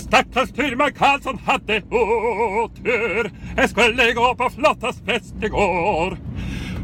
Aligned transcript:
Stackars 0.00 0.48
styrman 0.48 0.92
Karlsson 0.92 1.38
hade 1.38 1.82
otur. 1.90 3.30
Han 3.56 3.68
skulle 3.68 4.12
gå 4.12 4.34
på 4.34 4.50
flottans 4.50 5.02
fest 5.06 5.34
igår. 5.42 6.18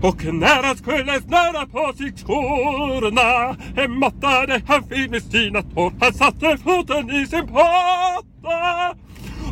Och 0.03 0.25
när 0.25 0.63
han 0.63 0.77
skulle 0.77 1.21
snöra 1.21 1.67
på 1.67 1.93
sig 1.97 2.13
skorna 2.17 3.57
måttade 3.89 4.63
han 4.67 4.85
fin 4.85 5.11
med 5.11 5.23
sina 5.23 5.63
tår. 5.63 5.93
Han 6.01 6.13
satte 6.13 6.59
foten 6.59 7.11
i 7.11 7.27
sin 7.27 7.47
potta 7.47 8.95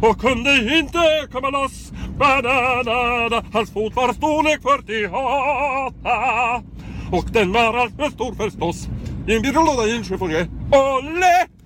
och 0.02 0.20
kunde 0.20 0.78
inte 0.78 1.28
komma 1.32 1.50
loss. 1.50 1.92
Banana. 2.18 3.44
Hans 3.52 3.70
fot 3.70 3.96
var 3.96 4.12
storlek 4.12 4.60
48 4.62 5.18
och 7.12 7.24
den 7.32 7.52
var 7.52 7.78
alltför 7.78 8.10
stor 8.10 8.34
förstås. 8.34 8.88
I 9.28 9.36
en 9.36 9.42
byrålåda 9.42 9.86
i 9.86 9.96
en 9.96 10.04
chiffonjé! 10.04 10.46
Olle! 10.72 11.57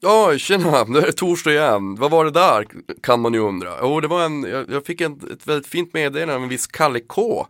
Ja, 0.00 0.38
tjena, 0.38 0.84
nu 0.88 0.98
är 0.98 1.06
det 1.06 1.12
torsdag 1.12 1.52
igen. 1.52 1.94
Vad 1.94 2.10
var 2.10 2.24
det 2.24 2.30
där, 2.30 2.66
kan 3.02 3.20
man 3.20 3.34
ju 3.34 3.40
undra. 3.40 3.78
Jo, 3.80 4.00
det 4.00 4.08
var 4.08 4.24
en, 4.24 4.42
jag, 4.42 4.70
jag 4.70 4.86
fick 4.86 5.00
en, 5.00 5.12
ett 5.32 5.46
väldigt 5.46 5.66
fint 5.66 5.94
meddelande 5.94 6.34
av 6.34 6.42
en 6.42 6.48
viss 6.48 6.66
Kalle 6.66 7.00
K. 7.00 7.46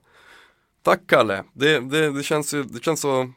Tack 0.82 1.00
Kalle, 1.06 1.44
det, 1.52 1.80
det, 1.80 2.10
det 2.10 2.22
känns 2.22 2.54
ju, 2.54 2.62
det 2.62 2.84
känns 2.84 3.00
så, 3.00 3.32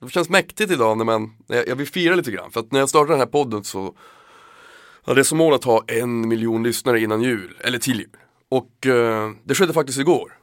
det 0.00 0.08
känns 0.08 0.28
mäktigt 0.28 0.70
idag 0.70 0.98
när 0.98 1.04
man, 1.04 1.36
jag, 1.46 1.68
jag 1.68 1.76
vill 1.76 1.86
fira 1.86 2.14
lite 2.14 2.30
grann. 2.30 2.50
För 2.50 2.60
att 2.60 2.72
när 2.72 2.80
jag 2.80 2.88
startade 2.88 3.12
den 3.12 3.18
här 3.18 3.26
podden 3.26 3.64
så 3.64 3.94
hade 5.02 5.18
jag 5.18 5.26
som 5.26 5.38
mål 5.38 5.54
att 5.54 5.64
ha 5.64 5.84
en 5.86 6.28
miljon 6.28 6.62
lyssnare 6.62 7.00
innan 7.00 7.22
jul, 7.22 7.56
eller 7.60 7.78
till 7.78 7.98
jul. 7.98 8.10
Och 8.48 8.86
eh, 8.86 9.30
det 9.44 9.54
skedde 9.54 9.72
faktiskt 9.72 9.98
igår. 9.98 10.38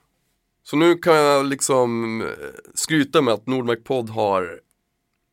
Så 0.64 0.76
nu 0.76 0.96
kan 0.96 1.16
jag 1.16 1.46
liksom 1.46 2.22
eh, 2.22 2.28
skryta 2.74 3.22
med 3.22 3.34
att 3.34 3.48
Nordmark 3.48 3.84
podd 3.84 4.10
har 4.10 4.60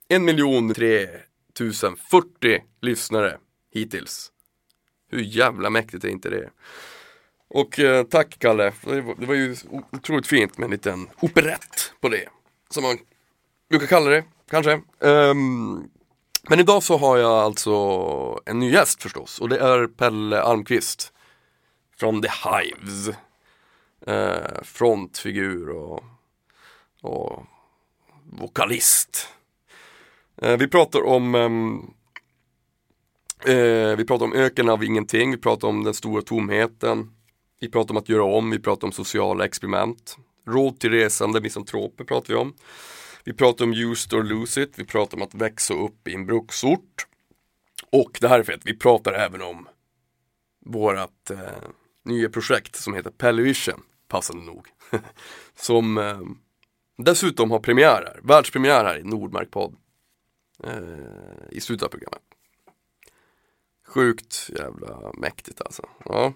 en 0.08 0.24
miljon 0.24 0.74
tre 0.74 1.08
1040 1.54 2.62
lyssnare 2.80 3.38
hittills. 3.72 4.32
Hur 5.10 5.20
jävla 5.20 5.70
mäktigt 5.70 6.04
är 6.04 6.08
inte 6.08 6.30
det? 6.30 6.50
Och 7.48 7.78
eh, 7.78 8.04
tack 8.04 8.38
Kalle, 8.38 8.72
det 8.82 9.00
var, 9.00 9.14
det 9.14 9.26
var 9.26 9.34
ju 9.34 9.56
otroligt 9.92 10.26
fint 10.26 10.58
med 10.58 10.64
en 10.64 10.70
liten 10.70 11.10
operett 11.20 11.92
på 12.00 12.08
det. 12.08 12.28
Som 12.70 12.82
man 12.82 12.98
brukar 13.68 13.86
kalla 13.86 14.10
det, 14.10 14.24
kanske. 14.50 14.80
Um, 14.98 15.90
men 16.48 16.60
idag 16.60 16.82
så 16.82 16.96
har 16.96 17.18
jag 17.18 17.32
alltså 17.32 17.72
en 18.46 18.58
ny 18.58 18.70
gäst 18.70 19.02
förstås 19.02 19.38
och 19.38 19.48
det 19.48 19.58
är 19.58 19.86
Pelle 19.86 20.42
Almqvist. 20.42 21.12
Från 21.96 22.22
The 22.22 22.28
Hives. 22.28 23.16
Uh, 24.08 24.62
frontfigur 24.62 25.68
och, 25.68 26.04
och 27.02 27.46
vokalist. 28.24 29.28
Eh, 30.42 30.56
vi 30.56 30.68
pratar 30.68 31.06
om 31.06 31.34
ehm, 31.34 31.90
eh, 33.44 33.96
Vi 33.96 34.04
pratar 34.04 34.24
om 34.24 34.32
öken 34.32 34.68
av 34.68 34.84
ingenting, 34.84 35.30
vi 35.30 35.36
pratar 35.36 35.68
om 35.68 35.84
den 35.84 35.94
stora 35.94 36.22
tomheten 36.22 37.10
Vi 37.60 37.70
pratar 37.70 37.94
om 37.94 37.96
att 37.96 38.08
göra 38.08 38.24
om, 38.24 38.50
vi 38.50 38.58
pratar 38.58 38.86
om 38.86 38.92
sociala 38.92 39.44
experiment. 39.44 40.16
Råd 40.46 40.80
till 40.80 40.90
resande 40.90 41.40
misantroper 41.40 42.04
pratar 42.04 42.28
vi 42.28 42.34
om. 42.34 42.54
Vi 43.24 43.32
pratar 43.32 43.64
om 43.64 43.72
used 43.72 44.18
or 44.18 44.22
lose 44.22 44.62
it, 44.62 44.72
vi 44.76 44.84
pratar 44.84 45.16
om 45.16 45.22
att 45.22 45.34
växa 45.34 45.74
upp 45.74 46.08
i 46.08 46.14
en 46.14 46.26
bruksort. 46.26 47.06
Och 47.92 48.18
det 48.20 48.28
här 48.28 48.38
är 48.38 48.42
fett, 48.42 48.60
vi 48.64 48.78
pratar 48.78 49.12
även 49.12 49.42
om 49.42 49.68
vårat 50.66 51.30
eh, 51.30 51.38
nya 52.04 52.28
projekt 52.28 52.76
som 52.76 52.94
heter 52.94 53.10
Pellevision, 53.10 53.82
passande 54.08 54.44
nog. 54.44 54.66
Som 55.56 55.98
eh, 55.98 56.20
dessutom 56.98 57.50
har 57.50 57.58
premiär 57.58 58.02
här, 58.06 58.20
världspremiär 58.22 58.84
här 58.84 58.98
i 58.98 59.02
Nordmark 59.02 59.50
podd 59.50 59.76
Eh, 60.64 61.50
i 61.50 61.60
slutet 61.60 61.86
av 61.86 61.88
programmet. 61.88 62.22
Sjukt 63.86 64.50
jävla 64.58 65.12
mäktigt 65.18 65.60
alltså. 65.60 65.88
Ja. 66.04 66.32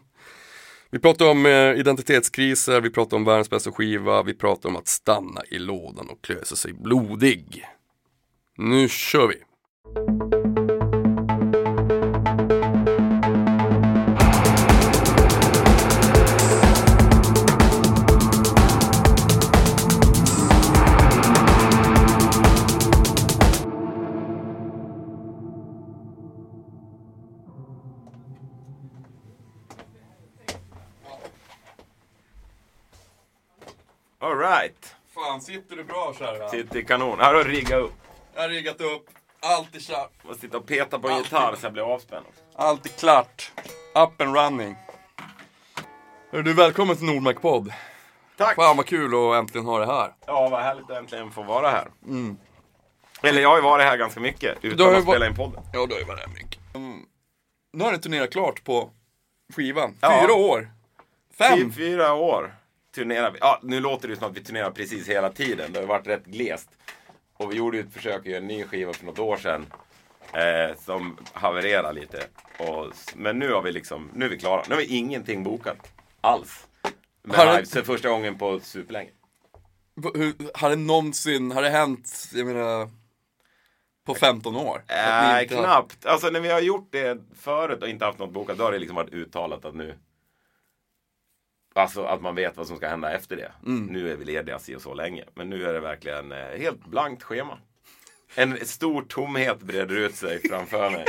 Vi 0.91 0.98
pratar 0.98 1.30
om 1.30 1.47
eh, 1.47 1.78
identitetskriser, 1.78 2.80
vi 2.80 2.91
pratar 2.91 3.17
om 3.17 3.25
världens 3.25 3.51
bästa 3.51 3.73
skiva, 3.73 4.23
vi 4.23 4.34
pratar 4.34 4.68
om 4.68 4.77
att 4.77 4.89
stanna 4.89 5.40
i 5.51 5.58
lådan 5.58 6.08
och 6.08 6.23
klösa 6.23 6.57
sig 6.57 6.73
blodig. 6.73 7.64
Nu 8.57 8.89
kör 8.89 9.29
vi! 9.29 9.42
Sitter 35.44 35.77
du 35.77 35.84
bra 35.84 36.14
kära? 36.18 36.48
Sitter 36.48 36.82
kanon. 36.82 37.18
Här 37.20 37.34
har 37.34 37.44
du 37.44 37.50
riggat 37.50 37.82
upp. 37.82 37.92
Jag 38.34 38.42
har 38.42 38.48
riggat 38.48 38.80
upp, 38.80 39.06
allt 39.40 39.74
är 39.74 39.80
klart. 39.80 40.12
Måste 40.24 40.40
sitta 40.40 40.56
och 40.56 40.66
peta 40.66 40.98
på 40.98 41.08
en 41.08 41.14
Alltid. 41.14 41.32
gitarr 41.32 41.56
så 41.56 41.66
jag 41.66 41.72
blir 41.72 41.94
avspänd. 41.94 42.27
Allt 42.55 42.86
är 42.86 42.90
klart. 42.90 43.52
Up 43.94 44.20
and 44.20 44.36
running. 44.36 44.77
Hör 46.33 46.42
du, 46.42 46.52
välkommen 46.54 46.96
till 46.96 47.06
Nordmark 47.06 47.42
podd. 47.42 47.72
Tack! 48.36 48.56
Fan 48.56 48.77
vad 48.77 48.86
kul 48.86 49.14
att 49.14 49.38
äntligen 49.38 49.66
ha 49.66 49.78
det 49.78 49.86
här. 49.86 50.14
Ja, 50.27 50.48
vad 50.48 50.62
härligt 50.62 50.90
att 50.90 50.96
äntligen 50.96 51.30
få 51.30 51.42
vara 51.42 51.70
här. 51.70 51.90
Eller 53.22 53.42
jag 53.42 53.48
har 53.48 53.56
ju 53.56 53.62
varit 53.62 53.84
här 53.84 53.96
ganska 53.96 54.20
mycket 54.20 54.62
Du 54.62 54.68
utan 54.68 54.94
att 54.94 55.02
spela 55.02 55.27
in 55.27 55.34
podden. 55.34 55.62
Ja, 55.72 55.86
du 55.86 55.92
har 55.92 56.00
ju 56.00 56.06
varit 56.06 56.20
här 56.20 56.34
mycket. 56.34 56.74
Mm. 56.74 57.02
Nu 57.72 57.84
har 57.84 57.92
ni 57.92 57.98
turnerat 57.98 58.33
klart 58.33 58.64
på 58.64 58.90
skivan. 59.54 59.96
Ja. 60.00 60.20
Fyra 60.22 60.34
år. 60.34 60.70
Fem. 61.38 61.58
Typ 61.58 61.74
fyra 61.74 62.12
år 62.14 62.54
turnerar 62.94 63.30
vi. 63.30 63.38
Ja, 63.40 63.60
nu 63.62 63.80
låter 63.80 64.08
det 64.08 64.16
som 64.16 64.30
att 64.30 64.36
vi 64.36 64.40
turnerar 64.44 64.70
precis 64.70 65.08
hela 65.08 65.30
tiden. 65.30 65.72
Det 65.72 65.80
har 65.80 65.86
varit 65.86 66.06
rätt 66.06 66.24
glest. 66.24 66.68
Och 67.36 67.52
vi 67.52 67.56
gjorde 67.56 67.77
ju 67.77 67.82
ett 67.82 67.92
försök 67.92 68.18
att 68.20 68.27
göra 68.27 68.36
en 68.38 68.46
ny 68.46 68.64
skiva 68.64 68.92
för 68.92 69.05
något 69.06 69.18
år 69.18 69.36
sedan. 69.36 69.66
Eh, 70.32 70.77
som 70.78 71.16
havererade 71.33 72.00
lite. 72.00 72.27
Och, 72.58 72.92
men 73.14 73.38
nu 73.38 73.52
har 73.52 73.62
vi 73.62 73.72
liksom, 73.72 74.10
nu 74.14 74.24
är 74.24 74.28
vi 74.28 74.38
klara. 74.38 74.62
Nu 74.68 74.74
har 74.74 74.83
vi 74.83 74.86
ingenting 74.96 75.42
bokat. 75.44 75.92
Alls. 76.20 76.66
Med 77.22 77.36
Har 77.36 77.46
det- 77.46 77.52
live, 77.52 77.66
så 77.66 77.83
första 77.83 78.08
gången 78.08 78.38
på 78.38 78.60
superlänge. 78.60 79.10
Hur, 80.14 80.34
har 80.54 80.70
det 80.70 80.77
någonsin, 80.77 81.52
har 81.52 81.62
det 81.62 81.70
hänt, 81.70 82.30
jag 82.34 82.46
menar, 82.46 82.90
på 84.06 84.14
15 84.14 84.56
år? 84.56 84.77
Att 84.77 85.27
ni 85.27 85.33
Nej, 85.33 85.48
har- 85.50 85.62
knappt. 85.62 86.06
Alltså 86.06 86.30
när 86.30 86.40
vi 86.40 86.48
har 86.48 86.60
gjort 86.60 86.88
det 86.92 87.18
förut 87.40 87.83
och 87.83 87.88
inte 87.88 88.04
haft 88.04 88.18
något 88.18 88.33
bokat, 88.33 88.58
då 88.58 88.64
har 88.64 88.72
det 88.72 88.78
liksom 88.78 88.96
varit 88.96 89.12
uttalat 89.12 89.64
att 89.64 89.74
nu 89.74 89.94
Alltså 91.77 92.05
att 92.05 92.23
man 92.23 92.35
vet 92.35 92.57
vad 92.57 92.67
som 92.67 92.77
ska 92.77 92.89
hända 92.89 93.12
efter 93.12 93.36
det. 93.36 93.52
Mm. 93.67 93.86
Nu 93.86 94.12
är 94.12 94.17
vi 94.17 94.24
lediga 94.24 94.58
si 94.58 94.77
och 94.77 94.83
så 94.83 94.95
länge. 94.95 95.24
Men 95.35 95.51
nu 95.51 95.68
är 95.68 95.73
det 95.73 95.80
verkligen 95.80 96.33
eh, 96.33 96.39
helt 96.39 96.86
blankt 96.86 97.23
schema. 97.23 97.58
En 98.35 98.67
stor 98.67 99.02
tomhet 99.02 99.61
breder 99.61 99.96
ut 99.96 100.14
sig 100.14 100.40
framför 100.48 100.90
mig. 100.90 101.05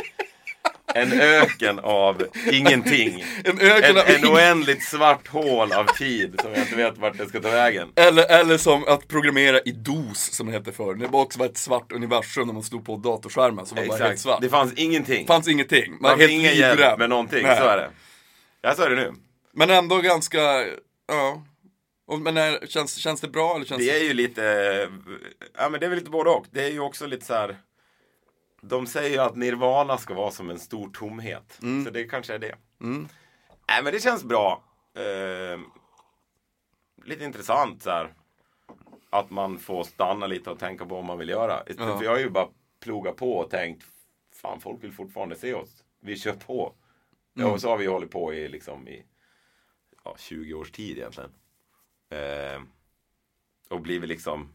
En 0.95 1.21
öken 1.21 1.79
av 1.79 2.27
ingenting. 2.51 3.23
En 3.43 3.59
öken 3.59 3.97
En, 3.97 3.97
av 3.97 4.07
en 4.07 4.25
oändligt 4.25 4.83
svart 4.83 5.27
hål 5.27 5.73
av 5.73 5.85
tid 5.85 6.39
som 6.41 6.51
jag 6.51 6.61
inte 6.61 6.75
vet 6.75 6.97
vart 6.97 7.17
det 7.17 7.25
ska 7.25 7.41
ta 7.41 7.49
vägen. 7.49 7.91
Eller, 7.95 8.39
eller 8.39 8.57
som 8.57 8.83
att 8.87 9.07
programmera 9.07 9.59
i 9.59 9.71
DOS 9.71 10.31
som 10.31 10.47
det 10.47 10.53
hette 10.53 10.71
förr. 10.71 10.95
Det 10.95 11.07
var 11.07 11.21
också 11.21 11.45
ett 11.45 11.57
svart 11.57 11.91
universum 11.91 12.47
när 12.47 12.53
man 12.53 12.63
slog 12.63 12.85
på 12.85 12.95
datorskärmen 12.95 13.65
så 13.65 13.75
var 13.75 13.81
det 13.81 13.87
bara 13.89 14.03
helt 14.07 14.19
svart. 14.19 14.41
Det 14.41 14.49
fanns 14.49 14.73
ingenting. 14.73 15.21
Det 15.21 15.33
fanns 15.33 15.47
ingenting. 15.47 15.91
Man 15.91 16.01
Man 16.01 16.19
helt 16.19 16.31
ingen 16.31 16.55
hjälp 16.55 16.99
med 16.99 17.09
någonting, 17.09 17.43
Nej. 17.43 17.57
så 17.57 17.63
är 17.63 17.77
det. 17.77 17.89
Ja, 18.61 18.75
så 18.75 18.83
är 18.83 18.89
det 18.89 18.95
nu. 18.95 19.13
Men 19.55 19.69
ändå 19.69 20.01
ganska, 20.01 20.65
ja. 21.07 21.43
Men 22.19 22.37
är, 22.37 22.67
känns, 22.67 22.95
känns 22.95 23.21
det 23.21 23.27
bra 23.27 23.55
eller 23.55 23.65
känns 23.65 23.81
Det 23.81 23.99
är 23.99 24.03
ju 24.03 24.13
lite, 24.13 24.41
ja 25.53 25.69
men 25.69 25.79
det 25.79 25.85
är 25.85 25.89
väl 25.89 25.99
lite 25.99 26.11
både 26.11 26.29
och. 26.29 26.45
Det 26.51 26.63
är 26.63 26.71
ju 26.71 26.79
också 26.79 27.07
lite 27.07 27.25
så 27.25 27.33
här. 27.33 27.57
De 28.61 28.87
säger 28.87 29.09
ju 29.09 29.17
att 29.17 29.35
Nirvana 29.35 29.97
ska 29.97 30.13
vara 30.13 30.31
som 30.31 30.49
en 30.49 30.59
stor 30.59 30.89
tomhet. 30.89 31.59
Så 31.85 31.91
det 31.91 32.03
kanske 32.03 32.33
är 32.33 32.39
det. 32.39 32.55
Mm. 32.81 33.07
Nej 33.69 33.83
men 33.83 33.93
det 33.93 33.99
känns 33.99 34.23
bra. 34.23 34.63
Eh, 34.95 35.59
lite 37.05 37.23
intressant 37.23 37.83
så 37.83 37.89
här. 37.89 38.13
Att 39.09 39.29
man 39.29 39.59
får 39.59 39.83
stanna 39.83 40.27
lite 40.27 40.49
och 40.49 40.59
tänka 40.59 40.85
på 40.85 40.95
vad 40.95 41.03
man 41.03 41.17
vill 41.17 41.29
göra. 41.29 41.63
Ja. 41.77 41.97
För 41.97 42.03
jag 42.03 42.11
har 42.11 42.19
ju 42.19 42.29
bara 42.29 42.47
plogat 42.83 43.15
på 43.15 43.37
och 43.37 43.49
tänkt. 43.49 43.85
Fan 44.41 44.59
folk 44.59 44.83
vill 44.83 44.91
fortfarande 44.91 45.35
se 45.35 45.53
oss. 45.53 45.83
Vi 46.01 46.17
kör 46.17 46.33
på. 46.33 46.73
Ja, 47.33 47.51
och 47.51 47.61
så 47.61 47.69
har 47.69 47.77
vi 47.77 47.85
hållit 47.85 48.11
på 48.11 48.33
i 48.33 48.47
liksom 48.47 48.87
i 48.87 49.05
ja, 50.05 50.15
20 50.19 50.53
års 50.53 50.71
tid 50.71 50.97
egentligen. 50.97 51.31
Eh, 52.09 52.61
och 53.69 53.81
blivit 53.81 54.09
liksom 54.09 54.53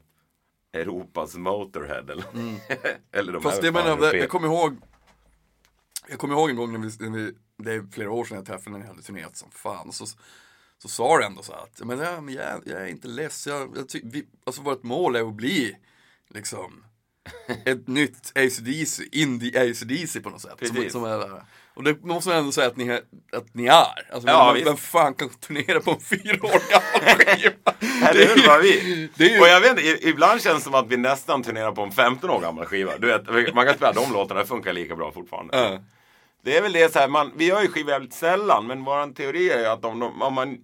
Europas 0.73 1.37
Motorhead 1.37 2.13
eller, 2.13 2.25
eller 3.13 3.33
de 3.33 3.39
Mm. 3.39 3.43
Fast 3.43 3.63
det 3.63 3.73
menar, 3.73 4.05
jag, 4.05 4.15
jag 4.15 4.29
kommer 4.29 4.49
ihåg 4.49 4.77
Jag 6.09 6.19
kommer 6.19 6.35
ihåg 6.35 6.51
en 6.51 6.57
gång 6.57 6.73
när 6.73 6.79
vi, 6.79 7.09
när 7.09 7.19
vi 7.19 7.35
det 7.57 7.73
är 7.73 7.87
flera 7.93 8.11
år 8.11 8.25
sedan 8.25 8.37
jag 8.37 8.47
träffade 8.47 8.71
när 8.71 8.79
ni 8.79 8.87
hade 8.87 9.03
turnerat 9.03 9.37
som 9.37 9.51
fan 9.51 9.93
så, 9.93 10.07
så 10.79 10.89
sa 10.89 11.19
du 11.19 11.25
ändå 11.25 11.43
så 11.43 11.53
här 11.53 11.63
att 11.63 11.87
men, 11.87 11.99
ja, 11.99 12.21
men 12.21 12.35
jag, 12.35 12.63
jag 12.67 12.83
är 12.83 12.87
inte 12.87 13.09
less, 13.09 13.47
jag, 13.47 13.77
jag 13.77 13.89
ty, 13.89 14.01
vi, 14.05 14.27
alltså 14.45 14.63
vårt 14.63 14.83
mål 14.83 15.17
är 15.17 15.29
att 15.29 15.35
bli 15.35 15.77
liksom 16.29 16.85
ett 17.65 17.89
nytt 17.89 18.33
ACDC, 18.35 19.09
indie 19.13 19.71
ACDC 19.71 20.21
på 20.21 20.31
något 20.31 20.43
sätt. 20.43 20.67
Som, 20.67 20.77
Precis. 20.77 20.93
som 20.93 21.05
är 21.05 21.19
där. 21.19 21.45
Och 21.81 21.85
det 21.85 22.05
måste 22.05 22.29
man 22.31 22.39
ändå 22.39 22.53
säga 22.53 22.67
att 22.67 22.77
ni 22.77 22.89
är. 22.89 23.01
Att 23.33 23.55
ni 23.55 23.67
är. 23.67 24.13
Alltså, 24.13 24.29
Ja, 24.29 24.53
vem, 24.55 24.65
vem 24.65 24.77
fan 24.77 25.15
kan 25.15 25.29
turnera 25.29 25.81
på 25.81 25.91
en 25.91 26.01
fyra 26.01 26.35
år 26.47 26.71
gammal 26.71 27.19
skiva? 27.27 28.09
Eller 28.11 28.27
hur 28.37 28.47
var 28.49 28.59
vi? 28.63 29.09
det 29.17 29.25
är 29.25 29.31
ju- 29.35 29.41
Och 29.41 29.47
jag 29.49 29.61
vet 29.61 29.71
inte, 29.71 30.09
ibland 30.09 30.43
känns 30.43 30.59
det 30.59 30.65
som 30.65 30.75
att 30.75 30.87
vi 30.89 30.97
nästan 30.97 31.43
turnerar 31.43 31.73
på 31.73 31.83
en 31.83 31.93
15 31.93 32.31
år 32.31 32.41
gammal 32.41 32.65
skiva. 32.67 32.99
Du 32.99 33.07
vet, 33.07 33.55
man 33.55 33.67
kan 33.67 33.75
spela 33.75 33.93
de 33.93 34.13
låtarna, 34.13 34.41
det 34.41 34.47
funkar 34.47 34.73
lika 34.73 34.97
bra 34.97 35.13
fortfarande. 35.13 35.59
Ja. 35.59 35.79
Det 36.45 36.57
är 36.57 36.63
väl 36.63 36.73
det 36.73 36.93
så 36.93 36.99
här, 36.99 37.09
man, 37.09 37.33
vi 37.37 37.47
gör 37.47 37.63
ju 37.63 37.69
skivor 37.69 37.91
jävligt 37.93 38.15
sällan, 38.15 38.67
men 38.67 38.85
våran 38.85 39.15
teori 39.15 39.51
är 39.51 39.59
ju 39.59 39.67
att 39.67 39.85
om, 39.85 40.23
om 40.23 40.35
man... 40.35 40.59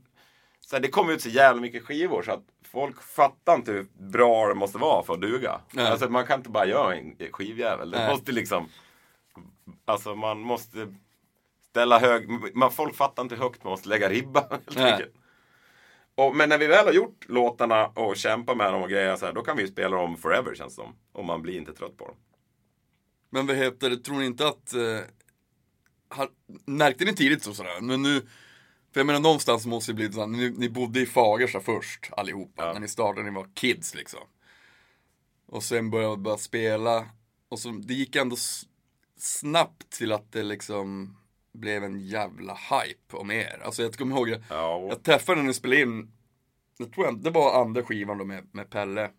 Så 0.60 0.76
här, 0.76 0.80
det 0.82 0.88
kommer 0.88 1.12
ut 1.12 1.22
så 1.22 1.28
jävla 1.28 1.60
mycket 1.62 1.84
skivor 1.84 2.22
så 2.22 2.32
att 2.32 2.44
folk 2.72 3.02
fattar 3.02 3.54
inte 3.54 3.72
hur 3.72 3.86
bra 3.98 4.48
det 4.48 4.54
måste 4.54 4.78
vara 4.78 5.02
för 5.04 5.12
att 5.14 5.20
duga. 5.20 5.60
Nej. 5.70 5.86
Alltså 5.86 6.08
man 6.08 6.26
kan 6.26 6.40
inte 6.40 6.50
bara 6.50 6.66
göra 6.66 6.94
en 6.96 7.14
skivjävel. 7.32 7.90
Det 7.90 7.98
Nej. 7.98 8.08
måste 8.10 8.32
liksom... 8.32 8.68
Alltså 9.84 10.14
man 10.14 10.40
måste 10.40 10.94
ställa 11.76 11.98
hög... 11.98 12.28
Man, 12.54 12.72
folk 12.72 12.94
fattar 12.94 13.22
inte 13.22 13.34
hur 13.34 13.42
högt 13.42 13.64
man 13.64 13.70
måste 13.70 13.88
lägga 13.88 14.08
ribban. 14.08 14.44
Och, 16.14 16.36
men 16.36 16.48
när 16.48 16.58
vi 16.58 16.66
väl 16.66 16.86
har 16.86 16.92
gjort 16.92 17.28
låtarna 17.28 17.86
och 17.86 18.16
kämpar 18.16 18.54
med 18.54 18.72
dem 18.72 18.82
och 18.82 18.88
grejer 18.88 19.16
så 19.16 19.26
här, 19.26 19.32
då 19.32 19.42
kan 19.42 19.56
vi 19.56 19.62
ju 19.62 19.68
spela 19.68 19.96
dem 19.96 20.16
forever 20.16 20.54
känns 20.54 20.76
det 20.76 20.82
som. 20.82 20.96
Och 21.12 21.24
man 21.24 21.42
blir 21.42 21.56
inte 21.56 21.72
trött 21.72 21.96
på 21.96 22.06
dem. 22.06 22.16
Men 23.30 23.46
vad 23.46 23.56
heter 23.56 23.90
det, 23.90 23.96
tror 23.96 24.18
ni 24.18 24.26
inte 24.26 24.48
att... 24.48 24.74
Eh, 24.74 25.00
har, 26.08 26.28
märkte 26.66 27.04
ni 27.04 27.14
tidigt 27.14 27.42
så 27.42 27.54
sådär? 27.54 27.80
Men 27.80 28.02
nu... 28.02 28.20
För 28.92 29.00
jag 29.00 29.06
menar 29.06 29.20
någonstans 29.20 29.66
måste 29.66 29.92
det 29.92 29.96
bli 29.96 30.12
såhär, 30.12 30.26
ni, 30.26 30.50
ni 30.50 30.68
bodde 30.68 31.00
i 31.00 31.06
Fagersta 31.06 31.60
först 31.60 32.08
allihopa. 32.12 32.66
Ja. 32.66 32.72
När 32.72 32.80
ni 32.80 32.88
startade, 32.88 33.22
när 33.22 33.30
ni 33.30 33.36
var 33.36 33.48
kids 33.54 33.94
liksom. 33.94 34.20
Och 35.46 35.62
sen 35.62 35.90
började 35.90 36.16
bara 36.16 36.38
spela. 36.38 37.06
Och 37.48 37.58
så, 37.58 37.70
det 37.70 37.94
gick 37.94 38.16
ändå 38.16 38.36
snabbt 39.16 39.90
till 39.90 40.12
att 40.12 40.32
det 40.32 40.42
liksom 40.42 41.16
blev 41.60 41.84
en 41.84 42.00
jävla 42.00 42.54
hype 42.54 43.16
om 43.16 43.30
er. 43.30 43.60
Alltså 43.64 43.82
jag 43.82 43.94
kommer 43.94 44.16
ihåg, 44.16 44.42
Ja, 44.50 44.86
jag 44.88 45.02
träffade 45.02 45.40
när 45.40 45.46
ni 45.48 45.54
spelade 45.54 45.80
in, 45.82 46.10
jag 46.78 46.92
tror 46.92 47.06
jag, 47.06 47.22
det 47.22 47.30
var 47.30 47.60
andra 47.60 47.82
skivan 47.82 48.18
då 48.18 48.24
med, 48.24 48.46
med 48.52 48.70
Pelle. 48.70 49.10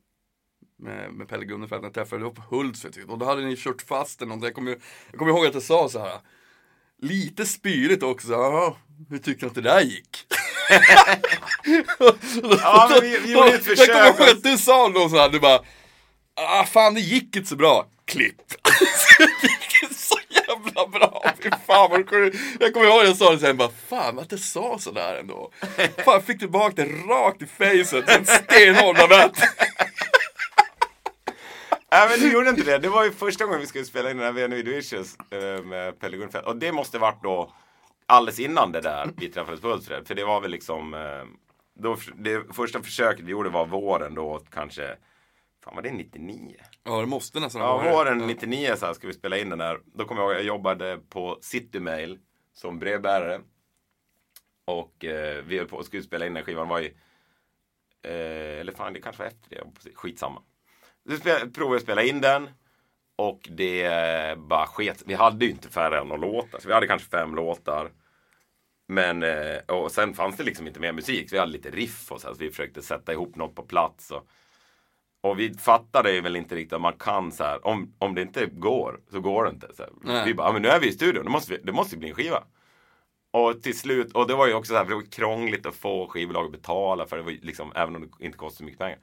Med, 0.79 1.13
med 1.13 1.27
Pelle 1.29 1.45
Gunnefelt, 1.45 1.81
när 1.81 1.87
jag 1.87 1.93
träffade, 1.93 2.21
det 2.21 2.25
var 2.25 2.31
på 2.31 2.55
Hultsfred. 2.55 3.09
Och 3.09 3.17
då 3.17 3.25
hade 3.25 3.45
ni 3.45 3.55
kört 3.57 3.81
fast 3.81 4.21
något. 4.21 4.43
Jag 4.43 4.53
kommer, 4.53 4.77
jag 5.11 5.19
kommer 5.19 5.31
ihåg 5.31 5.45
att 5.45 5.53
jag 5.53 5.63
sa 5.63 5.89
så 5.89 5.99
här. 5.99 6.19
Lite 7.01 7.45
spyrigt 7.45 8.03
också, 8.03 8.31
ja, 8.31 8.77
hur 9.09 9.17
tyckte 9.17 9.45
ni 9.45 9.49
att 9.49 9.55
det 9.55 9.61
där 9.61 9.81
gick? 9.81 10.25
Ja, 12.61 12.87
men 12.91 13.01
vi- 13.01 13.17
vi 13.19 13.33
gjorde 13.33 13.47
ett 13.53 13.65
Jag 13.67 13.75
kommer 13.75 13.75
försök 13.75 14.19
ihåg 14.19 14.29
att- 14.29 14.43
du 14.43 14.57
sa 14.57 14.89
då 14.89 15.09
så 15.09 15.15
här, 15.17 15.29
du 15.29 15.39
bara, 15.39 15.59
ah 16.35 16.63
fan 16.65 16.93
det 16.93 17.01
gick 17.01 17.35
inte 17.35 17.49
så 17.49 17.55
bra. 17.55 17.87
Klipp. 18.05 18.37
det 19.41 19.47
gick 19.47 19.83
inte 19.83 19.95
så 19.95 20.17
jävla 20.29 20.87
bra. 20.87 21.16
Fy 21.51 21.57
fan 21.65 21.89
vad 21.91 22.07
du 22.07 22.31
Jag 22.59 22.73
kommer 22.73 22.87
ihåg 22.87 22.99
att 22.99 23.07
jag 23.07 23.17
sa 23.17 23.31
det 23.31 23.39
sen 23.39 23.57
bara, 23.57 23.69
fan 23.69 24.19
att 24.19 24.31
jag 24.31 24.39
sa 24.39 24.79
sådär 24.79 25.15
ändå. 25.19 25.51
Fan 25.77 26.13
jag 26.13 26.23
fick 26.23 26.39
tillbaka 26.39 26.75
det 26.75 26.91
rakt 26.91 27.41
i 27.41 27.45
facet, 27.45 28.09
en 28.09 28.25
stenhård 28.25 28.97
lavett. 28.97 29.37
Nej 31.91 32.09
men 32.09 32.19
du 32.19 32.33
gjorde 32.33 32.49
inte 32.49 32.63
det. 32.63 32.77
Det 32.77 32.89
var 32.89 33.03
ju 33.03 33.11
första 33.11 33.45
gången 33.45 33.59
vi 33.59 33.67
skulle 33.67 33.85
spela 33.85 34.11
in 34.11 34.17
den 34.17 34.25
här 34.25 34.33
Venue 34.33 34.63
Vicious 34.63 35.17
eh, 35.31 35.63
med 35.63 35.99
Pelle 35.99 36.17
Gunnfeldt. 36.17 36.47
Och 36.47 36.57
det 36.57 36.71
måste 36.71 36.99
varit 36.99 37.23
då 37.23 37.53
alldeles 38.05 38.39
innan 38.39 38.71
det 38.71 38.81
där 38.81 39.09
vi 39.17 39.29
träffades 39.29 39.61
på 39.61 39.67
Hultsfred. 39.67 40.07
För 40.07 40.15
det 40.15 40.25
var 40.25 40.41
väl 40.41 40.51
liksom 40.51 40.93
eh, 40.93 41.23
då, 41.79 41.97
Det 42.15 42.55
första 42.55 42.81
försöket 42.83 43.25
vi 43.25 43.31
gjorde 43.31 43.49
var 43.49 43.65
våren 43.65 44.15
då 44.15 44.41
kanske 44.53 44.95
Fan 45.67 45.75
var 45.75 45.81
det 45.83 45.91
99? 45.91 46.55
Ja 46.83 46.99
det 47.01 47.05
måste 47.07 47.39
nästan 47.39 47.61
ha 47.61 47.67
Ja, 47.69 47.77
varit. 47.77 47.93
våren 47.93 48.27
99 48.27 48.75
så 48.75 48.85
här 48.85 48.93
ska 48.93 49.07
vi 49.07 49.13
spela 49.13 49.37
in 49.37 49.49
den 49.49 49.59
där. 49.59 49.79
Då 49.85 50.05
kommer 50.05 50.21
jag 50.21 50.31
ihåg 50.31 50.39
jag 50.39 50.45
jobbade 50.45 50.99
på 51.09 51.37
Citymail 51.41 52.19
som 52.53 52.79
brevbärare. 52.79 53.41
Och 54.65 55.05
eh, 55.05 55.43
vi 55.47 55.57
höll 55.57 55.67
på 55.67 55.77
och 55.77 55.85
skulle 55.85 56.03
spela 56.03 56.25
in 56.25 56.33
den 56.33 56.43
skivan. 56.43 56.67
var 56.67 56.79
ju 56.79 56.85
eh, 58.03 58.59
Eller 58.59 58.71
fan, 58.71 58.93
det 58.93 59.01
kanske 59.01 59.23
var 59.23 59.27
efter 59.27 59.49
det. 59.49 59.91
Skitsamma. 59.95 60.41
Så 61.09 61.17
provade 61.23 61.49
jag 61.59 61.75
att 61.75 61.81
spela 61.81 62.03
in 62.03 62.21
den. 62.21 62.49
Och 63.15 63.47
det 63.51 64.37
bara 64.37 64.67
sket. 64.67 65.03
Vi 65.05 65.13
hade 65.13 65.45
ju 65.45 65.51
inte 65.51 65.69
färre 65.69 65.99
än 65.99 66.07
några 66.07 66.21
låtar. 66.21 66.59
Så 66.59 66.67
vi 66.67 66.73
hade 66.73 66.87
kanske 66.87 67.09
fem 67.09 67.35
låtar. 67.35 67.91
Men, 68.87 69.23
eh, 69.23 69.57
och 69.67 69.91
sen 69.91 70.13
fanns 70.13 70.37
det 70.37 70.43
liksom 70.43 70.67
inte 70.67 70.79
mer 70.79 70.91
musik. 70.93 71.29
Så 71.29 71.35
vi 71.35 71.39
hade 71.39 71.51
lite 71.51 71.69
riff 71.71 72.11
och 72.11 72.21
så, 72.21 72.27
här, 72.27 72.33
så 72.33 72.39
vi 72.39 72.49
försökte 72.49 72.81
sätta 72.81 73.13
ihop 73.13 73.35
något 73.35 73.55
på 73.55 73.63
plats. 73.63 74.11
Och, 74.11 74.27
och 75.21 75.39
vi 75.39 75.53
fattade 75.53 76.11
ju 76.11 76.21
väl 76.21 76.35
inte 76.35 76.55
riktigt 76.55 76.73
att 76.73 76.81
man 76.81 76.93
kan 76.93 77.31
så 77.31 77.43
här, 77.43 77.67
om, 77.67 77.93
om 77.99 78.15
det 78.15 78.21
inte 78.21 78.45
går, 78.45 78.99
så 79.11 79.19
går 79.19 79.43
det 79.43 79.49
inte. 79.49 79.67
Så. 79.75 79.83
Vi 80.25 80.33
bara, 80.33 80.47
"Ja, 80.47 80.53
men 80.53 80.61
nu 80.61 80.67
är 80.67 80.79
vi 80.79 80.87
i 80.87 80.91
studion, 80.91 81.23
det 81.25 81.29
måste, 81.31 81.51
vi, 81.53 81.59
det 81.63 81.71
måste 81.71 81.97
bli 81.97 82.09
en 82.09 82.15
skiva. 82.15 82.43
Och 83.31 83.61
till 83.63 83.77
slut, 83.79 84.11
och 84.13 84.27
det 84.27 84.35
var 84.35 84.47
ju 84.47 84.53
också 84.53 84.69
så 84.69 84.77
här, 84.77 84.83
för 84.83 84.89
det 84.89 84.95
var 84.95 85.03
krångligt 85.11 85.65
att 85.65 85.75
få 85.75 86.07
skivbolag 86.07 86.45
att 86.45 86.51
betala 86.51 87.05
för 87.05 87.17
det 87.17 87.23
var 87.23 87.31
liksom, 87.31 87.71
även 87.75 87.95
om 87.95 88.01
det 88.01 88.25
inte 88.25 88.37
kostade 88.37 88.57
så 88.57 88.63
mycket 88.63 88.79
pengar. 88.79 88.99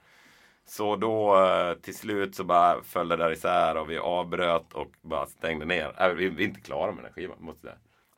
Så 0.66 0.96
då 0.96 1.44
eh, 1.44 1.75
till 1.75 1.96
slut 1.96 2.34
så 2.34 2.44
bara 2.44 2.82
föll 2.82 3.08
det 3.08 3.17
där 3.17 3.31
isär 3.32 3.76
och 3.76 3.90
vi 3.90 3.99
avbröt 3.99 4.72
och 4.72 4.93
bara 5.02 5.26
stängde 5.26 5.64
ner. 5.67 5.94
Äh, 6.02 6.08
vi, 6.08 6.28
vi 6.28 6.44
är 6.44 6.49
inte 6.49 6.60
klara 6.60 6.87
med 6.87 6.96
den 6.96 7.05
här 7.05 7.12
skivan. 7.12 7.37
Måste 7.40 7.60
säga. 7.62 7.75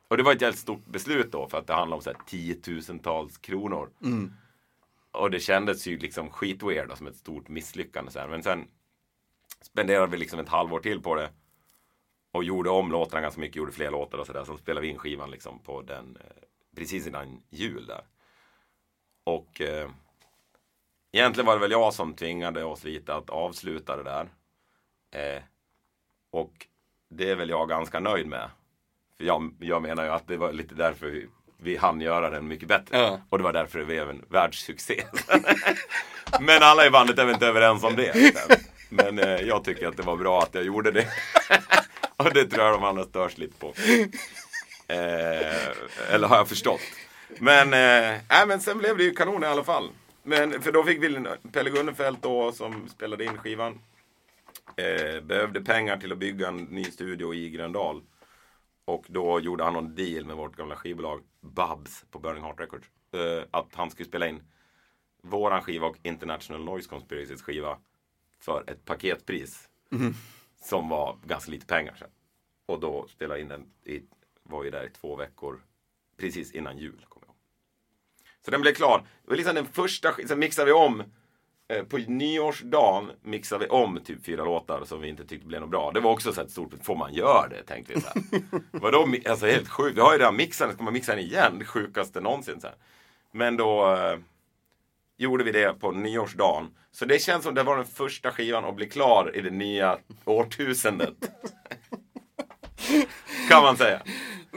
Och 0.07 0.17
det 0.17 0.23
var 0.23 0.31
ett 0.31 0.41
jävligt 0.41 0.59
stort 0.59 0.85
beslut 0.85 1.31
då 1.31 1.47
för 1.47 1.57
att 1.57 1.67
det 1.67 1.73
handlade 1.73 1.97
om 1.97 2.01
så 2.03 2.09
här, 2.09 2.17
tiotusentals 2.27 3.37
kronor. 3.37 3.89
Och 5.11 5.31
det 5.31 5.39
kändes 5.39 5.87
ju 5.87 5.97
liksom 5.97 6.29
skitweird 6.29 6.91
och 6.91 6.97
som 6.97 7.07
ett 7.07 7.15
stort 7.15 7.47
misslyckande. 7.47 8.11
Så 8.11 8.19
här. 8.19 8.27
Men 8.27 8.43
sen 8.43 8.67
spenderade 9.61 10.11
vi 10.11 10.17
liksom 10.17 10.39
ett 10.39 10.49
halvår 10.49 10.79
till 10.79 11.01
på 11.01 11.15
det. 11.15 11.29
Och 12.31 12.43
gjorde 12.43 12.69
om 12.69 12.91
låtarna 12.91 13.21
ganska 13.21 13.41
mycket, 13.41 13.55
gjorde 13.55 13.71
fler 13.71 13.91
låtar 13.91 14.17
och 14.17 14.27
sådär. 14.27 14.43
Sen 14.43 14.57
spelade 14.57 14.87
vi 14.87 14.91
in 14.91 14.97
skivan 14.97 15.31
liksom 15.31 15.59
på 15.59 15.81
den 15.81 16.17
eh, 16.21 16.43
precis 16.75 17.07
innan 17.07 17.43
jul 17.49 17.85
där. 17.85 18.01
Och 19.23 19.61
eh, 19.61 19.89
egentligen 21.11 21.45
var 21.45 21.53
det 21.53 21.61
väl 21.61 21.71
jag 21.71 21.93
som 21.93 22.13
tvingade 22.13 22.63
oss 22.63 22.83
lite 22.83 23.15
att 23.15 23.29
avsluta 23.29 23.97
det 23.97 24.03
där. 24.03 24.29
Eh, 25.11 25.43
och 26.29 26.67
det 27.09 27.29
är 27.29 27.35
väl 27.35 27.49
jag 27.49 27.69
ganska 27.69 27.99
nöjd 27.99 28.27
med. 28.27 28.49
För 29.17 29.23
jag, 29.23 29.55
jag 29.59 29.81
menar 29.81 30.03
ju 30.03 30.09
att 30.09 30.27
det 30.27 30.37
var 30.37 30.53
lite 30.53 30.75
därför 30.75 31.27
vi, 31.57 31.77
hann 31.77 32.01
göra 32.01 32.29
den 32.29 32.47
mycket 32.47 32.67
bättre. 32.67 32.97
Ja. 32.97 33.19
Och 33.29 33.37
det 33.37 33.43
var 33.43 33.53
därför 33.53 33.79
det 33.79 33.85
blev 33.85 34.09
en 34.09 34.25
världssuccé. 34.29 35.03
Men 36.39 36.63
alla 36.63 36.85
i 36.85 36.89
bandet 36.89 37.19
är 37.19 37.25
väl 37.25 37.33
inte 37.33 37.47
överens 37.47 37.83
om 37.83 37.95
det. 37.95 38.35
Men 38.89 39.19
eh, 39.19 39.41
jag 39.41 39.63
tycker 39.63 39.87
att 39.87 39.97
det 39.97 40.03
var 40.03 40.17
bra 40.17 40.41
att 40.41 40.55
jag 40.55 40.63
gjorde 40.63 40.91
det. 40.91 41.07
och 42.17 42.33
det 42.33 42.45
tror 42.45 42.65
jag 42.65 42.73
de 42.73 42.83
andra 42.83 43.03
störs 43.03 43.37
lite 43.37 43.59
på. 43.59 43.73
Eh, 44.87 46.13
eller 46.13 46.27
har 46.27 46.37
jag 46.37 46.49
förstått. 46.49 46.81
Men, 47.39 47.73
eh, 47.73 48.41
äh, 48.41 48.47
men 48.47 48.59
sen 48.59 48.77
blev 48.77 48.97
det 48.97 49.03
ju 49.03 49.11
kanon 49.11 49.43
i 49.43 49.47
alla 49.47 49.63
fall. 49.63 49.89
Men, 50.23 50.61
för 50.61 50.71
då 50.71 50.83
fick 50.83 51.03
vi 51.03 51.25
Pelle 51.51 51.69
Gunnefelt 51.69 52.21
då 52.21 52.51
som 52.51 52.89
spelade 52.89 53.25
in 53.25 53.37
skivan. 53.37 53.79
Eh, 54.75 55.21
behövde 55.21 55.61
pengar 55.61 55.97
till 55.97 56.11
att 56.11 56.17
bygga 56.17 56.47
en 56.47 56.57
ny 56.57 56.83
studio 56.83 57.33
i 57.33 57.49
Gröndal. 57.49 58.01
Och 58.87 59.05
då 59.09 59.39
gjorde 59.39 59.63
han 59.63 59.73
någon 59.73 59.95
deal 59.95 60.25
med 60.25 60.35
vårt 60.35 60.55
gamla 60.55 60.75
skivbolag 60.75 61.23
Babs 61.41 62.05
på 62.11 62.19
Burning 62.19 62.43
Heart 62.43 62.59
Records. 62.59 62.89
Eh, 63.11 63.43
att 63.51 63.75
han 63.75 63.91
skulle 63.91 64.09
spela 64.09 64.27
in 64.27 64.43
våran 65.21 65.61
skiva 65.61 65.87
och 65.87 65.97
International 66.03 66.63
Noise 66.63 66.89
Conspiracies 66.89 67.41
skiva 67.41 67.77
för 68.39 68.63
ett 68.67 68.85
paketpris. 68.85 69.69
Som 70.61 70.89
var 70.89 71.17
ganska 71.25 71.51
lite 71.51 71.65
pengar 71.65 71.95
sen. 71.99 72.09
Och 72.65 72.79
då 72.79 73.07
spelade 73.07 73.41
in 73.41 73.47
den, 73.47 73.65
i, 73.83 74.01
var 74.43 74.63
ju 74.63 74.69
där 74.69 74.85
i 74.85 74.89
två 74.89 75.15
veckor. 75.15 75.61
Precis 76.17 76.51
innan 76.51 76.77
jul, 76.77 77.05
kommer 77.09 77.27
jag. 77.27 77.35
Så 78.45 78.51
den 78.51 78.61
blev 78.61 78.73
klar. 78.73 78.99
Det 78.99 79.29
var 79.29 79.37
liksom 79.37 79.55
den 79.55 79.65
första, 79.65 80.13
sen 80.27 80.39
mixade 80.39 80.65
vi 80.65 80.71
om. 80.71 81.03
Eh, 81.69 81.83
på 81.83 81.97
nyårsdagen 81.97 83.11
mixade 83.21 83.65
vi 83.65 83.69
om 83.69 83.99
typ 84.05 84.25
fyra 84.25 84.43
låtar 84.43 84.85
som 84.85 85.01
vi 85.01 85.09
inte 85.09 85.25
tyckte 85.25 85.47
blev 85.47 85.61
något 85.61 85.69
bra. 85.69 85.91
Det 85.91 85.99
var 85.99 86.11
också 86.11 86.33
så 86.33 86.41
ett 86.41 86.51
stort, 86.51 86.73
får 86.83 86.95
man 86.95 87.13
göra 87.13 87.47
det? 87.47 87.63
Tänkte 87.63 87.93
vi 87.93 88.01
så 88.01 88.07
här. 88.07 88.21
Vadå, 88.71 89.07
alltså 89.29 89.45
helt 89.45 89.69
sjukt. 89.69 89.97
Vi 89.97 90.01
har 90.01 90.13
ju 90.13 90.19
redan 90.19 90.35
mixat 90.35 90.67
den, 90.67 90.75
ska 90.75 90.83
man 90.83 90.93
mixa 90.93 91.15
den 91.15 91.23
igen? 91.23 91.55
Det 91.59 91.65
sjukaste 91.65 92.21
någonsin. 92.21 92.61
Så 92.61 92.67
här. 92.67 92.75
Men 93.31 93.57
då 93.57 93.95
eh, 93.95 94.17
gjorde 95.17 95.43
vi 95.43 95.51
det 95.51 95.79
på 95.79 95.91
nyårsdagen. 95.91 96.67
Så 96.91 97.05
det 97.05 97.21
känns 97.21 97.43
som 97.43 97.53
det 97.53 97.63
var 97.63 97.77
den 97.77 97.85
första 97.85 98.31
skivan 98.31 98.65
att 98.65 98.75
bli 98.75 98.89
klar 98.89 99.31
i 99.35 99.41
det 99.41 99.51
nya 99.51 99.97
årtusendet. 100.25 101.15
kan 103.49 103.63
man 103.63 103.77
säga. 103.77 104.01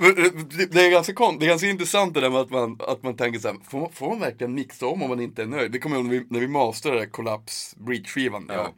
Det- 0.00 0.86
är, 0.86 0.90
ganska 0.90 1.14
kon- 1.14 1.38
det 1.38 1.46
är 1.46 1.48
ganska 1.48 1.68
intressant 1.68 2.14
det 2.14 2.20
där 2.20 2.30
med 2.30 2.40
att 2.40 2.50
man, 2.50 2.78
att 2.88 3.02
man 3.02 3.16
tänker 3.16 3.38
så 3.40 3.48
här, 3.48 3.56
får, 3.70 3.80
man- 3.80 3.92
får 3.92 4.08
man 4.08 4.20
verkligen 4.20 4.54
mixa 4.54 4.86
om 4.86 5.02
om 5.02 5.08
man 5.08 5.20
inte 5.20 5.42
är 5.42 5.46
nöjd? 5.46 5.72
Det 5.72 5.78
kommer 5.78 5.96
jag 5.96 6.02
ihåg 6.04 6.12
när 6.12 6.18
vi, 6.20 6.26
när 6.30 6.40
vi 6.40 6.48
masterade 6.48 7.06
Collapse 7.06 7.76
Breach-skivan. 7.80 8.46
Ja. 8.48 8.54
Jag, 8.54 8.68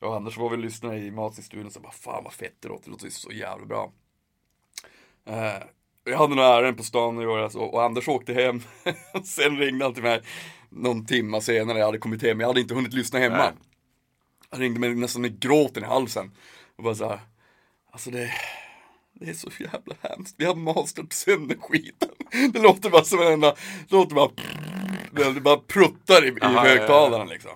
jag 0.00 0.10
och 0.10 0.16
Anders 0.16 0.36
var 0.38 0.50
väl 0.50 0.60
lyssnare 0.60 0.98
i 0.98 1.10
Mastering-studion 1.10 1.66
och 1.66 1.72
så 1.72 1.80
bara, 1.80 1.92
fan 1.92 2.24
vad 2.24 2.32
fett 2.32 2.54
det 2.60 2.68
låter, 2.68 2.84
det 2.84 2.90
låter 2.90 3.10
så 3.10 3.30
jävla 3.32 3.66
bra. 3.66 3.92
Eh, 5.28 5.62
jag 6.04 6.18
hade 6.18 6.34
några 6.34 6.48
ärenden 6.56 6.74
på 6.76 6.82
stan 6.82 7.22
i 7.22 7.26
år 7.26 7.56
och, 7.56 7.74
och 7.74 7.82
Anders 7.82 8.08
åkte 8.08 8.32
hem. 8.34 8.62
Sen 9.24 9.58
ringde 9.58 9.84
han 9.84 9.94
till 9.94 10.02
mig 10.02 10.22
någon 10.68 11.06
timma 11.06 11.40
senare, 11.40 11.78
jag 11.78 11.86
hade 11.86 11.98
kommit 11.98 12.22
hem, 12.22 12.40
jag 12.40 12.46
hade 12.46 12.60
inte 12.60 12.74
hunnit 12.74 12.92
lyssna 12.94 13.18
hemma. 13.18 13.36
Nej. 13.36 13.52
Han 14.50 14.60
ringde 14.60 14.80
mig 14.80 14.94
nästan 14.94 15.22
med 15.22 15.40
gråten 15.40 15.82
i 15.82 15.86
halsen. 15.86 16.32
Och 16.76 16.84
bara 16.84 16.94
så 16.94 17.08
här, 17.08 17.20
alltså 17.90 18.10
det, 18.10 18.30
det 19.20 19.30
är 19.30 19.34
så 19.34 19.50
jävla 19.58 19.94
hemskt. 20.00 20.34
Vi 20.38 20.44
har 20.44 20.54
masterat 20.54 21.12
sönder 21.12 21.56
skiten. 21.60 22.08
Det 22.52 22.58
låter 22.58 22.90
bara 22.90 23.04
som 23.04 23.20
en 23.20 23.32
enda, 23.32 23.54
det 23.88 23.96
låter 23.96 24.14
bara, 24.14 24.30
det 25.34 25.40
bara 25.40 25.56
pruttar 25.56 26.24
i, 26.24 26.28
i 26.28 26.34
Aha, 26.40 26.54
ja, 26.54 26.60
högtalarna 26.60 27.24
liksom. 27.24 27.50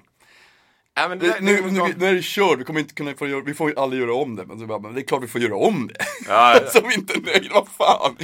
Ja, 0.94 1.08
det, 1.08 1.16
Det, 1.16 1.40
nu, 1.40 1.62
nu, 1.70 1.94
nu 1.96 2.06
är 2.06 2.14
det 2.14 2.24
kört, 2.24 2.60
vi 2.60 2.64
kommer 2.64 2.80
inte 2.80 2.94
kunna 2.94 3.14
få 3.14 3.26
göra, 3.28 3.40
vi 3.40 3.54
får 3.54 3.78
aldrig 3.78 4.02
göra 4.02 4.14
om 4.14 4.36
det. 4.36 4.46
Men, 4.46 4.58
så 4.58 4.66
bara, 4.66 4.78
men 4.78 4.94
det 4.94 5.00
är 5.00 5.04
klart 5.04 5.22
vi 5.22 5.28
får 5.28 5.40
göra 5.40 5.56
om 5.56 5.86
det. 5.86 5.94
Ja, 6.28 6.60
ja. 6.60 6.70
Så 6.72 6.86
vi 6.86 6.94
inte 6.94 7.14
är 7.14 7.20
nöjda, 7.20 7.54
vad 7.54 7.68
fan. 7.68 8.16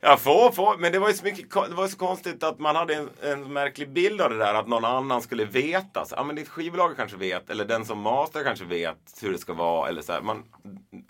Ja, 0.00 0.16
få, 0.16 0.52
få. 0.52 0.76
Men 0.78 0.92
det 0.92 0.98
var 0.98 1.08
ju 1.08 1.14
så 1.14 1.24
mycket, 1.24 1.50
det 1.50 1.74
var 1.74 1.88
så 1.88 1.96
konstigt 1.96 2.42
att 2.42 2.58
man 2.58 2.76
hade 2.76 2.94
en, 2.94 3.08
en 3.22 3.52
märklig 3.52 3.92
bild 3.92 4.20
av 4.20 4.30
det 4.30 4.38
där 4.38 4.54
att 4.54 4.68
någon 4.68 4.84
annan 4.84 5.22
skulle 5.22 5.44
veta. 5.44 6.04
Så, 6.04 6.14
ja, 6.14 6.24
men 6.24 6.36
ditt 6.36 6.48
skivbolag 6.48 6.96
kanske 6.96 7.16
vet, 7.16 7.50
eller 7.50 7.64
den 7.64 7.84
som 7.84 8.00
master 8.00 8.44
kanske 8.44 8.64
vet 8.64 8.98
hur 9.22 9.32
det 9.32 9.38
ska 9.38 9.52
vara. 9.52 9.88
Eller 9.88 10.02
så 10.02 10.12
här. 10.12 10.20
Man, 10.20 10.44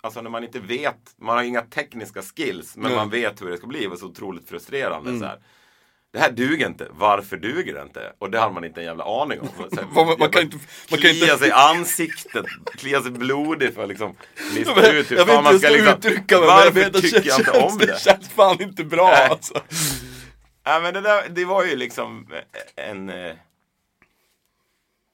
alltså 0.01 0.21
när 0.21 0.29
man 0.29 0.43
inte 0.43 0.59
vet, 0.59 1.15
man 1.17 1.35
har 1.37 1.43
inga 1.43 1.61
tekniska 1.61 2.21
skills, 2.21 2.75
men 2.75 2.87
Nej. 2.87 2.95
man 2.95 3.09
vet 3.09 3.41
hur 3.41 3.49
det 3.49 3.57
ska 3.57 3.67
bli. 3.67 3.79
Det 3.79 3.87
var 3.87 3.95
så 3.95 4.05
otroligt 4.05 4.49
frustrerande. 4.49 5.19
Så 5.19 5.25
här. 5.25 5.39
Det 6.13 6.19
här 6.19 6.31
duger 6.31 6.67
inte. 6.67 6.87
Varför 6.91 7.37
duger 7.37 7.73
det 7.73 7.81
inte? 7.81 8.13
Och 8.19 8.31
det 8.31 8.39
har 8.39 8.51
man 8.51 8.63
inte 8.65 8.79
en 8.81 8.85
jävla 8.85 9.21
aning 9.21 9.39
om. 9.41 9.47
Här, 9.57 10.05
Man- 10.05 10.19
man 10.19 10.29
kan 10.29 10.41
inte- 10.41 10.57
man 10.91 10.99
kan 10.99 11.09
inte- 11.09 11.25
Klia 11.25 11.37
sig 11.37 11.47
i 11.47 11.51
ansiktet, 11.51 12.45
klia 12.77 13.01
sig 13.01 13.11
blodig 13.11 13.73
för 13.73 13.83
att 13.83 13.89
liksom 13.89 14.15
lista 14.55 14.85
Jag 14.85 14.95
ut 14.95 15.11
hur 15.11 15.15
vill 15.17 15.25
fan 15.25 15.43
man 15.43 15.59
ska 15.59 15.69
liksom, 15.69 15.93
uttrycka 15.97 16.37
mig, 16.39 16.47
men 16.47 16.49
jag 16.57 16.65
Varför 16.65 16.71
vet 16.71 16.95
att 16.95 17.01
tycker 17.01 17.27
jag 17.29 17.39
inte 17.39 17.51
om 17.51 17.77
det 17.77 17.85
det? 17.85 17.99
känns 17.99 18.29
fan 18.29 18.61
inte 18.61 18.83
bra 18.83 19.07
Nej. 19.09 19.27
alltså. 19.29 19.53
Ja, 20.63 20.79
men 20.79 20.93
det, 20.93 21.01
där, 21.01 21.29
det 21.29 21.45
var 21.45 21.65
ju 21.65 21.75
liksom 21.75 22.27
en... 22.75 23.09
eh, 23.09 23.33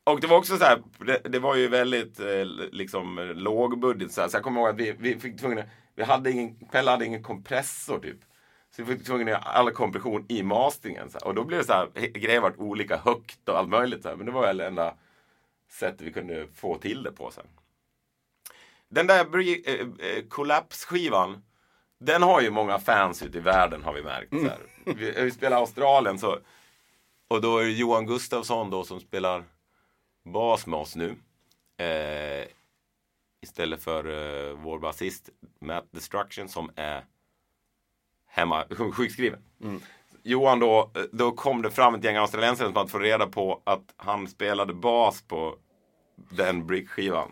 Och 0.03 0.19
det 0.21 0.27
var 0.27 0.37
också 0.37 0.57
så 0.57 0.63
här, 0.63 0.81
det, 1.05 1.21
det 1.29 1.39
var 1.39 1.55
ju 1.55 1.67
väldigt 1.67 2.19
eh, 2.19 2.45
liksom 2.71 3.33
lågbudget 3.35 4.11
så 4.11 4.21
här. 4.21 4.27
Så 4.27 4.35
jag 4.37 4.43
kommer 4.43 4.61
ihåg 4.61 4.69
att 4.69 4.75
vi, 4.75 4.95
vi 4.99 5.19
fick 5.19 5.39
tvungna, 5.39 5.63
vi 5.95 6.03
hade 6.03 6.31
ingen, 6.31 6.55
Pelle 6.71 6.91
hade 6.91 7.05
ingen 7.05 7.23
kompressor 7.23 7.99
typ. 7.99 8.17
Så 8.75 8.83
vi 8.83 8.97
fick 8.97 9.05
tvungna 9.05 9.23
att 9.23 9.29
göra 9.29 9.51
all 9.51 9.71
kompression 9.71 10.25
i 10.27 10.43
masteringen. 10.43 11.09
Så 11.09 11.17
här. 11.17 11.27
Och 11.27 11.35
då 11.35 11.43
blev 11.43 11.59
det 11.59 11.65
så 11.65 11.73
här, 11.73 12.07
grejer 12.07 12.41
vart 12.41 12.57
olika 12.57 12.97
högt 12.97 13.49
och 13.49 13.57
allt 13.57 13.69
möjligt. 13.69 14.01
Så 14.01 14.09
här. 14.09 14.15
Men 14.15 14.25
det 14.25 14.31
var 14.31 14.41
väl 14.41 14.57
det 14.57 14.67
enda 14.67 14.95
sättet 15.69 16.01
vi 16.01 16.13
kunde 16.13 16.47
få 16.55 16.77
till 16.77 17.03
det 17.03 17.11
på 17.11 17.31
sen. 17.31 17.47
Den 18.87 19.07
där 19.07 19.39
eh, 19.39 19.73
eh, 20.09 20.23
Collapse-skivan, 20.29 21.43
den 21.99 22.23
har 22.23 22.41
ju 22.41 22.49
många 22.49 22.79
fans 22.79 23.23
ute 23.23 23.37
i 23.37 23.41
världen 23.41 23.83
har 23.83 23.93
vi 23.93 24.03
märkt. 24.03 24.29
Så 24.29 24.43
här. 24.43 24.59
Vi, 24.85 25.11
vi 25.11 25.31
spelar 25.31 25.57
Australien 25.57 26.19
så, 26.19 26.39
och 27.27 27.41
då 27.41 27.57
är 27.57 27.63
det 27.63 27.71
Johan 27.71 28.05
Gustafsson 28.05 28.69
då 28.69 28.83
som 28.83 28.99
spelar 28.99 29.43
bas 30.25 30.67
med 30.67 30.79
oss 30.79 30.95
nu. 30.95 31.15
Eh, 31.77 32.47
istället 33.41 33.83
för 33.83 34.05
eh, 34.05 34.57
vår 34.57 34.79
basist 34.79 35.29
Matt 35.59 35.87
Destruction 35.91 36.49
som 36.49 36.71
är 36.75 37.03
hemma, 38.35 38.63
sjukskriven. 38.93 39.39
Johan 40.23 40.59
då, 40.59 40.91
då 41.11 41.31
kom 41.31 41.61
det 41.61 41.71
fram 41.71 41.95
ett 41.95 42.03
gäng 42.03 42.15
australiensare 42.15 42.67
som 42.67 42.75
hade 42.77 42.89
fått 42.89 43.01
reda 43.01 43.27
på 43.27 43.61
att 43.63 43.93
han 43.97 44.27
spelade 44.27 44.73
bas 44.73 45.21
på 45.21 45.55
den 46.31 46.67
brickskivan. 46.67 47.31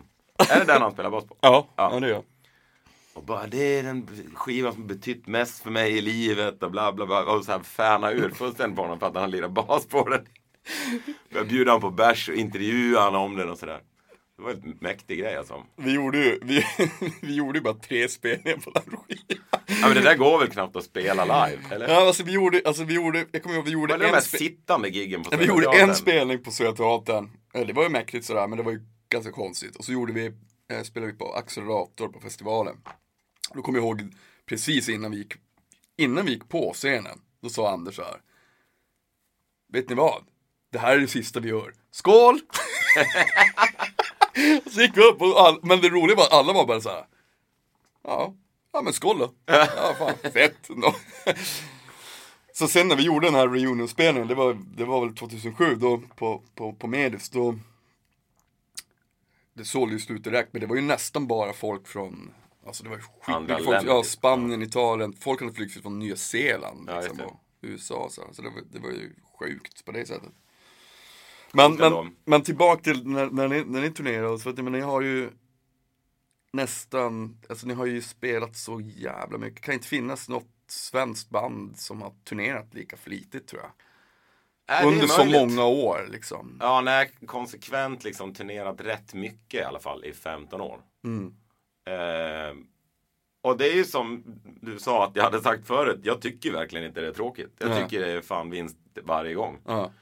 Är 0.50 0.58
det 0.58 0.64
den 0.64 0.82
han 0.82 0.92
spelar 0.92 1.10
bas 1.10 1.24
på? 1.24 1.36
Ja, 1.40 1.66
Ja. 1.76 1.90
ja. 1.94 2.00
det 2.00 2.08
gör. 2.08 2.22
Och 3.14 3.24
bara, 3.24 3.46
det 3.46 3.78
är 3.78 3.82
den 3.82 4.08
skivan 4.34 4.72
som 4.72 4.86
betytt 4.86 5.26
mest 5.26 5.62
för 5.62 5.70
mig 5.70 5.98
i 5.98 6.00
livet 6.00 6.62
och 6.62 6.70
bla 6.70 6.92
bla 6.92 7.06
bla. 7.06 7.24
Och 7.24 7.44
så 7.44 7.52
här 7.52 7.58
färna 7.60 8.12
ur 8.12 8.30
fullständigt 8.30 8.76
på 8.76 8.82
honom 8.82 8.98
för 8.98 9.06
att 9.06 9.16
han 9.16 9.30
lirar 9.30 9.48
bas 9.48 9.86
på 9.86 10.08
den. 10.08 10.26
Jag 11.28 11.48
bjuda 11.48 11.70
honom 11.70 11.80
på 11.80 11.96
bärs 11.96 12.28
och 12.28 12.34
intervjua 12.34 13.00
honom 13.04 13.22
om 13.22 13.36
den 13.36 13.50
och 13.50 13.58
sådär. 13.58 13.80
Det 14.44 14.54
var 14.54 14.62
en 14.62 14.78
mäktig 14.80 15.18
grej 15.18 15.36
alltså. 15.36 15.64
Vi 15.76 15.92
gjorde 15.92 16.18
ju, 16.18 16.38
vi, 16.42 16.64
vi 17.22 17.34
gjorde 17.34 17.58
ju 17.58 17.62
bara 17.62 17.74
tre 17.74 18.08
spelningar 18.08 18.56
på 18.56 18.70
den 18.70 18.82
skivan. 18.82 19.54
Ja 19.66 19.86
men 19.88 19.94
det 19.94 20.00
där 20.00 20.16
går 20.16 20.38
väl 20.38 20.48
knappt 20.48 20.76
att 20.76 20.84
spela 20.84 21.24
live? 21.24 21.62
Eller? 21.74 21.88
Ja, 21.88 22.06
alltså 22.06 22.22
vi 22.22 22.32
gjorde, 22.32 22.62
alltså 22.64 22.84
vi 22.84 22.94
gjorde, 22.94 23.26
jag 23.32 23.42
kommer 23.42 23.56
ihåg, 23.56 23.64
vi 23.64 23.70
gjorde 23.70 23.92
Var 23.92 23.98
det 23.98 24.06
de 24.06 24.14
en, 24.14 24.22
spe, 24.22 24.38
sittande 24.38 24.88
giggen 24.88 25.22
på 25.22 25.28
ja, 25.32 25.36
vi 25.36 25.44
gjorde 25.44 25.80
en 25.80 25.94
spelning 25.94 26.42
på 26.42 26.50
Södra 26.50 26.72
Teatern. 26.72 27.30
Det 27.52 27.72
var 27.72 27.82
ju 27.82 27.88
mäktigt 27.88 28.26
sådär, 28.26 28.46
men 28.48 28.58
det 28.58 28.64
var 28.64 28.72
ju 28.72 28.80
ganska 29.08 29.32
konstigt. 29.32 29.76
Och 29.76 29.84
så 29.84 29.92
gjorde 29.92 30.12
vi, 30.12 30.26
eh, 30.72 30.82
spelade 30.82 31.12
vi 31.12 31.18
på 31.18 31.34
Accelerator 31.34 32.08
på 32.08 32.20
festivalen. 32.20 32.76
Då 33.54 33.62
kommer 33.62 33.78
jag 33.78 33.86
ihåg 33.86 34.14
precis 34.46 34.88
innan 34.88 35.10
vi 35.10 35.16
gick, 35.16 35.34
innan 35.96 36.24
vi 36.24 36.32
gick 36.32 36.48
på 36.48 36.72
scenen, 36.72 37.20
då 37.42 37.48
sa 37.48 37.70
Anders 37.70 37.96
så 37.96 38.02
här. 38.02 38.20
Vet 39.72 39.88
ni 39.88 39.94
vad? 39.94 40.24
Det 40.72 40.78
här 40.78 40.96
är 40.96 41.00
det 41.00 41.08
sista 41.08 41.40
vi 41.40 41.48
gör. 41.48 41.72
Skål! 41.90 42.40
så 44.70 44.80
gick 44.80 44.96
vi 44.96 45.02
upp 45.02 45.22
och 45.22 45.40
all, 45.40 45.58
men 45.62 45.80
det 45.80 45.88
roliga 45.88 46.16
var 46.16 46.24
att 46.24 46.32
alla 46.32 46.52
var 46.52 46.66
bara 46.66 46.80
så 46.80 46.88
här. 46.88 47.06
Ja, 48.04 48.34
ja 48.72 48.82
men 48.82 48.92
skål 48.92 49.18
då. 49.18 49.32
Ja, 49.46 49.94
fan, 49.98 50.32
fett 50.32 50.70
ändå. 50.70 50.94
Så 52.52 52.68
sen 52.68 52.88
när 52.88 52.96
vi 52.96 53.02
gjorde 53.02 53.26
den 53.26 53.34
här 53.34 53.48
reunion-spelningen, 53.48 54.28
det 54.28 54.34
var, 54.34 54.58
det 54.76 54.84
var 54.84 55.06
väl 55.06 55.14
2007 55.14 55.74
då 55.74 56.02
på, 56.16 56.42
på, 56.54 56.72
på 56.72 56.86
Medis, 56.86 57.30
då 57.30 57.58
Det 59.54 59.64
sålde 59.64 59.94
ju 59.94 60.00
slut 60.00 60.24
direkt, 60.24 60.52
men 60.52 60.60
det 60.60 60.66
var 60.66 60.76
ju 60.76 60.82
nästan 60.82 61.26
bara 61.26 61.52
folk 61.52 61.86
från 61.88 62.30
Alltså 62.66 62.84
det 62.84 62.90
var 62.90 62.98
skitmycket 62.98 63.64
folk, 63.64 63.84
ja 63.86 64.02
typ. 64.02 64.10
Spanien, 64.10 64.62
Italien, 64.62 65.12
folk 65.20 65.40
hade 65.40 65.52
flygit 65.52 65.82
från 65.82 65.98
Nya 65.98 66.16
Zeeland 66.16 66.88
Ja, 66.88 67.00
liksom, 67.00 67.16
det. 67.16 67.24
och 67.24 67.40
USA 67.60 68.08
så, 68.10 68.22
så 68.32 68.42
det, 68.42 68.48
var, 68.48 68.62
det 68.72 68.78
var 68.78 68.90
ju 68.90 69.14
sjukt 69.38 69.84
på 69.84 69.92
det 69.92 70.06
sättet 70.06 70.32
Men, 71.54 71.74
men, 71.74 72.16
men 72.24 72.42
tillbaka 72.42 72.82
till 72.82 73.06
när, 73.06 73.30
när, 73.30 73.48
ni, 73.48 73.64
när 73.64 73.80
ni 73.80 73.90
turnerar, 73.90 74.36
så 74.36 74.48
att, 74.48 74.56
men 74.56 74.72
ni 74.72 74.80
har 74.80 75.00
ju 75.00 75.30
nästan, 76.52 77.38
alltså 77.48 77.66
ni 77.66 77.74
har 77.74 77.86
ju 77.86 78.02
spelat 78.02 78.56
så 78.56 78.80
jävla 78.80 79.38
mycket. 79.38 79.60
Kan 79.60 79.74
inte 79.74 79.88
finnas 79.88 80.28
något 80.28 80.48
svenskt 80.68 81.30
band 81.30 81.78
som 81.78 82.02
har 82.02 82.12
turnerat 82.24 82.74
lika 82.74 82.96
flitigt 82.96 83.48
tror 83.48 83.62
jag. 83.62 83.70
Äh, 84.80 84.86
Under 84.86 85.06
så 85.06 85.24
många 85.24 85.64
år 85.64 86.08
liksom. 86.10 86.58
Ja, 86.60 86.80
nej, 86.80 87.10
konsekvent 87.26 88.04
liksom 88.04 88.34
turnerat 88.34 88.80
rätt 88.80 89.14
mycket 89.14 89.60
i 89.60 89.64
alla 89.64 89.80
fall 89.80 90.04
i 90.04 90.12
15 90.12 90.60
år. 90.60 90.80
Mm. 91.04 91.34
Eh, 91.86 92.56
och 93.42 93.56
det 93.56 93.72
är 93.72 93.74
ju 93.74 93.84
som 93.84 94.22
du 94.44 94.78
sa 94.78 95.04
att 95.04 95.16
jag 95.16 95.22
hade 95.22 95.42
sagt 95.42 95.66
förut. 95.66 96.00
Jag 96.02 96.20
tycker 96.20 96.52
verkligen 96.52 96.86
inte 96.86 97.00
det 97.00 97.06
är 97.06 97.12
tråkigt. 97.12 97.54
Jag 97.58 97.70
Nej. 97.70 97.82
tycker 97.82 98.06
det 98.06 98.12
är 98.12 98.20
fan 98.20 98.50
vinst 98.50 98.76
varje 99.02 99.34
gång. 99.34 99.58
Ja. 99.64 99.92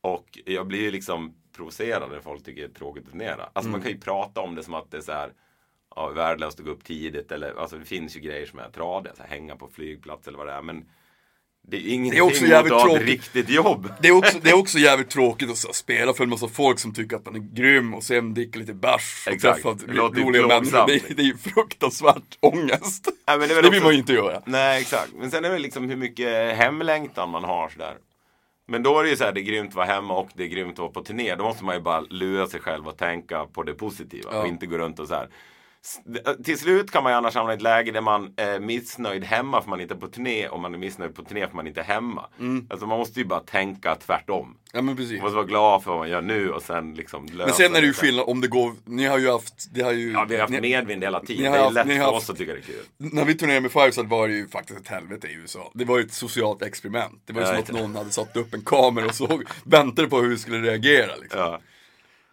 Och 0.00 0.38
jag 0.44 0.66
blir 0.66 0.80
ju 0.80 0.90
liksom 0.90 1.34
provocerad 1.56 2.10
när 2.10 2.20
folk 2.20 2.44
tycker 2.44 2.60
det 2.62 2.68
är 2.68 2.78
tråkigt 2.78 3.04
att 3.04 3.10
turnera. 3.12 3.42
Alltså 3.42 3.58
Mm. 3.60 3.70
man 3.72 3.80
kan 3.82 3.90
ju 3.90 3.98
prata 4.00 4.40
om 4.40 4.54
det 4.54 4.62
som 4.62 4.74
att 4.74 4.90
det 4.90 4.96
är 4.96 5.00
så 5.00 5.12
här 5.12 5.32
ja, 5.96 6.08
värdelöst 6.08 6.58
att 6.60 6.64
gå 6.66 6.70
upp 6.72 6.84
tidigt 6.84 7.32
eller 7.32 7.54
alltså 7.60 7.76
det 7.76 7.84
finns 7.84 8.16
ju 8.16 8.20
grejer 8.20 8.46
som 8.46 8.58
är 8.58 8.70
tradiga, 8.70 9.14
så 9.16 9.22
här, 9.22 9.30
hänga 9.30 9.56
på 9.56 9.68
flygplats 9.68 10.28
eller 10.28 10.38
vad 10.38 10.46
det 10.46 10.52
är. 10.52 10.62
Men 10.62 10.84
det 11.68 11.76
är 11.76 11.94
ingenting 11.94 12.22
också 12.22 12.42
mot 12.42 12.50
jävligt 12.50 12.72
att 12.72 12.82
ha 12.82 12.96
ett 12.96 13.02
riktigt 13.02 13.48
jobb. 13.50 13.92
Det, 14.02 14.08
är 14.08 14.12
också, 14.12 14.38
det 14.42 14.50
är 14.50 14.58
också 14.58 14.78
jävligt 14.88 15.10
tråkigt 15.10 15.50
att 15.50 15.74
spela 15.74 16.14
för 16.14 16.24
en 16.24 16.30
massa 16.30 16.48
folk 16.48 16.78
som 16.78 16.94
tycker 16.94 17.16
att 17.16 17.24
man 17.26 17.34
är 17.36 17.54
grym 17.54 17.94
och 17.94 18.02
sen 18.02 18.34
dricka 18.34 18.58
lite 18.58 18.74
bärs 18.74 19.24
och 19.26 19.32
Exakt. 19.32 19.62
träffa 19.62 19.74
Det 19.86 19.92
roliga 20.22 20.46
människor. 20.46 20.86
Det, 20.86 20.94
är- 21.10 21.14
det 21.14 21.22
är 21.22 21.26
ju 21.26 21.36
fruktansvärt 21.36 22.38
ångest. 22.40 23.08
Men 23.26 23.38
det 23.40 23.44
är 23.44 23.48
det 23.48 23.54
vill 23.62 23.66
också- 23.68 23.82
man 23.82 23.92
ju 23.92 23.98
inte 23.98 24.12
göra. 24.12 24.42
Nej, 24.46 24.80
exakt. 24.80 25.12
Men 25.14 25.30
sen 25.30 25.44
är 25.44 25.50
det 25.50 25.58
liksom 25.58 25.88
hur 25.88 25.96
mycket 25.96 26.56
hemlängtan 26.56 27.30
man 27.30 27.44
har 27.44 27.68
sådär. 27.68 27.96
Men 28.70 28.82
då 28.82 28.98
är 28.98 29.02
det 29.04 29.10
ju 29.10 29.16
så 29.16 29.24
här, 29.24 29.32
det 29.32 29.40
är 29.40 29.42
grymt 29.42 29.68
att 29.68 29.74
vara 29.74 29.86
hemma 29.86 30.14
och 30.14 30.28
det 30.34 30.42
är 30.42 30.48
grymt 30.48 30.72
att 30.72 30.78
vara 30.78 30.90
på 30.90 31.02
turné. 31.02 31.34
Då 31.34 31.44
måste 31.44 31.64
man 31.64 31.74
ju 31.74 31.80
bara 31.80 32.00
lura 32.00 32.46
sig 32.46 32.60
själv 32.60 32.88
och 32.88 32.96
tänka 32.96 33.46
på 33.46 33.62
det 33.62 33.74
positiva 33.74 34.30
Ja. 34.32 34.40
och 34.40 34.46
inte 34.46 34.66
gå 34.66 34.78
runt 34.78 34.98
och 34.98 35.08
så 35.08 35.14
här. 35.14 35.28
S- 35.84 36.00
Till 36.44 36.58
slut 36.58 36.90
kan 36.90 37.02
man 37.02 37.12
ju 37.12 37.16
annars 37.16 37.34
hamna 37.34 37.52
i 37.52 37.56
ett 37.56 37.62
läge 37.62 37.90
där 37.92 38.00
man 38.00 38.32
är 38.36 38.60
missnöjd 38.60 39.24
hemma 39.24 39.62
för 39.62 39.70
man 39.70 39.80
inte 39.80 39.94
är 39.94 39.98
på 39.98 40.08
turné 40.08 40.48
och 40.48 40.60
man 40.60 40.74
är 40.74 40.78
missnöjd 40.78 41.14
på 41.14 41.22
turné 41.24 41.46
för 41.48 41.56
man 41.56 41.66
inte 41.66 41.80
är 41.80 41.84
hemma. 41.84 42.26
Mm. 42.38 42.66
Alltså 42.70 42.86
man 42.86 42.98
måste 42.98 43.20
ju 43.20 43.26
bara 43.26 43.40
tänka 43.40 43.94
tvärtom. 43.94 44.56
Ja 44.72 44.82
men 44.82 44.96
precis. 44.96 45.12
Man 45.12 45.22
måste 45.22 45.36
vara 45.36 45.46
glad 45.46 45.82
för 45.82 45.90
vad 45.90 45.98
man 46.00 46.08
gör 46.08 46.22
nu 46.22 46.50
och 46.50 46.62
sen 46.62 46.94
liksom 46.94 47.26
lösa 47.26 47.44
Men 47.46 47.54
sen 47.54 47.74
är 47.76 47.80
det 47.80 47.86
ju 47.86 47.92
skillnad 47.92 48.24
om 48.28 48.40
det 48.40 48.48
går, 48.48 48.72
ni 48.84 49.06
har 49.06 49.18
ju 49.18 49.30
haft, 49.30 49.74
det 49.74 49.82
har 49.82 49.92
ju 49.92 50.12
Ja, 50.12 50.26
vi 50.28 50.34
har 50.34 50.40
haft 50.40 50.52
ni, 50.52 50.60
medvind 50.60 51.02
hela 51.04 51.20
tiden. 51.20 51.52
Det 51.52 51.58
är 51.58 51.62
haft- 51.62 51.74
lätt 51.74 51.86
för 51.86 51.94
har 51.98 52.08
oss 52.08 52.14
haft- 52.14 52.30
att 52.30 52.36
tycka 52.38 52.52
det 52.52 52.58
är 52.58 52.62
kul. 52.62 52.82
När 52.96 53.24
vi 53.24 53.34
turnerade 53.34 53.60
med 53.60 53.72
Five 53.72 53.92
så 53.92 54.02
var 54.02 54.28
det 54.28 54.34
ju 54.34 54.48
faktiskt 54.48 54.80
ett 54.80 54.88
helvete 54.88 55.28
i 55.28 55.34
USA. 55.34 55.70
Det 55.74 55.84
var 55.84 55.98
ju 55.98 56.04
ett 56.04 56.12
socialt 56.12 56.62
experiment. 56.62 57.22
Det 57.26 57.32
var 57.32 57.40
ju 57.40 57.46
som 57.46 57.56
att 57.56 57.72
någon 57.72 57.96
hade 57.96 58.10
satt 58.10 58.36
upp 58.36 58.54
en 58.54 58.62
kamera 58.64 59.06
och 59.06 59.14
såg, 59.14 59.44
väntade 59.64 60.08
på 60.08 60.20
hur 60.20 60.28
vi 60.28 60.38
skulle 60.38 60.70
reagera 60.70 61.16
liksom. 61.16 61.40
Ja. 61.40 61.60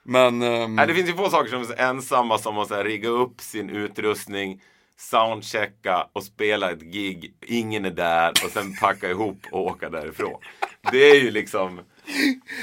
Men, 0.10 0.40
Nej, 0.76 0.88
det 0.88 0.94
finns 0.94 1.10
ju 1.10 1.14
få 1.14 1.30
saker 1.30 1.50
som 1.50 1.62
är 1.62 1.82
ensamma 1.82 2.38
som 2.38 2.56
här, 2.56 2.84
rigga 2.84 3.10
upp 3.10 3.42
sin 3.42 3.70
utrustning, 3.70 4.62
soundchecka 4.98 6.08
och 6.14 6.24
spela 6.24 6.72
ett 6.72 6.82
gig. 6.82 7.34
Ingen 7.46 7.86
är 7.86 7.92
där 7.92 8.30
och 8.30 8.52
sen 8.52 8.76
packa 8.76 9.10
ihop 9.10 9.38
och 9.52 9.66
åka 9.66 9.90
därifrån. 9.90 10.42
Det 10.92 11.12
är 11.12 11.16
ju 11.16 11.32
liksom 11.32 11.80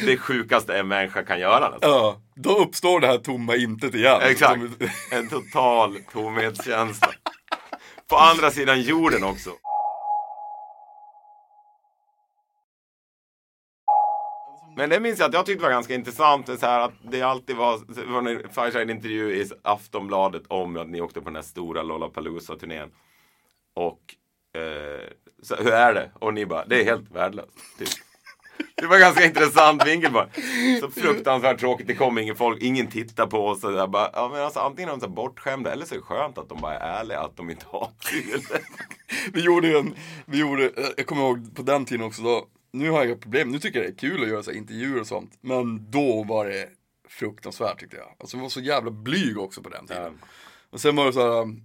det 0.06 0.16
sjukaste 0.16 0.78
en 0.78 0.88
människa 0.88 1.22
kan 1.22 1.40
göra. 1.40 1.70
Nästan. 1.70 1.90
ja, 1.90 2.20
då 2.34 2.50
uppstår 2.50 3.00
det 3.00 3.06
här 3.06 3.18
tomma 3.18 3.56
intet 3.56 3.94
igen. 3.94 4.20
Exakt. 4.22 4.62
En 5.10 5.28
total 5.28 5.98
tomhetskänsla. 6.12 7.08
På 8.08 8.16
andra 8.16 8.50
sidan 8.50 8.82
jorden 8.82 9.24
också. 9.24 9.50
Men 14.76 14.90
det 14.90 15.00
minns 15.00 15.18
jag 15.18 15.28
att 15.28 15.34
jag 15.34 15.46
tyckte 15.46 15.62
var 15.62 15.70
ganska 15.70 15.94
intressant. 15.94 16.46
Så 16.46 16.66
här, 16.66 16.80
att 16.80 16.94
det 17.02 17.22
alltid 17.22 17.56
var, 17.56 17.80
det 17.94 18.04
var 18.04 18.18
en 18.18 18.48
Fireshine-intervju 18.50 19.34
i 19.34 19.50
Aftonbladet 19.62 20.42
om 20.48 20.76
att 20.76 20.88
ni 20.88 21.00
åkte 21.00 21.20
på 21.20 21.24
den 21.24 21.36
här 21.36 21.42
stora 21.42 21.82
Lollapalooza-turnén. 21.82 22.90
Och 23.74 24.00
eh, 24.60 25.08
så, 25.42 25.56
hur 25.56 25.72
är 25.72 25.94
det? 25.94 26.10
Och 26.14 26.34
ni 26.34 26.46
bara, 26.46 26.64
det 26.64 26.80
är 26.80 26.84
helt 26.84 27.10
värdelöst. 27.10 27.78
Typ. 27.78 27.88
Det 28.74 28.86
var 28.86 28.98
ganska 28.98 29.24
intressant 29.24 29.86
vinkel 29.86 30.12
bara. 30.12 30.28
Så 30.80 30.90
fruktansvärt 30.90 31.60
tråkigt, 31.60 31.86
det 31.86 31.94
kom 31.94 32.18
ingen 32.18 32.36
folk, 32.36 32.62
ingen 32.62 32.86
tittar 32.86 33.26
på 33.26 33.46
oss. 33.46 33.64
Och 33.64 33.90
bara, 33.90 34.10
ja, 34.12 34.28
men 34.32 34.42
alltså, 34.42 34.60
antingen 34.60 34.88
är 34.88 34.92
de 34.92 35.00
så 35.00 35.08
bortskämda 35.08 35.72
eller 35.72 35.86
så 35.86 35.94
är 35.94 35.98
det 35.98 36.04
skönt 36.04 36.38
att 36.38 36.48
de 36.48 36.60
bara 36.60 36.78
är 36.78 37.00
ärliga, 37.00 37.20
att 37.20 37.36
de 37.36 37.50
inte 37.50 37.66
har 37.68 37.90
kul. 37.98 38.40
Vi 39.32 39.40
gjorde 39.40 39.68
ju 39.68 39.76
en, 39.76 39.94
vi 40.26 40.38
gjorde, 40.38 40.64
eh, 40.64 40.86
jag 40.96 41.06
kommer 41.06 41.22
ihåg 41.22 41.56
på 41.56 41.62
den 41.62 41.84
tiden 41.84 42.06
också 42.06 42.22
då, 42.22 42.46
nu 42.74 42.90
har 42.90 42.98
jag 42.98 43.06
inga 43.06 43.16
problem, 43.16 43.50
nu 43.50 43.58
tycker 43.58 43.78
jag 43.78 43.88
det 43.88 43.92
är 43.94 43.98
kul 44.10 44.22
att 44.22 44.28
göra 44.28 44.42
så 44.42 44.52
intervjuer 44.52 45.00
och 45.00 45.06
sånt. 45.06 45.38
Men 45.40 45.90
då 45.90 46.24
var 46.24 46.46
det 46.46 46.68
fruktansvärt 47.08 47.80
tyckte 47.80 47.96
jag. 47.96 48.14
Alltså 48.18 48.36
jag 48.36 48.42
var 48.42 48.48
så 48.48 48.60
jävla 48.60 48.90
blyg 48.90 49.38
också 49.38 49.62
på 49.62 49.68
den 49.68 49.86
tiden. 49.86 50.18
Och 50.70 50.80
sen 50.80 50.96
var 50.96 51.06
det 51.06 51.12
så 51.12 51.20
här, 51.20 51.56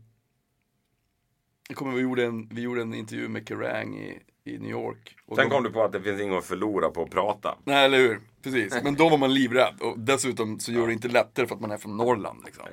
jag 1.68 1.78
kommer 1.78 1.94
vi 1.94 2.02
gjorde 2.02 2.26
en, 2.26 2.48
vi 2.52 2.62
gjorde 2.62 2.82
en 2.82 2.94
intervju 2.94 3.28
med 3.28 3.48
Kerrang 3.48 3.98
i, 3.98 4.20
i 4.44 4.58
New 4.58 4.72
York. 4.72 5.16
Och 5.26 5.36
Sen 5.36 5.50
då- 5.50 5.56
kom 5.56 5.64
du 5.64 5.72
på 5.72 5.84
att 5.84 5.92
det 5.92 6.02
finns 6.02 6.22
inget 6.22 6.38
att 6.38 6.46
förlora 6.46 6.90
på 6.90 7.04
att 7.04 7.10
prata. 7.12 7.58
Nej, 7.64 7.86
eller 7.86 7.98
hur? 7.98 8.22
Precis. 8.42 8.84
Men 8.84 8.96
då 8.96 9.10
var 9.10 9.18
man 9.18 9.34
livrädd. 9.34 9.76
Och 9.82 10.00
dessutom 10.00 10.60
så 10.60 10.72
gör 10.72 10.88
det 10.88 10.94
inte 10.94 11.08
lättare 11.08 11.48
för 11.48 11.56
att 11.56 11.62
man 11.62 11.72
är 11.72 11.78
från 11.78 11.98
Norrland. 11.98 12.44
Liksom. 12.46 12.66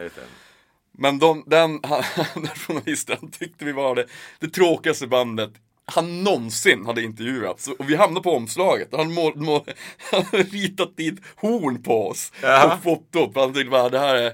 Men 0.93 1.19
de, 1.19 1.45
den, 1.47 1.81
han, 1.83 2.03
den 2.35 2.47
journalisten 2.47 3.31
tyckte 3.31 3.65
vi 3.65 3.73
var 3.73 3.95
det, 3.95 4.07
det 4.39 4.49
tråkigaste 4.49 5.07
bandet 5.07 5.53
han 5.93 6.25
någonsin 6.25 6.87
hade 6.87 7.03
intervjuat. 7.03 7.61
Så, 7.61 7.73
och 7.73 7.91
vi 7.91 7.97
hamnade 7.97 8.23
på 8.25 8.33
omslaget. 8.37 8.89
Han, 8.93 9.13
mål, 9.15 9.37
mål, 9.37 9.63
han 10.11 10.23
hade 10.23 10.43
ritat 10.43 10.97
dit 10.97 11.21
horn 11.37 11.83
på 11.83 12.09
oss. 12.09 12.33
Jaha. 12.43 12.71
På 12.77 12.83
fotot. 12.83 13.33
För 13.33 13.41
han 13.41 13.55
tyckte 13.55 13.71
bara, 13.71 13.89
det 13.89 13.99
här 13.99 14.15
är... 14.15 14.33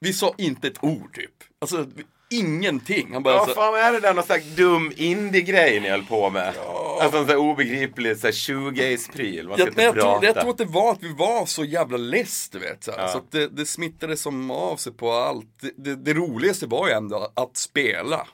Vi 0.00 0.12
sa 0.12 0.34
inte 0.38 0.66
ett 0.68 0.84
ord 0.84 1.14
typ. 1.14 1.30
Alltså, 1.60 1.86
vi- 1.94 2.04
ingenting. 2.30 3.12
Han 3.12 3.22
bara, 3.22 3.34
Ja, 3.34 3.46
så, 3.46 3.52
fan 3.54 3.74
är 3.74 3.92
det 3.92 4.00
där 4.00 4.14
någon 4.14 4.24
slags 4.24 4.44
dum 4.44 4.92
indie-grej 4.96 5.80
ni 5.80 5.88
höll 5.88 6.04
på 6.04 6.30
med? 6.30 6.54
Alltså 7.00 7.18
en 7.18 7.24
sån 7.24 7.28
här 7.28 7.36
obegriplig 7.36 8.16
så 8.18 8.26
här 8.26 8.32
shoegaze-pryl. 8.32 9.48
Jag, 9.58 9.68
jag, 9.68 9.74
tror, 9.74 9.92
prata. 9.92 10.26
jag 10.26 10.40
tror 10.40 10.50
att 10.50 10.58
det 10.58 10.64
var 10.64 10.92
att 10.92 11.02
vi 11.02 11.12
var 11.12 11.46
så 11.46 11.64
jävla 11.64 11.96
less, 11.96 12.48
du 12.50 12.58
vet. 12.58 12.84
Så. 12.84 12.92
Ja. 12.96 13.08
så 13.08 13.20
det, 13.30 13.48
det 13.48 13.66
smittade 13.66 14.16
som 14.16 14.50
av 14.50 14.76
sig 14.76 14.92
på 14.92 15.12
allt. 15.12 15.46
Det, 15.60 15.72
det, 15.76 15.96
det 15.96 16.14
roligaste 16.14 16.66
var 16.66 16.88
ju 16.88 16.94
ändå 16.94 17.32
att 17.34 17.56
spela. 17.56 18.26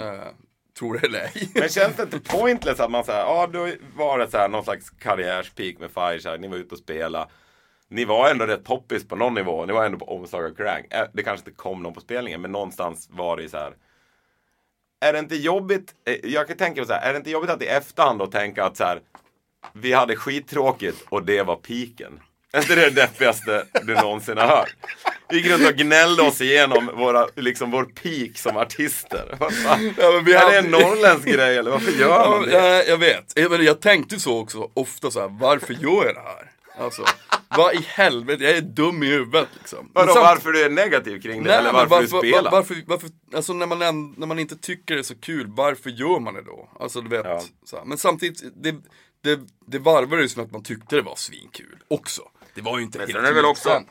Eh, 0.00 0.26
tror 0.78 0.98
det 0.98 1.06
eller 1.06 1.20
ej. 1.20 1.50
Men 1.54 1.68
känns 1.68 1.96
det 1.96 2.02
inte 2.02 2.20
pointless 2.20 2.80
att 2.80 2.90
man 2.90 3.04
säger, 3.04 3.20
ja 3.20 3.46
då 3.52 3.68
var 3.96 4.18
det 4.18 4.30
så 4.30 4.38
här 4.38 4.48
någon 4.48 4.64
slags 4.64 4.90
karriärspeak 4.90 5.78
med 5.78 5.90
Fireshine, 5.90 6.40
ni 6.40 6.48
var 6.48 6.56
ute 6.56 6.74
och 6.74 6.78
spela. 6.78 7.28
Ni 7.88 8.04
var 8.04 8.30
ändå 8.30 8.46
rätt 8.46 8.64
poppis 8.64 9.08
på 9.08 9.16
någon 9.16 9.34
nivå, 9.34 9.66
ni 9.66 9.72
var 9.72 9.84
ändå 9.84 9.98
på 9.98 10.16
omslag 10.16 10.44
av 10.44 10.54
Krang. 10.54 10.84
Det 11.12 11.22
kanske 11.22 11.48
inte 11.48 11.62
kom 11.62 11.82
någon 11.82 11.94
på 11.94 12.00
spelningen, 12.00 12.40
men 12.40 12.52
någonstans 12.52 13.08
var 13.10 13.36
det 13.36 13.42
ju 13.42 13.48
så 13.48 13.56
här. 13.56 13.74
Är 15.00 15.12
det 15.12 15.18
inte 15.18 15.36
jobbigt, 15.36 15.94
eh, 16.04 16.30
jag 16.30 16.48
kan 16.48 16.56
tänka 16.56 16.80
mig 16.80 16.86
så 16.86 16.92
här, 16.92 17.08
är 17.08 17.12
det 17.12 17.16
inte 17.16 17.30
jobbigt 17.30 17.50
att 17.50 17.62
i 17.62 17.66
efterhand 17.66 18.18
då 18.18 18.26
tänka 18.26 18.64
att 18.64 18.76
så 18.76 18.84
här, 18.84 19.00
vi 19.72 19.92
hade 19.92 20.16
skittråkigt 20.16 21.06
och 21.08 21.24
det 21.24 21.42
var 21.42 21.56
piken. 21.56 22.20
Är 22.52 22.60
inte 22.60 22.74
det 22.74 22.90
det 22.90 22.90
deppigaste 22.90 23.64
du 23.82 23.94
någonsin 23.94 24.38
har 24.38 24.46
hört? 24.46 24.74
Vi 25.28 25.36
gick 25.36 25.46
runt 25.52 25.66
och 25.68 25.74
gnällde 25.74 26.22
oss 26.22 26.40
igenom 26.40 26.86
våra, 26.96 27.26
liksom 27.36 27.70
vår 27.70 27.84
peak 27.84 28.38
som 28.38 28.56
artister. 28.56 29.36
Ja, 29.40 29.48
men 30.12 30.24
vi 30.24 30.32
är 30.32 30.38
hade- 30.38 30.52
det 30.52 30.58
en 30.58 30.70
norrländsk 30.70 31.28
grej 31.28 31.56
eller 31.58 31.70
varför 31.70 31.92
gör 31.92 32.08
Ja, 32.08 32.30
man 32.30 32.48
det? 32.48 32.52
jag, 32.52 32.88
jag 32.88 32.98
vet. 32.98 33.32
Jag, 33.36 33.62
jag 33.62 33.80
tänkte 33.80 34.20
så 34.20 34.38
också 34.38 34.70
ofta 34.74 35.10
så 35.10 35.20
här, 35.20 35.28
varför 35.40 35.74
gör 35.74 36.04
jag 36.06 36.14
det 36.14 36.20
här? 36.20 36.50
Alltså, 36.84 37.04
vad 37.56 37.74
i 37.74 37.84
helvete, 37.86 38.44
jag 38.44 38.56
är 38.56 38.60
dum 38.60 39.02
i 39.02 39.06
huvudet 39.06 39.48
liksom. 39.58 39.90
Vadå, 39.94 40.12
samt- 40.12 40.24
varför 40.24 40.52
du 40.52 40.62
är 40.64 40.70
negativ 40.70 41.20
kring 41.20 41.42
det 41.42 41.48
Nej, 41.48 41.58
eller 41.58 41.72
men 41.72 41.88
varför, 41.88 42.02
du 42.02 42.08
spelar? 42.28 42.42
var- 42.42 42.50
varför, 42.50 42.76
varför, 42.86 43.08
alltså 43.34 43.52
när 43.52 43.66
man, 43.66 43.78
när 44.16 44.26
man 44.26 44.38
inte 44.38 44.56
tycker 44.56 44.94
det 44.94 45.00
är 45.00 45.02
så 45.02 45.14
kul, 45.20 45.46
varför 45.48 45.90
gör 45.90 46.20
man 46.20 46.34
det 46.34 46.42
då? 46.42 46.68
Alltså 46.80 47.00
du 47.00 47.08
vet, 47.08 47.24
Ja. 47.26 47.42
så 47.64 47.76
här. 47.76 47.84
men 47.84 47.98
samtidigt, 47.98 48.42
det, 48.62 48.74
det, 49.22 49.40
det 49.66 49.78
varvade 49.78 50.22
ju 50.22 50.28
som 50.28 50.44
att 50.44 50.50
man 50.52 50.62
tyckte 50.62 50.96
det 50.96 51.02
var 51.02 51.16
svinkul 51.16 51.76
också. 51.88 52.22
Det 52.54 52.60
var 52.60 52.78
ju 52.78 52.84
inte 52.84 52.98
Men 52.98 53.06
helt 53.06 53.16
sen 53.18 53.26
är 53.26 53.32
väl 53.34 53.44
också, 53.44 53.82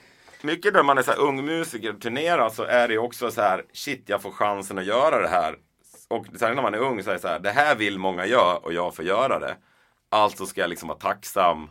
mycket 0.41 0.73
när 0.73 0.83
man 0.83 0.97
är 0.97 1.01
så 1.01 1.11
här 1.11 1.19
ung 1.19 1.45
musiker 1.45 1.93
och 1.95 2.01
turnerar 2.01 2.49
så 2.49 2.63
är 2.63 2.87
det 2.87 2.93
ju 2.93 2.99
också 2.99 3.31
så 3.31 3.41
här, 3.41 3.63
shit 3.73 4.03
jag 4.05 4.21
får 4.21 4.31
chansen 4.31 4.77
att 4.77 4.85
göra 4.85 5.21
det 5.21 5.27
här. 5.27 5.55
Och 6.07 6.25
sen 6.39 6.55
när 6.55 6.61
man 6.63 6.73
är 6.73 6.77
ung 6.79 7.03
så 7.03 7.09
är 7.09 7.13
det 7.13 7.19
så 7.19 7.27
här, 7.27 7.39
det 7.39 7.51
här 7.51 7.75
vill 7.75 7.99
många 7.99 8.25
göra 8.25 8.57
och 8.57 8.73
jag 8.73 8.95
får 8.95 9.05
göra 9.05 9.39
det. 9.39 9.55
Alltså 10.11 10.45
ska 10.45 10.61
jag 10.61 10.69
liksom 10.69 10.87
vara 10.89 10.99
tacksam. 10.99 11.69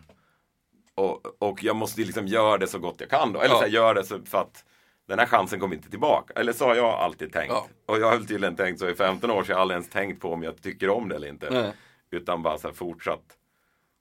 Och, 0.95 1.43
och 1.43 1.65
jag 1.65 1.77
måste 1.77 2.01
liksom 2.01 2.27
göra 2.27 2.59
det 2.59 2.67
så 2.67 2.79
gott 2.79 2.97
jag 2.99 3.11
kan 3.11 3.33
då. 3.33 3.41
Eller 3.41 3.55
Ja. 3.55 3.59
så 3.59 3.65
här, 3.65 3.71
göra 3.73 3.95
det 3.95 4.05
så 4.05 4.19
för 4.25 4.39
att 4.39 4.65
den 5.09 5.19
här 5.19 5.27
chansen 5.27 5.61
kommer 5.61 5.75
inte 5.77 5.91
tillbaka. 5.91 6.33
Eller 6.37 6.53
så 6.53 6.65
har 6.65 6.75
jag 6.75 6.87
alltid 6.87 7.33
tänkt. 7.33 7.53
Ja. 7.53 7.67
Och 7.87 7.99
jag 8.01 8.11
har 8.11 8.19
tydligen 8.19 8.57
tänkt 8.57 8.79
så 8.81 8.89
i 8.89 8.95
15 8.95 9.31
år 9.31 9.45
så 9.45 9.51
jag 9.53 9.57
har 9.57 9.63
aldrig 9.63 9.75
ens 9.77 9.91
tänkt 9.91 10.21
på 10.21 10.33
om 10.33 10.43
jag 10.43 10.63
tycker 10.63 10.91
om 10.91 11.09
det 11.09 11.17
eller 11.17 11.29
inte. 11.29 11.51
Nej. 11.51 11.73
Utan 12.11 12.43
bara 12.43 12.59
så 12.59 12.69
här 12.69 12.75
fortsatt 12.75 13.23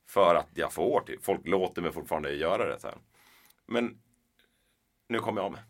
för 0.10 0.36
att 0.36 0.48
jag 0.54 0.74
får 0.74 1.02
till. 1.02 1.20
Folk 1.22 1.48
låter 1.48 1.82
mig 1.82 1.92
fortfarande 1.92 2.32
göra 2.34 2.66
det. 2.66 2.80
Så 2.80 2.88
här. 2.88 2.98
Men 3.68 3.98
nu 5.10 5.20
kommer 5.20 5.42
jag 5.42 5.46
av 5.46 5.52
mig. 5.52 5.62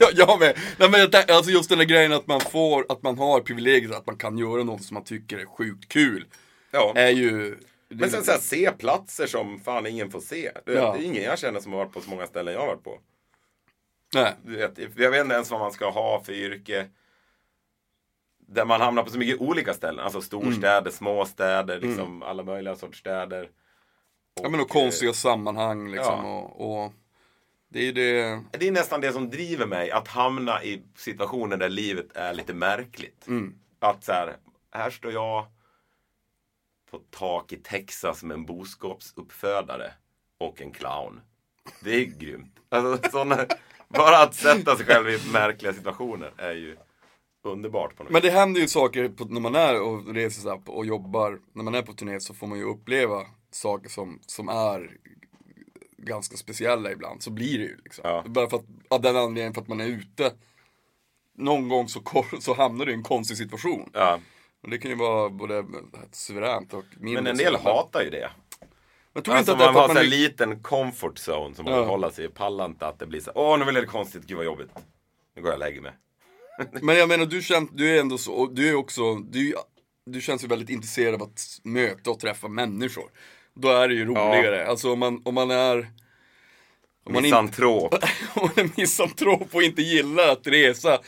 Ja, 0.00 0.08
jag 0.12 0.40
med. 0.40 0.58
Nej, 0.78 0.90
men 0.90 1.00
jag, 1.00 1.30
alltså 1.30 1.50
just 1.50 1.68
den 1.68 1.78
där 1.78 1.84
grejen 1.84 2.12
att 2.12 2.26
man 2.26 2.40
får, 2.40 2.86
att 2.88 3.02
man 3.02 3.18
har 3.18 3.40
privilegiet 3.40 3.94
att 3.94 4.06
man 4.06 4.16
kan 4.16 4.38
göra 4.38 4.62
något 4.64 4.82
som 4.84 4.94
man 4.94 5.04
tycker 5.04 5.38
är 5.38 5.46
sjukt 5.46 5.88
kul. 5.92 6.26
Ja. 6.70 6.92
Är 6.96 7.10
ju... 7.10 7.58
Men 7.88 8.10
sen 8.10 8.24
så 8.24 8.30
här, 8.32 8.38
se 8.38 8.70
platser 8.70 9.26
som 9.26 9.60
fan 9.60 9.86
ingen 9.86 10.10
får 10.10 10.20
se. 10.20 10.50
Det, 10.66 10.72
Ja. 10.72 10.92
det 10.92 11.02
är 11.02 11.06
ingen 11.06 11.22
jag 11.22 11.38
känner 11.38 11.60
som 11.60 11.72
har 11.72 11.78
varit 11.78 11.92
på 11.92 12.00
så 12.00 12.10
många 12.10 12.26
ställen 12.26 12.54
jag 12.54 12.60
har 12.60 12.66
varit 12.66 12.84
på. 12.84 12.98
Nej. 14.14 14.34
Du 14.44 14.56
vet, 14.56 14.78
jag 14.96 15.10
vet 15.10 15.20
inte 15.20 15.34
ens 15.34 15.50
vad 15.50 15.60
man 15.60 15.72
ska 15.72 15.90
ha 15.90 16.22
för 16.24 16.32
yrke. 16.32 16.86
Där 18.46 18.64
man 18.64 18.80
hamnar 18.80 19.02
på 19.02 19.10
så 19.10 19.18
mycket 19.18 19.40
olika 19.40 19.74
ställen. 19.74 20.04
Alltså 20.04 20.20
storstäder, 20.20 20.80
Mm. 20.80 20.92
småstäder, 20.92 21.80
liksom 21.80 22.22
alla 22.22 22.42
möjliga 22.42 22.76
sorts 22.76 22.98
städer. 22.98 23.50
Ja 24.42 24.48
men 24.48 24.60
och 24.60 24.76
eh, 24.76 24.82
konstiga 24.82 25.12
sammanhang 25.12 25.88
liksom. 25.90 26.24
ja. 26.24 26.38
Och, 26.38 26.84
och 26.84 26.92
det 27.68 27.88
är 27.88 27.92
det... 27.92 28.40
Det 28.58 28.68
är 28.68 28.72
nästan 28.72 29.00
det 29.00 29.12
som 29.12 29.30
driver 29.30 29.66
mig, 29.66 29.90
att 29.90 30.08
hamna 30.08 30.62
i 30.62 30.82
situationer 30.96 31.56
där 31.56 31.68
livet 31.68 32.16
är 32.16 32.34
lite 32.34 32.54
märkligt. 32.54 33.26
Mm. 33.26 33.54
Att 33.78 34.04
så 34.04 34.12
här, 34.12 34.36
här 34.70 34.90
står 34.90 35.12
jag 35.12 35.46
på 36.90 37.00
tak 37.10 37.52
i 37.52 37.56
Texas 37.56 38.22
med 38.22 38.34
en 38.34 38.46
boskapsuppfödare 38.46 39.92
och 40.38 40.60
en 40.62 40.70
clown. 40.72 41.20
Det 41.80 41.94
är 41.94 42.04
grymt. 42.04 42.56
Alltså, 42.68 43.10
såna, 43.10 43.46
bara 43.88 44.18
att 44.22 44.34
sätta 44.34 44.76
sig 44.76 44.86
själv 44.86 45.08
i 45.08 45.18
märkliga 45.32 45.72
situationer 45.72 46.32
är 46.36 46.52
ju 46.52 46.76
underbart 47.44 47.96
på 47.96 48.02
något 48.02 48.12
Men 48.12 48.22
det 48.22 48.30
händer 48.30 48.60
ju 48.60 48.68
saker 48.68 49.08
på, 49.08 49.24
när 49.24 49.40
man 49.40 49.54
är 49.54 49.80
och 49.82 50.14
reser 50.14 50.56
på- 50.56 50.72
och 50.72 50.86
jobbar. 50.86 51.38
När 51.52 51.64
man 51.64 51.74
är 51.74 51.82
på 51.82 51.92
turné 51.92 52.20
så 52.20 52.34
får 52.34 52.46
man 52.46 52.58
ju 52.58 52.64
uppleva 52.64 53.22
saker 53.50 53.88
som, 53.90 54.18
som 54.26 54.48
är 54.48 54.90
ganska 55.98 56.36
speciella 56.36 56.92
ibland. 56.92 57.22
Så 57.22 57.30
blir 57.30 57.58
det 57.58 57.64
ju 57.64 57.76
liksom. 57.84 58.02
Ja. 58.08 58.24
Bara 58.26 58.50
för 58.50 58.56
att, 58.56 58.64
av 58.90 59.00
den 59.00 59.16
anledningen 59.16 59.54
för 59.54 59.60
att 59.60 59.68
man 59.68 59.80
är 59.80 59.86
ute. 59.86 60.32
Någon 61.34 61.68
gång 61.68 61.88
så, 61.88 62.02
så 62.40 62.54
hamnar 62.54 62.86
du 62.86 62.92
i 62.92 62.94
en 62.94 63.02
konstig 63.02 63.36
situation. 63.36 63.90
Ja. 63.92 64.18
Och 64.62 64.70
det 64.70 64.78
kan 64.78 64.90
ju 64.90 64.96
vara 64.96 65.30
både 65.30 65.64
suveränt 66.12 66.74
och 66.74 66.84
mindre 67.00 67.22
Men 67.22 67.30
en 67.30 67.36
del 67.38 67.56
hatar 67.56 68.02
ju 68.02 68.10
det. 68.10 68.30
Jag 69.12 69.24
tror 69.24 69.34
Alltså 69.34 69.52
inte 69.52 69.68
att 69.68 69.74
man 69.74 69.82
har 69.82 69.88
här 69.88 69.94
man... 69.94 70.06
liten 70.06 70.62
comfort 70.62 71.18
zone 71.28 71.54
som 71.54 71.64
man 71.64 71.74
vill 71.74 71.82
Ja. 71.82 71.88
hålla 71.88 72.10
sig 72.10 72.24
i. 72.24 72.28
Pallar 72.28 72.64
inte 72.64 72.86
att 72.86 72.98
det 72.98 73.06
blir 73.06 73.20
så 73.20 73.32
åh 73.34 73.58
nu 73.58 73.64
blir 73.64 73.80
det 73.80 73.86
konstigt, 73.86 74.24
gud 74.26 74.36
vad 74.36 74.46
jobbigt. 74.46 74.70
Nu 75.36 75.42
går 75.42 75.50
jag 75.50 75.56
och 75.56 75.60
lägger 75.60 75.80
mig. 75.80 75.92
Men 76.82 76.96
jag 76.96 77.08
menar, 77.08 77.26
du, 77.26 77.42
känner, 77.42 77.68
du 77.72 77.96
är 77.96 78.00
ändå 78.00 78.18
så, 78.18 78.46
du 78.46 78.68
är 78.68 78.74
också, 78.74 79.14
du, 79.14 79.54
du 80.06 80.20
känns 80.20 80.44
ju 80.44 80.48
väldigt 80.48 80.70
intresserad 80.70 81.14
av 81.14 81.22
att 81.22 81.40
möta 81.64 82.10
och 82.10 82.20
träffa 82.20 82.48
människor. 82.48 83.10
Då 83.54 83.68
är 83.68 83.88
det 83.88 83.94
ju 83.94 84.04
roligare. 84.04 84.66
Alltså 84.66 84.92
om 84.92 84.98
man, 84.98 85.22
om 85.24 85.34
man 85.34 85.50
är... 85.50 85.90
Om 87.04 87.12
man, 87.12 87.24
inte, 87.24 87.42
Misantrop. 87.42 87.94
om 88.34 88.50
man 88.56 88.64
är 88.66 88.70
misantrop 88.80 89.54
och 89.54 89.62
inte 89.62 89.82
gillar 89.82 90.28
att 90.28 90.46
resa, 90.46 90.98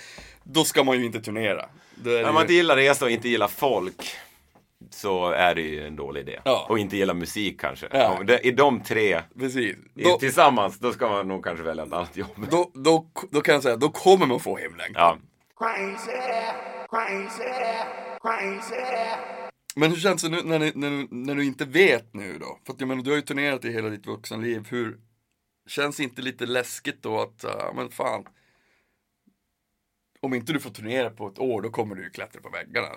då 0.42 0.64
ska 0.64 0.84
man 0.84 0.98
ju 0.98 1.04
inte 1.04 1.20
turnera. 1.20 1.68
Det 1.94 2.10
När 2.10 2.22
man 2.24 2.34
ju- 2.34 2.40
inte 2.40 2.54
gillar 2.54 2.76
resa 2.76 3.04
och 3.04 3.10
inte 3.10 3.28
gillar 3.28 3.48
folk 3.48 4.16
så 4.90 5.30
är 5.30 5.54
det 5.54 5.60
ju 5.60 5.86
en 5.86 5.96
dålig 5.96 6.20
idé. 6.20 6.40
Ja. 6.44 6.66
Och 6.68 6.78
inte 6.78 6.96
gillar 6.96 7.14
musik 7.14 7.60
kanske. 7.60 7.88
Ja. 7.92 8.24
I 8.42 8.50
de 8.50 8.80
tre 8.80 9.20
Precis. 9.38 9.76
Då, 9.94 10.18
tillsammans, 10.18 10.78
då 10.78 10.92
ska 10.92 11.08
man 11.08 11.28
nog 11.28 11.44
kanske 11.44 11.64
välja 11.64 11.82
ett 11.82 11.92
annat 11.92 12.16
jobb. 12.16 12.46
då, 12.50 12.70
då, 12.74 13.06
då 13.30 13.40
kan 13.40 13.54
jag 13.54 13.62
säga, 13.62 13.76
då 13.76 13.88
kommer 13.88 14.26
man 14.26 14.40
få 14.40 14.56
hemlängtan. 14.56 14.94
Ja. 14.94 15.33
Men 19.76 19.90
hur 19.90 19.98
känns 19.98 20.22
det 20.22 20.28
nu 20.28 20.42
när, 20.44 20.58
ni, 20.58 20.72
när, 20.74 20.90
du- 20.90 21.08
när 21.10 21.34
du 21.34 21.44
inte 21.44 21.64
vet 21.64 22.14
nu 22.14 22.38
då? 22.38 22.58
För 22.66 22.72
att 22.72 22.80
jag 22.80 22.88
menar, 22.88 23.02
du 23.02 23.10
har 23.10 23.16
ju 23.16 23.22
turnerat 23.22 23.64
i 23.64 23.72
hela 23.72 23.88
ditt 23.88 24.06
vuxenliv. 24.06 24.66
Hur 24.70 25.00
Känns 25.66 26.00
inte 26.00 26.22
lite 26.22 26.46
läskigt 26.46 27.02
då 27.02 27.20
att, 27.20 27.42
ja 27.42 27.72
men 27.76 27.90
fan. 27.90 28.24
Om 30.20 30.34
inte 30.34 30.52
du 30.52 30.60
får 30.60 30.70
turnera 30.70 31.10
på 31.10 31.28
ett 31.28 31.38
år, 31.38 31.62
då 31.62 31.70
kommer 31.70 31.94
du 31.96 32.02
ju 32.04 32.10
klättra 32.10 32.40
på 32.42 32.48
väggarna. 32.48 32.88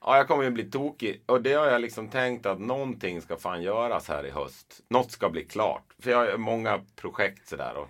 Ja, 0.00 0.16
jag 0.16 0.28
kommer 0.28 0.42
ju 0.44 0.50
bli 0.50 0.70
tokig. 0.70 1.22
Och 1.26 1.42
det 1.42 1.52
har 1.52 1.66
jag 1.66 1.80
liksom 1.80 2.08
tänkt 2.08 2.46
att 2.46 2.60
någonting 2.60 3.22
ska 3.22 3.36
fan 3.36 3.62
göras 3.62 4.08
här 4.08 4.26
i 4.26 4.30
höst. 4.30 4.80
Något 4.88 5.10
ska 5.10 5.30
bli 5.30 5.44
klart. 5.44 5.84
För 5.98 6.10
jag 6.10 6.18
har 6.30 6.38
många 6.38 6.80
projekt 6.96 7.48
sådär. 7.48 7.74
Och 7.76 7.88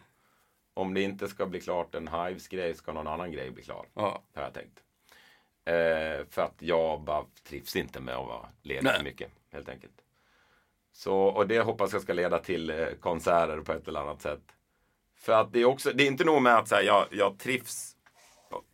om 0.74 0.94
det 0.94 1.02
inte 1.02 1.28
ska 1.28 1.46
bli 1.46 1.60
klart 1.60 1.94
en 1.94 2.08
Hives-grej 2.08 2.74
ska 2.74 2.92
någon 2.92 3.06
annan 3.06 3.32
grej 3.32 3.50
bli 3.50 3.62
klar. 3.62 3.86
Ja. 3.94 4.22
Har 4.34 4.42
jag 4.42 4.54
tänkt. 4.54 4.82
Eh, 5.64 6.26
för 6.30 6.42
att 6.42 6.54
jag 6.58 7.00
bara 7.00 7.24
trivs 7.44 7.76
inte 7.76 8.00
med 8.00 8.14
att 8.14 8.26
vara 8.26 8.48
ledig 8.62 8.90
för 8.90 9.04
mycket. 9.04 9.30
Helt 9.52 9.68
enkelt. 9.68 10.02
Så, 10.92 11.16
och 11.16 11.46
det 11.48 11.60
hoppas 11.60 11.92
jag 11.92 12.02
ska 12.02 12.12
leda 12.12 12.38
till 12.38 12.70
eh, 12.70 12.86
konserter 13.00 13.60
på 13.60 13.72
ett 13.72 13.88
eller 13.88 14.00
annat 14.00 14.22
sätt. 14.22 14.42
För 15.16 15.32
att 15.32 15.52
det 15.52 15.60
är 15.60 15.64
också, 15.64 15.90
det 15.94 16.04
är 16.04 16.06
inte 16.06 16.24
nog 16.24 16.42
med 16.42 16.56
att 16.56 16.68
så 16.68 16.74
här, 16.74 16.82
jag, 16.82 17.06
jag 17.10 17.38
trivs. 17.38 17.96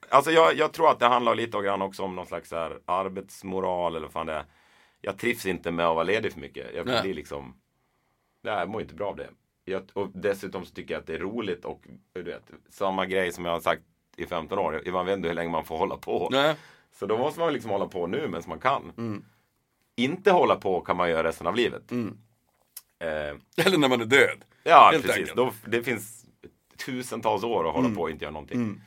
Alltså 0.09 0.31
jag, 0.31 0.57
jag 0.57 0.73
tror 0.73 0.91
att 0.91 0.99
det 0.99 1.07
handlar 1.07 1.35
lite 1.35 1.57
och 1.57 1.65
grann 1.65 1.83
också 1.83 2.03
om 2.03 2.17
någon 2.17 2.27
slags 2.27 2.53
här, 2.53 2.81
arbetsmoral 2.85 3.97
eller 3.97 4.07
vad 4.07 4.13
fan 4.13 4.27
det 4.27 4.33
är. 4.33 4.45
Jag 5.01 5.19
trivs 5.19 5.47
inte 5.47 5.71
med 5.71 5.87
att 5.87 5.95
vara 5.95 6.05
ledig 6.05 6.33
för 6.33 6.41
mycket. 6.41 6.75
Jag 6.75 6.87
blir 6.87 7.15
liksom, 7.15 7.61
nej, 8.43 8.55
jag 8.55 8.69
mår 8.69 8.81
inte 8.83 8.95
bra 8.95 9.09
av 9.09 9.17
det. 9.17 9.31
Jag, 9.69 9.83
och 9.93 10.09
dessutom 10.15 10.65
så 10.65 10.75
tycker 10.75 10.95
jag 10.95 11.01
att 11.01 11.07
det 11.07 11.15
är 11.15 11.19
roligt 11.19 11.65
och 11.65 11.83
du 12.13 12.23
vet, 12.23 12.51
samma 12.71 13.07
grej 13.07 13.33
som 13.33 13.45
jag 13.45 13.53
har 13.53 13.61
sagt 13.61 13.83
i 14.17 14.27
15 14.27 14.59
år. 14.59 14.83
Man 14.93 15.07
vet 15.07 15.17
inte 15.17 15.29
hur 15.29 15.35
länge 15.35 15.51
man 15.51 15.65
får 15.65 15.79
hålla 15.79 15.97
på. 15.97 16.29
Nej. 16.33 16.55
Så 16.93 17.07
då 17.07 17.19
måste 17.19 17.41
man 17.41 17.53
liksom 17.53 17.71
hålla 17.71 17.87
på 17.87 18.07
nu 18.07 18.29
medan 18.29 18.43
man 18.47 18.59
kan. 18.61 19.23
Inte 19.97 20.31
hålla 20.31 20.57
på 20.57 20.81
kan 20.81 20.97
man 20.97 21.11
göra 21.11 21.29
resten 21.29 21.47
av 21.47 21.57
livet. 21.57 21.93
Eh, 23.01 23.67
Eller 23.67 23.79
när 23.79 23.89
man 23.89 24.01
är 24.01 24.05
död. 24.05 24.45
ja, 24.63 24.89
Helt 24.93 25.07
precis. 25.07 25.33
Då, 25.35 25.53
det 25.67 25.83
finns 25.83 26.27
tusentals 26.87 27.45
år 27.45 27.69
att 27.69 27.75
hålla 27.75 27.95
på 27.95 28.01
och 28.03 28.11
inte 28.11 28.25
göra 28.25 28.33
någonting. 28.33 28.81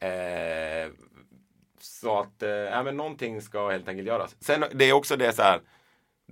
Eh, 0.00 0.88
så 1.80 2.18
att, 2.20 2.42
eh, 2.42 2.82
men 2.84 2.96
någonting 2.96 3.42
ska 3.42 3.68
helt 3.70 3.88
enkelt 3.88 4.08
göras. 4.08 4.36
Sen 4.40 4.64
det 4.72 4.84
är 4.84 4.92
också 4.92 5.16
det 5.16 5.32
så 5.32 5.42
här. 5.42 5.60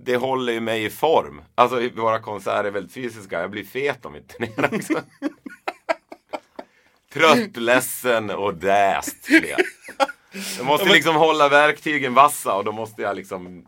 Det 0.03 0.15
håller 0.15 0.53
ju 0.53 0.59
mig 0.59 0.85
i 0.85 0.89
form. 0.89 1.41
Alltså 1.55 1.89
våra 1.89 2.19
konserter 2.19 2.63
är 2.63 2.71
väldigt 2.71 2.93
fysiska. 2.93 3.41
Jag 3.41 3.51
blir 3.51 3.63
fet 3.63 4.05
om 4.05 4.13
vi 4.13 4.21
turnerar 4.21 4.75
också. 4.75 4.93
Trött, 7.13 7.57
ledsen 7.57 8.29
och 8.29 8.55
däst. 8.55 9.27
jag. 9.29 9.59
Måste 10.65 10.89
liksom 10.89 11.15
hålla 11.15 11.49
verktygen 11.49 12.13
vassa 12.13 12.55
och 12.55 12.63
då 12.63 12.71
måste 12.71 13.01
jag 13.01 13.15
liksom 13.15 13.67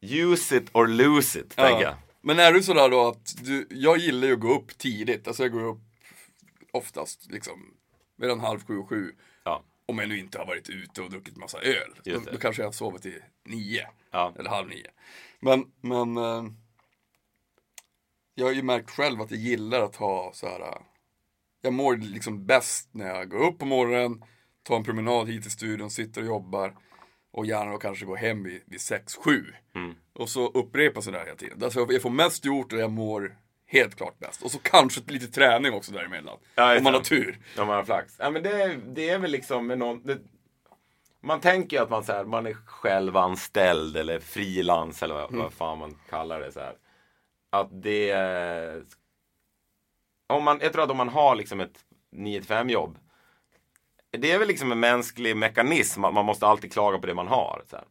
use 0.00 0.56
it 0.56 0.68
or 0.72 0.86
lose 0.86 1.40
it, 1.40 1.54
jag. 1.56 1.94
Men 2.22 2.38
är 2.38 2.52
du 2.52 2.62
sådär 2.62 2.88
då 2.88 3.08
att 3.08 3.34
du, 3.42 3.66
jag 3.70 3.98
gillar 3.98 4.28
ju 4.28 4.34
att 4.34 4.40
gå 4.40 4.54
upp 4.54 4.78
tidigt, 4.78 5.28
alltså 5.28 5.42
jag 5.42 5.52
går 5.52 5.64
upp 5.64 5.80
oftast 6.72 7.30
liksom 7.30 7.74
mellan 8.18 8.40
halv 8.40 8.66
sju 8.66 8.78
och 8.78 8.88
sju. 8.88 9.12
Ja. 9.44 9.64
Om 9.86 9.98
jag 9.98 10.08
nu 10.08 10.18
inte 10.18 10.38
har 10.38 10.46
varit 10.46 10.68
ute 10.68 11.02
och 11.02 11.10
druckit 11.10 11.36
massa 11.36 11.58
öl. 11.58 11.90
Då, 12.04 12.20
då 12.32 12.38
kanske 12.38 12.62
jag 12.62 12.66
har 12.66 12.72
sovit 12.72 13.02
till 13.02 13.22
nio. 13.44 13.86
Ja. 14.10 14.34
Eller 14.38 14.50
halv 14.50 14.68
nio. 14.68 14.90
Men, 15.40 15.64
men 15.80 16.16
eh, 16.16 16.44
jag 18.34 18.46
har 18.46 18.52
ju 18.52 18.62
märkt 18.62 18.90
själv 18.90 19.20
att 19.20 19.30
jag 19.30 19.40
gillar 19.40 19.80
att 19.82 19.96
ha 19.96 20.30
så 20.34 20.46
här. 20.46 20.60
eh, 20.60 20.76
Jag 21.62 21.72
mår 21.72 21.96
liksom 21.96 22.46
bäst 22.46 22.88
när 22.92 23.06
jag 23.06 23.30
går 23.30 23.46
upp 23.46 23.58
på 23.58 23.66
morgonen, 23.66 24.24
tar 24.62 24.76
en 24.76 24.84
promenad 24.84 25.28
hit 25.28 25.42
till 25.42 25.50
studion, 25.50 25.90
sitter 25.90 26.20
och 26.20 26.26
jobbar. 26.26 26.76
Och 27.32 27.46
gärna 27.46 27.72
då 27.72 27.78
kanske 27.78 28.06
går 28.06 28.16
hem 28.16 28.42
vid, 28.42 28.62
vid 28.66 28.80
sex, 28.80 29.16
sju. 29.16 29.44
Mm. 29.74 29.94
Och 30.12 30.28
så 30.28 30.46
upprepar 30.48 31.00
sig 31.00 31.12
det 31.12 31.18
här 31.18 31.26
hela 31.26 31.36
tiden. 31.38 31.62
Alltså 31.64 31.86
jag 31.90 32.02
får 32.02 32.10
mest 32.10 32.44
gjort 32.44 32.72
och 32.72 32.78
jag 32.78 32.90
mår 32.90 33.36
helt 33.66 33.96
klart 33.96 34.18
bäst. 34.18 34.42
Och 34.42 34.50
så 34.50 34.58
kanske 34.58 35.00
lite 35.06 35.26
träning 35.26 35.72
också 35.72 35.92
däremellan. 35.92 36.38
Ja, 36.54 36.76
om 36.78 36.84
man 36.84 36.94
har 36.94 37.00
tur. 37.00 37.38
Om 37.58 37.66
man 37.66 37.76
har 37.76 37.84
flax. 37.84 38.16
Ja, 38.18 38.30
men 38.30 38.42
det, 38.42 38.80
det 38.94 39.08
är 39.08 39.18
väl 39.18 39.30
liksom 39.30 39.66
med 39.66 39.78
någon, 39.78 40.02
det, 40.02 40.18
Man 41.20 41.40
tänker 41.40 41.76
ju 41.76 41.82
att 41.82 41.90
man, 41.90 42.04
så 42.04 42.12
här, 42.12 42.24
man 42.24 42.46
är 42.46 42.52
självanställd 42.52 43.96
eller 43.96 44.20
frilans 44.20 45.02
eller 45.02 45.14
vad, 45.14 45.34
vad 45.34 45.52
fan 45.52 45.78
man 45.78 45.98
kallar 46.08 46.40
det. 46.40 46.52
Så 46.52 46.60
här. 46.60 46.74
Att 47.50 47.82
det... 47.82 48.14
Om 50.26 50.44
man, 50.44 50.58
jag 50.62 50.72
tror 50.72 50.84
att 50.84 50.90
om 50.90 50.96
man 50.96 51.08
har 51.08 51.34
liksom 51.36 51.60
ett 51.60 51.84
9-5 52.16 52.70
jobb. 52.70 52.98
Det 54.10 54.32
är 54.32 54.38
väl 54.38 54.48
liksom 54.48 54.72
en 54.72 54.80
mänsklig 54.80 55.36
mekanism 55.36 56.04
att 56.04 56.14
man 56.14 56.24
måste 56.24 56.46
alltid 56.46 56.72
klaga 56.72 56.98
på 56.98 57.06
det 57.06 57.14
man 57.14 57.28
har. 57.28 57.62
Så 57.70 57.76
här. 57.76 57.84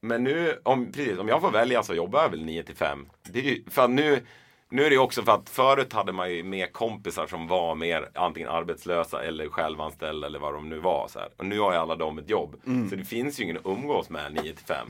Men 0.00 0.24
nu, 0.24 0.60
om, 0.62 0.92
precis, 0.92 1.18
om 1.18 1.28
jag 1.28 1.40
får 1.40 1.50
välja 1.50 1.82
så 1.82 1.94
jobbar 1.94 2.22
jag 2.22 2.30
väl 2.30 2.44
9 2.44 2.62
till 2.62 2.76
5. 2.76 3.08
Det 3.22 3.38
är 3.38 3.42
ju, 3.42 3.64
för 3.70 3.84
att 3.84 3.90
nu, 3.90 4.26
nu 4.70 4.84
är 4.84 4.90
det 4.90 4.98
också 4.98 5.22
för 5.22 5.32
att 5.32 5.50
förut 5.50 5.92
hade 5.92 6.12
man 6.12 6.32
ju 6.32 6.42
mer 6.42 6.66
kompisar 6.66 7.26
som 7.26 7.46
var 7.46 7.74
mer 7.74 8.10
antingen 8.14 8.48
arbetslösa 8.48 9.22
eller 9.22 9.48
självanställda 9.48 10.26
eller 10.26 10.38
vad 10.38 10.54
de 10.54 10.68
nu 10.68 10.78
var. 10.78 11.08
Så 11.08 11.18
här. 11.18 11.28
Och 11.36 11.46
nu 11.46 11.58
har 11.58 11.72
ju 11.72 11.78
alla 11.78 11.96
de 11.96 12.18
ett 12.18 12.30
jobb. 12.30 12.56
Så 12.90 12.96
det 12.96 13.04
finns 13.04 13.40
ju 13.40 13.44
ingen 13.44 13.56
att 13.56 13.66
umgås 13.66 14.10
med 14.10 14.32
9 14.32 14.42
till 14.42 14.66
5. 14.66 14.88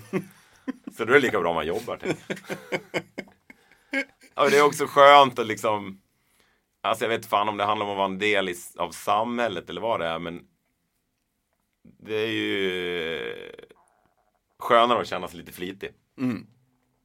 så 0.96 1.04
då 1.04 1.10
är 1.10 1.14
det 1.14 1.20
lika 1.20 1.40
bra 1.40 1.54
man 1.54 1.66
jobbar. 1.66 1.98
Och 4.34 4.50
det 4.50 4.58
är 4.58 4.64
också 4.64 4.86
skönt 4.86 5.38
att 5.38 5.46
liksom 5.46 6.00
Alltså 6.82 7.04
jag 7.04 7.08
vet 7.08 7.26
fan 7.26 7.48
om 7.48 7.56
det 7.56 7.64
handlar 7.64 7.86
om 7.86 7.92
att 7.92 7.98
vara 7.98 8.06
en 8.06 8.18
del 8.18 8.48
i, 8.48 8.54
av 8.78 8.90
samhället 8.90 9.70
eller 9.70 9.80
vad 9.80 10.00
det 10.00 10.06
är 10.06 10.18
men 10.18 10.46
Det 11.82 12.14
är 12.14 12.32
ju 12.32 13.34
skönare 14.58 15.00
att 15.00 15.06
känna 15.06 15.28
sig 15.28 15.38
lite 15.38 15.52
flitig. 15.52 15.90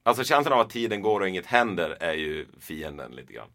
Alltså 0.04 0.24
känslan 0.24 0.54
av 0.54 0.60
att 0.60 0.70
tiden 0.70 1.02
går 1.02 1.20
och 1.22 1.30
inget 1.30 1.46
händer 1.46 1.98
är 2.00 2.14
ju 2.14 2.48
fienden 2.60 3.12
lite 3.12 3.34
grann. 3.34 3.50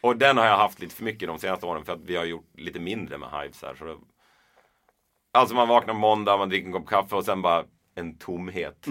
Och 0.00 0.16
den 0.16 0.36
har 0.36 0.46
jag 0.46 0.56
haft 0.56 0.80
lite 0.80 0.94
för 0.94 1.04
mycket 1.04 1.28
de 1.28 1.38
senaste 1.38 1.66
åren 1.66 1.84
för 1.84 1.92
att 1.92 2.00
vi 2.04 2.16
har 2.16 2.24
gjort 2.24 2.50
lite 2.58 2.80
mindre 2.80 3.18
med 3.18 3.28
Hives 3.42 3.62
här. 3.62 3.74
Så 3.74 3.84
det... 3.84 3.96
Alltså 5.32 5.54
man 5.54 5.68
vaknar 5.68 5.94
måndag, 5.94 6.36
man 6.36 6.48
dricker 6.48 6.66
en 6.66 6.72
kopp 6.72 6.88
kaffe 6.88 7.16
och 7.16 7.24
sen 7.24 7.42
bara 7.42 7.64
en 7.94 8.18
tomhet. 8.18 8.86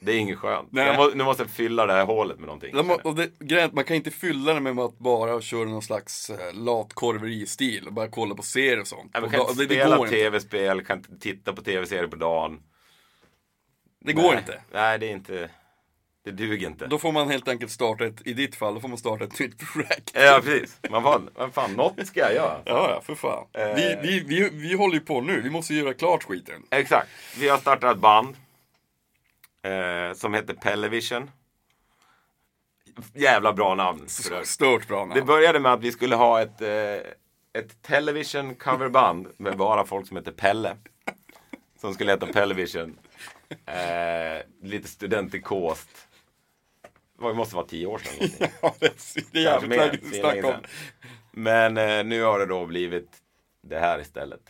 Det 0.00 0.12
är 0.12 0.18
inget 0.18 0.38
skönt. 0.38 0.72
Må, 0.72 1.10
nu 1.14 1.24
måste 1.24 1.42
jag 1.42 1.50
fylla 1.50 1.86
det 1.86 1.92
här 1.92 2.04
hålet 2.06 2.38
med 2.38 2.46
någonting. 2.46 2.74
De, 2.76 2.90
och 2.90 3.14
det, 3.14 3.38
grejen 3.38 3.70
man 3.72 3.84
kan 3.84 3.96
inte 3.96 4.10
fylla 4.10 4.54
det 4.54 4.60
med 4.60 4.78
att 4.78 4.98
bara 4.98 5.40
köra 5.40 5.64
någon 5.64 5.82
slags 5.82 6.30
eh, 6.30 6.52
latkorveri-stil 6.54 7.86
och 7.86 7.92
bara 7.92 8.08
kolla 8.08 8.34
på 8.34 8.42
serier 8.42 8.80
och 8.80 8.86
sånt. 8.86 9.10
Nej, 9.14 9.20
man 9.22 9.24
Och 9.24 9.30
kan 9.30 9.40
då- 9.44 9.50
inte 9.62 9.74
det, 9.74 9.80
spela 9.80 10.06
tv-spel, 10.08 10.84
kan 10.84 10.98
inte 10.98 11.18
titta 11.18 11.52
på 11.52 11.62
tv-serier 11.62 12.06
på 12.06 12.16
dagen. 12.16 12.62
Det 14.00 14.12
går 14.12 14.22
Nej. 14.22 14.38
inte. 14.38 14.60
Nej, 14.72 14.98
det 14.98 15.06
är 15.06 15.10
inte... 15.10 15.50
Det 16.24 16.30
duger 16.30 16.66
inte. 16.68 16.86
Då 16.86 16.98
får 16.98 17.12
man 17.12 17.30
helt 17.30 17.48
enkelt 17.48 17.72
starta 17.72 18.04
ett, 18.06 18.26
i 18.26 18.32
ditt 18.32 18.56
fall, 18.56 18.74
då 18.74 18.80
får 18.80 18.88
man 18.88 18.98
starta 18.98 19.24
ett 19.24 19.38
nytt 19.38 19.58
projekt. 19.58 20.10
Ja, 20.14 20.40
precis. 20.44 20.80
Man 20.90 21.02
får, 21.02 21.22
vad 21.34 21.54
fan, 21.54 21.72
något 21.72 22.06
ska 22.06 22.20
jag 22.20 22.34
göra. 22.34 22.60
Ja, 22.64 22.90
ja, 22.90 23.00
för 23.00 23.14
fan. 23.14 23.46
Eh. 23.52 23.74
Vi, 23.74 23.98
vi, 24.02 24.20
vi, 24.20 24.48
vi 24.52 24.74
håller 24.74 24.94
ju 24.94 25.00
på 25.00 25.20
nu, 25.20 25.40
vi 25.40 25.50
måste 25.50 25.74
göra 25.74 25.94
klart 25.94 26.22
skiten. 26.24 26.62
Exakt. 26.70 27.08
Vi 27.38 27.48
har 27.48 27.58
startat 27.58 27.94
ett 27.94 28.00
band. 28.00 28.36
Eh, 29.62 30.14
som 30.14 30.34
heter 30.34 30.54
Pellevision. 30.54 31.30
Jävla 33.14 33.52
bra 33.52 33.74
namn. 33.74 34.08
Stört 34.44 34.88
bra 34.88 34.98
namn. 34.98 35.14
Det 35.14 35.22
började 35.22 35.60
med 35.60 35.72
att 35.72 35.80
vi 35.80 35.92
skulle 35.92 36.16
ha 36.16 36.42
ett, 36.42 36.60
eh, 36.60 37.58
ett 37.60 37.82
television 37.82 38.54
coverband 38.54 39.28
med 39.36 39.56
bara 39.56 39.86
folk 39.86 40.08
som 40.08 40.16
heter 40.16 40.32
Pelle. 40.32 40.76
Som 41.80 41.94
skulle 41.94 42.12
heta 42.12 42.26
Pellevision. 42.26 42.98
Eh, 43.66 44.42
lite 44.62 44.88
studentikost. 44.88 45.88
Det 47.28 47.34
måste 47.34 47.56
vara 47.56 47.66
tio 47.66 47.86
år 47.86 47.98
sedan. 47.98 48.28
Ja, 48.62 48.74
det 48.78 48.86
är, 48.86 48.92
det 49.32 49.38
är 49.46 49.50
Kanske 49.50 49.76
jävligt 49.76 50.02
mer, 50.02 50.12
länge 50.12 50.20
snacka 50.20 50.46
om. 50.48 50.54
Men 51.32 51.76
eh, 51.76 52.04
nu 52.04 52.22
har 52.22 52.38
det 52.38 52.46
då 52.46 52.66
blivit 52.66 53.10
det 53.68 53.78
här 53.78 54.00
istället. 54.00 54.40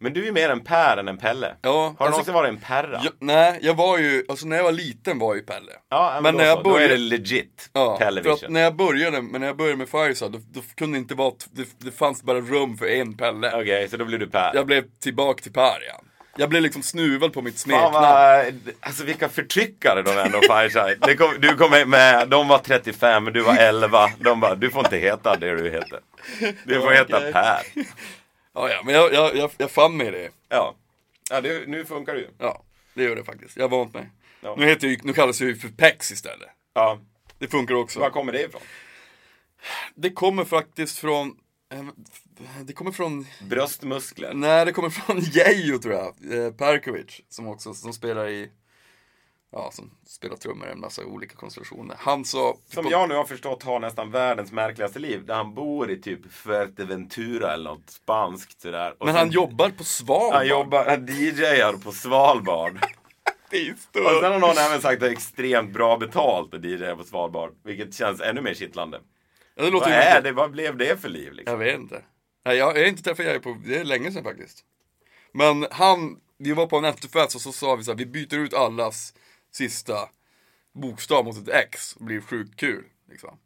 Men 0.00 0.12
du 0.12 0.28
är 0.28 0.32
mer 0.32 0.48
en 0.48 0.60
Per 0.60 0.96
än 0.96 1.08
en 1.08 1.18
Pelle. 1.18 1.54
Ja, 1.62 1.70
har 1.70 1.82
du 1.82 1.88
alltså- 1.88 2.10
någonsin 2.10 2.34
varit 2.34 2.48
en 2.48 2.60
Perra? 2.60 3.00
Jag, 3.04 3.12
nej, 3.18 3.58
jag 3.62 3.74
var 3.74 3.98
ju, 3.98 4.24
alltså 4.28 4.46
när 4.46 4.56
jag 4.56 4.64
var 4.64 4.72
liten 4.72 5.18
var 5.18 5.28
jag 5.28 5.36
ju 5.36 5.42
Pelle. 5.42 5.72
Ja, 5.88 6.10
men, 6.14 6.22
Men 6.22 6.34
när 6.34 6.44
jag 6.44 6.56
så. 6.58 6.62
då 6.62 6.70
är 6.70 6.74
började- 6.74 6.94
det 6.94 6.98
legit 7.00 7.70
Ja, 7.72 7.96
för 7.98 8.04
television. 8.04 8.34
att 8.44 8.50
när 8.50 8.60
jag 8.60 8.76
började, 8.76 9.22
men 9.22 9.40
när 9.40 9.46
jag 9.48 9.56
började 9.56 9.76
med 9.76 9.88
Fireside, 9.88 10.32
då, 10.32 10.38
då 10.52 10.60
kunde 10.74 10.96
det 10.98 11.00
inte 11.00 11.14
vara, 11.14 11.34
det, 11.50 11.68
det 11.78 11.90
fanns 11.90 12.22
bara 12.22 12.40
rum 12.40 12.76
för 12.76 12.86
en 12.86 13.16
Pelle. 13.16 13.60
Okej, 13.60 13.88
så 13.88 13.96
då 13.96 14.04
blir 14.04 14.18
du 14.18 14.26
Per. 14.30 14.50
Jag 14.54 14.66
blev 14.66 14.84
tillbaka 15.00 15.42
till 15.42 15.52
Per 15.52 15.82
igen. 15.82 16.04
Jag 16.36 16.48
blev 16.48 16.62
liksom 16.62 16.82
snuvad 16.82 17.32
på 17.32 17.42
mitt 17.42 17.58
smeknamn. 17.58 18.62
alltså 18.80 19.04
vilka 19.04 19.28
förtryckare 19.28 20.02
de 20.02 20.10
ändå 20.18 20.40
Fireside. 20.40 21.18
Kom, 21.18 21.34
du 21.38 21.56
kom 21.56 21.70
med, 21.90 22.28
de 22.28 22.48
var 22.48 22.58
35, 22.58 23.24
du 23.24 23.40
var 23.40 23.56
11. 23.56 24.10
De 24.18 24.40
bara, 24.40 24.54
du 24.54 24.70
får 24.70 24.84
inte 24.84 24.96
heta 24.96 25.36
det 25.36 25.56
du 25.56 25.70
heter. 25.70 26.00
Du 26.64 26.80
får 26.80 26.90
heta. 26.90 27.20
Per. 27.20 27.62
Ja, 28.54 28.70
ja, 28.70 28.82
men 28.84 28.94
jag, 28.94 29.12
jag, 29.12 29.36
jag, 29.36 29.50
jag 29.56 29.70
fann 29.70 29.96
mig 29.96 30.06
i 30.06 30.10
det. 30.10 30.30
Ja, 30.48 30.74
ja 31.30 31.40
det, 31.40 31.68
nu 31.68 31.84
funkar 31.84 32.14
det 32.14 32.20
ju. 32.20 32.28
Ja, 32.38 32.62
det 32.94 33.02
gör 33.02 33.16
det 33.16 33.24
faktiskt. 33.24 33.56
Jag 33.56 33.64
har 33.68 33.78
vant 33.78 33.94
mig. 33.94 34.10
Ja. 34.40 34.54
Nu, 34.58 34.66
heter 34.66 34.96
nu 35.02 35.12
kallas 35.12 35.40
jag 35.40 35.48
ju 35.50 35.56
för 35.56 35.68
Pex 35.68 36.10
istället. 36.10 36.48
Ja, 36.74 37.00
Det 37.38 37.48
funkar 37.48 37.74
också. 37.74 38.00
var 38.00 38.10
kommer 38.10 38.32
det 38.32 38.42
ifrån? 38.42 38.60
Det 39.94 40.10
kommer 40.10 40.44
faktiskt 40.44 40.98
från, 40.98 41.36
det 42.64 42.72
kommer 42.72 42.92
från, 42.92 43.26
Bröstmuskler? 43.48 44.34
nej 44.34 44.64
det 44.64 44.72
kommer 44.72 44.90
från 44.90 45.18
Geijo 45.20 45.78
tror 45.78 45.94
jag. 45.94 46.06
Eh, 46.44 46.52
Perkovic, 46.52 47.20
som 47.28 47.46
också, 47.48 47.74
som 47.74 47.92
spelar 47.92 48.28
i, 48.28 48.50
ja 49.52 49.70
som 49.72 49.90
spelar 50.06 50.36
trummor 50.36 50.68
i 50.68 50.72
en 50.72 50.80
massa 50.80 51.04
olika 51.04 51.36
konstellationer. 51.36 51.96
Han 51.98 52.24
sa, 52.24 52.56
Som 52.66 52.86
jag 52.90 53.08
nu 53.08 53.14
har 53.14 53.24
förstått 53.24 53.62
har 53.62 53.80
nästan 53.80 54.10
världens 54.10 54.52
märkligaste 54.52 54.98
liv. 54.98 55.26
Där 55.26 55.34
han 55.34 55.54
bor 55.54 55.90
i 55.90 56.00
typ 56.02 56.32
Fuerteventura 56.32 57.54
eller 57.54 57.70
något 57.70 57.90
spanskt 57.90 58.60
sådär. 58.60 58.94
Och 58.98 59.06
men 59.06 59.14
sen- 59.14 59.18
han 59.18 59.30
jobbar 59.30 59.70
på 59.70 59.84
Svalbard. 59.84 60.34
Han 60.34 60.48
jobbar, 60.48 60.84
han 60.84 61.06
DJar 61.06 61.72
på 61.72 61.92
Svalbard. 61.92 62.78
Och 63.94 64.20
sen 64.22 64.32
har 64.32 64.38
någon 64.38 64.58
även 64.58 64.80
sagt 64.80 64.94
att 64.94 65.00
det 65.00 65.06
är 65.06 65.10
extremt 65.12 65.72
bra 65.72 65.96
betalt 65.98 66.54
att 66.54 66.64
DJa 66.64 66.96
på 66.96 67.04
Svalbard. 67.04 67.52
Vilket 67.64 67.94
känns 67.94 68.20
ännu 68.20 68.40
mer 68.40 68.54
kittlande. 68.54 69.00
Ja, 69.64 69.66
det 69.66 69.72
låter 69.72 69.90
Vad 69.90 69.98
är 69.98 70.22
det? 70.22 70.32
Vad 70.32 70.50
blev 70.50 70.76
det 70.76 71.00
för 71.00 71.08
liv 71.08 71.32
liksom? 71.32 71.52
Jag 71.52 71.58
vet 71.66 71.80
inte. 71.80 72.02
Nej, 72.44 72.56
jag, 72.56 72.76
jag 72.76 72.80
har 72.82 72.88
inte 72.88 73.02
träffat 73.02 73.26
Jerry 73.26 73.38
på, 73.38 73.56
det 73.66 73.76
är 73.76 73.84
länge 73.84 74.12
sedan 74.12 74.24
faktiskt. 74.24 74.64
Men 75.32 75.66
han, 75.70 76.20
vi 76.38 76.52
var 76.52 76.66
på 76.66 76.76
en 76.78 76.84
efterfest 76.84 77.34
och 77.34 77.40
så 77.40 77.52
sa 77.52 77.76
vi 77.76 77.84
så 77.84 77.90
här, 77.90 77.98
vi 77.98 78.06
byter 78.06 78.34
ut 78.38 78.54
allas 78.54 79.14
sista 79.52 80.08
bokstav 80.74 81.24
mot 81.24 81.48
ett 81.48 81.54
X 81.54 81.96
och 81.96 82.04
blir 82.04 82.20
sjukt 82.20 82.56
kul. 82.56 82.84
Liksom. 83.10 83.38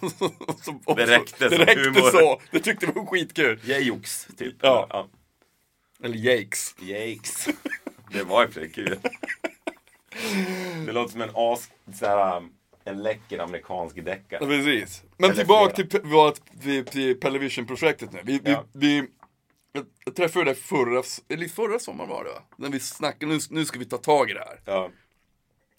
Så- 0.18 0.32
och 0.38 0.58
så- 0.60 0.94
Det 0.94 1.06
så- 1.06 1.12
räckte 1.12 1.48
det 1.48 1.56
som 1.56 1.64
räckte 1.64 1.80
humor. 1.82 2.10
så. 2.10 2.40
Det 2.50 2.60
tyckte 2.60 2.86
vi 2.86 2.92
var 2.92 3.06
skitkul. 3.06 3.60
Jajox, 3.64 4.28
typ. 4.38 4.54
Ja. 4.62 5.08
Eller 6.04 6.16
Jakes. 6.16 6.74
Jakes. 6.78 7.48
Det 8.12 8.22
var 8.22 8.48
ju 8.56 8.68
kul. 8.68 8.98
Det 10.86 10.92
låter 10.92 11.12
som 11.12 11.20
en 11.22 11.30
as, 11.34 11.70
såhär, 11.98 12.42
en 12.84 13.02
läcker 13.02 13.38
amerikansk 13.38 13.96
Ja, 13.98 14.02
deckare. 14.02 14.46
precis. 14.46 15.02
Men 15.16 15.30
Eller 15.30 15.38
tillbaka 15.38 15.74
flera. 15.74 15.88
till, 15.88 16.00
vårt, 16.00 16.60
till, 16.62 16.84
till 16.84 17.20
Pelevision-projektet 17.20 18.12
nu. 18.12 18.20
Vi, 18.24 18.40
vi, 18.44 18.50
Ja. 18.50 18.64
vi, 18.72 19.04
jag, 19.72 19.84
jag 20.04 20.14
träffade 20.16 20.44
dig 20.44 20.54
förra, 20.54 21.02
eller 21.28 21.48
förra 21.48 21.78
sommaren 21.78 22.10
var 22.10 22.24
det 22.24 22.30
va? 22.30 22.42
När 22.56 22.68
vi 22.68 22.80
snackade, 22.80 23.32
nu, 23.32 23.38
nu 23.50 23.64
ska 23.64 23.78
vi 23.78 23.84
ta 23.84 23.96
tag 23.96 24.30
i 24.30 24.32
det 24.34 24.40
här. 24.40 24.60
Ja. 24.64 24.90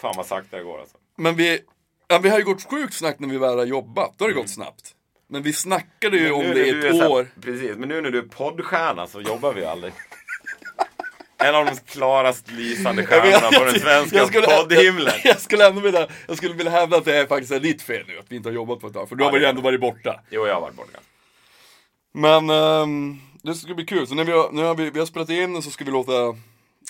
Fan 0.02 0.14
vad 0.18 0.26
sakta 0.26 0.58
det 0.58 0.64
går 0.64 0.80
alltså. 0.80 0.98
Men 1.18 1.36
vi, 1.36 1.60
ja, 2.08 2.20
vi 2.24 2.30
har 2.30 2.38
ju 2.40 2.46
gått 2.46 2.70
sjukt 2.70 2.94
snabbt 2.94 3.20
när 3.20 3.28
vi 3.28 3.38
väl 3.38 3.58
har 3.58 3.66
jobbat. 3.66 4.14
Då 4.18 4.24
har 4.26 4.30
det 4.30 4.36
gått 4.36 4.50
snabbt. 4.50 4.96
Men 5.28 5.44
vi 5.44 5.54
snackade 5.54 6.18
ju 6.18 6.32
om 6.32 6.42
det 6.44 6.66
i 6.68 6.70
ett 6.70 6.96
så 6.96 7.02
här- 7.02 7.12
år. 7.12 7.28
Precis, 7.42 7.78
men 7.78 7.90
nu 7.90 8.02
när 8.02 8.12
du 8.12 8.18
är 8.18 8.24
poddstjärna 8.24 9.08
så 9.08 9.22
jobbar 9.22 9.54
vi 9.54 9.66
aldrig. 9.66 9.94
En 11.46 11.56
av 11.56 11.66
de 11.66 11.76
klarast 11.76 12.52
lysande 12.52 13.06
stjärnorna 13.08 13.60
på 13.60 13.64
den 13.66 13.80
svenska 13.80 14.18
jag 14.18 14.28
skulle- 14.28 14.48
poddhimlen. 14.48 15.06
Jag, 15.06 15.22
jag 15.26 15.42
skulle 15.42 15.68
ändå 15.68 15.82
vilja, 15.82 16.08
jag 16.28 16.38
skulle 16.38 16.54
vilja 16.54 16.72
hävda 16.72 16.98
att 16.98 17.06
det 17.06 17.18
är 17.18 17.26
faktiskt 17.28 17.52
är 17.52 17.60
ditt 17.60 17.82
fel 17.82 18.04
nu, 18.08 18.20
att 18.20 18.26
vi 18.32 18.36
inte 18.36 18.50
har 18.50 18.54
jobbat 18.54 18.80
på 18.80 18.88
ett 18.88 18.94
tag. 18.94 19.10
För 19.10 19.16
du 19.16 19.24
har 19.24 19.32
väl 19.32 19.42
det- 19.42 19.50
ändå 19.50 19.62
varit 19.62 19.82
borta. 19.82 20.22
Jo, 20.30 20.48
jag 20.48 20.54
har 20.54 20.62
varit 20.62 20.76
borta. 20.76 21.00
Men 22.14 22.50
ehm, 22.50 23.20
det 23.44 23.56
ska 23.56 23.74
bli 23.74 23.86
kul. 23.86 24.08
Så 24.08 24.16
när 24.16 24.24
vi 24.24 24.32
har, 24.32 24.52
nu 24.52 24.64
har 24.64 24.76
vi, 24.76 24.90
vi 24.90 25.00
har 25.00 25.06
spelat 25.06 25.30
in 25.30 25.62
så 25.62 25.72
ska 25.72 25.84
vi 25.86 25.92
låta 25.92 26.12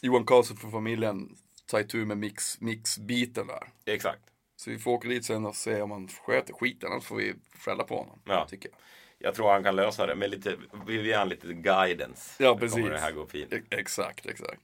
Johan 0.01 0.25
Karlsson 0.25 0.57
från 0.57 0.71
familjen 0.71 1.29
ta 1.71 1.79
itu 1.79 2.05
med 2.05 2.17
mix, 2.17 2.61
mixbiten 2.61 3.47
där. 3.47 3.93
Exakt. 3.93 4.19
Så 4.55 4.69
vi 4.69 4.79
får 4.79 4.91
åka 4.91 5.07
dit 5.07 5.25
sen 5.25 5.45
och 5.45 5.55
se 5.55 5.81
om 5.81 5.91
han 5.91 6.09
sköter 6.25 6.53
skiten, 6.53 6.91
annars 6.91 7.03
får 7.03 7.15
vi 7.15 7.33
skälla 7.65 7.83
på 7.83 7.97
honom. 7.97 8.19
Ja. 8.25 8.47
Tycker 8.49 8.69
jag. 8.69 8.77
Jag 9.23 9.35
tror 9.35 9.51
han 9.51 9.63
kan 9.63 9.75
lösa 9.75 10.05
det 10.05 10.15
med 10.15 10.29
lite, 10.29 10.55
vi 10.87 11.13
han 11.13 11.29
lite 11.29 11.47
guidance. 11.53 12.43
Ja, 12.43 12.57
precis. 12.57 12.85
det 12.85 12.99
här 12.99 13.11
gå 13.11 13.25
fint. 13.27 13.53
E- 13.53 13.61
exakt, 13.69 14.25
exakt. 14.25 14.61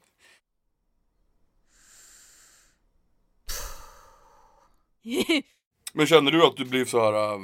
Men 5.93 6.07
känner 6.07 6.31
du 6.31 6.43
att 6.45 6.57
du 6.57 6.65
blir 6.65 6.85
så 6.85 7.03
här, 7.03 7.13
äh, 7.13 7.39